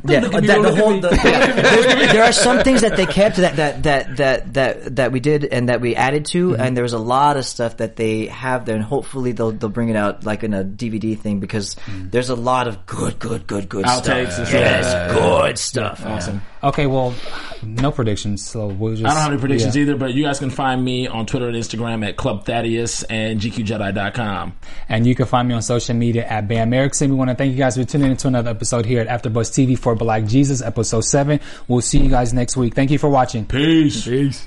Yeah, 0.09 0.21
look 0.21 0.33
at 0.35 0.45
that- 0.45 0.63
the 0.63 0.75
whole 0.77 0.99
the, 0.99 1.11
there 2.13 2.25
are 2.25 2.33
some 2.33 2.61
things 2.65 2.81
that 2.81 2.97
they 2.97 3.05
kept 3.07 3.37
that 3.37 3.57
that 3.57 3.83
that 3.83 4.17
that 4.17 4.55
that 4.55 4.97
that 4.97 5.13
we 5.13 5.21
did 5.21 5.42
and 5.45 5.69
that 5.69 5.81
we 5.81 5.95
added 5.97 6.27
to, 6.27 6.51
Mm-hmm. 6.51 6.61
and 6.63 6.77
there 6.77 6.83
was 6.85 6.93
a 6.93 6.99
lot 6.99 7.37
of 7.37 7.45
stuff 7.45 7.79
that 7.79 7.97
they 7.97 8.27
have 8.27 8.65
there, 8.67 8.75
and 8.77 8.85
hopefully 8.85 9.33
they'll 9.33 9.53
they'll 9.53 9.71
bring 9.71 9.89
it 9.89 9.97
out 9.97 10.25
like 10.25 10.43
in 10.45 10.55
a 10.55 10.63
DVD 10.65 11.19
thing 11.19 11.41
because 11.41 11.77
there's 12.11 12.29
a 12.31 12.35
lot 12.37 12.69
of 12.69 12.85
good, 12.87 13.19
good, 13.19 13.47
good, 13.47 13.69
good 13.69 13.85
Mm. 13.85 13.89
Outtakes 13.89 14.03
stuff. 14.33 14.39
and 14.39 14.49
stuff. 14.49 14.53
Yes, 14.53 15.13
good 15.15 15.59
stuff. 15.59 16.07
Awesome. 16.07 16.43
okay? 16.63 16.87
Well, 16.87 17.15
no 17.63 17.91
predictions, 17.91 18.45
so 18.47 18.67
we'll 18.67 18.95
just 18.95 19.05
I 19.07 19.09
don't 19.15 19.23
have 19.23 19.33
any 19.33 19.41
predictions 19.41 19.75
yeah. 19.77 19.83
either, 19.83 19.97
but 19.97 20.15
you 20.15 20.25
guys 20.25 20.39
can 20.39 20.51
find 20.51 20.85
me 20.85 21.07
on 21.07 21.27
Twitter 21.27 21.49
and 21.49 21.57
Instagram 21.57 22.07
at 22.07 22.17
Club 22.17 22.45
Thaddeus 22.45 23.03
and 23.05 23.41
GQJedi.com. 23.41 24.53
And 24.89 25.07
you 25.07 25.15
can 25.15 25.27
find 25.27 25.49
me 25.49 25.55
on 25.55 25.63
social 25.63 25.95
media 25.95 26.25
at 26.27 26.49
Bamm 26.49 26.73
Ericsen. 26.75 27.09
We 27.11 27.17
want 27.17 27.31
to 27.31 27.37
thank 27.37 27.53
you 27.53 27.59
guys 27.59 27.77
for 27.77 27.85
tuning 27.85 28.11
into 28.11 28.29
another 28.29 28.51
episode 28.51 28.85
here 28.87 29.01
at 29.01 29.23
AfterBuzz 29.23 29.51
TV 29.53 29.79
for 29.79 29.95
Black 29.95 30.25
Jesus, 30.27 30.63
episode 30.63 31.03
seven. 31.03 31.41
We'll 31.69 31.81
see 31.81 31.99
you 31.99 32.11
guys 32.11 32.33
next 32.33 32.57
week. 32.57 32.75
Thank 32.75 32.91
you 32.91 32.99
for 32.99 33.09
watching. 33.11 33.45
Peace. 33.47 34.05
Peace. 34.05 34.47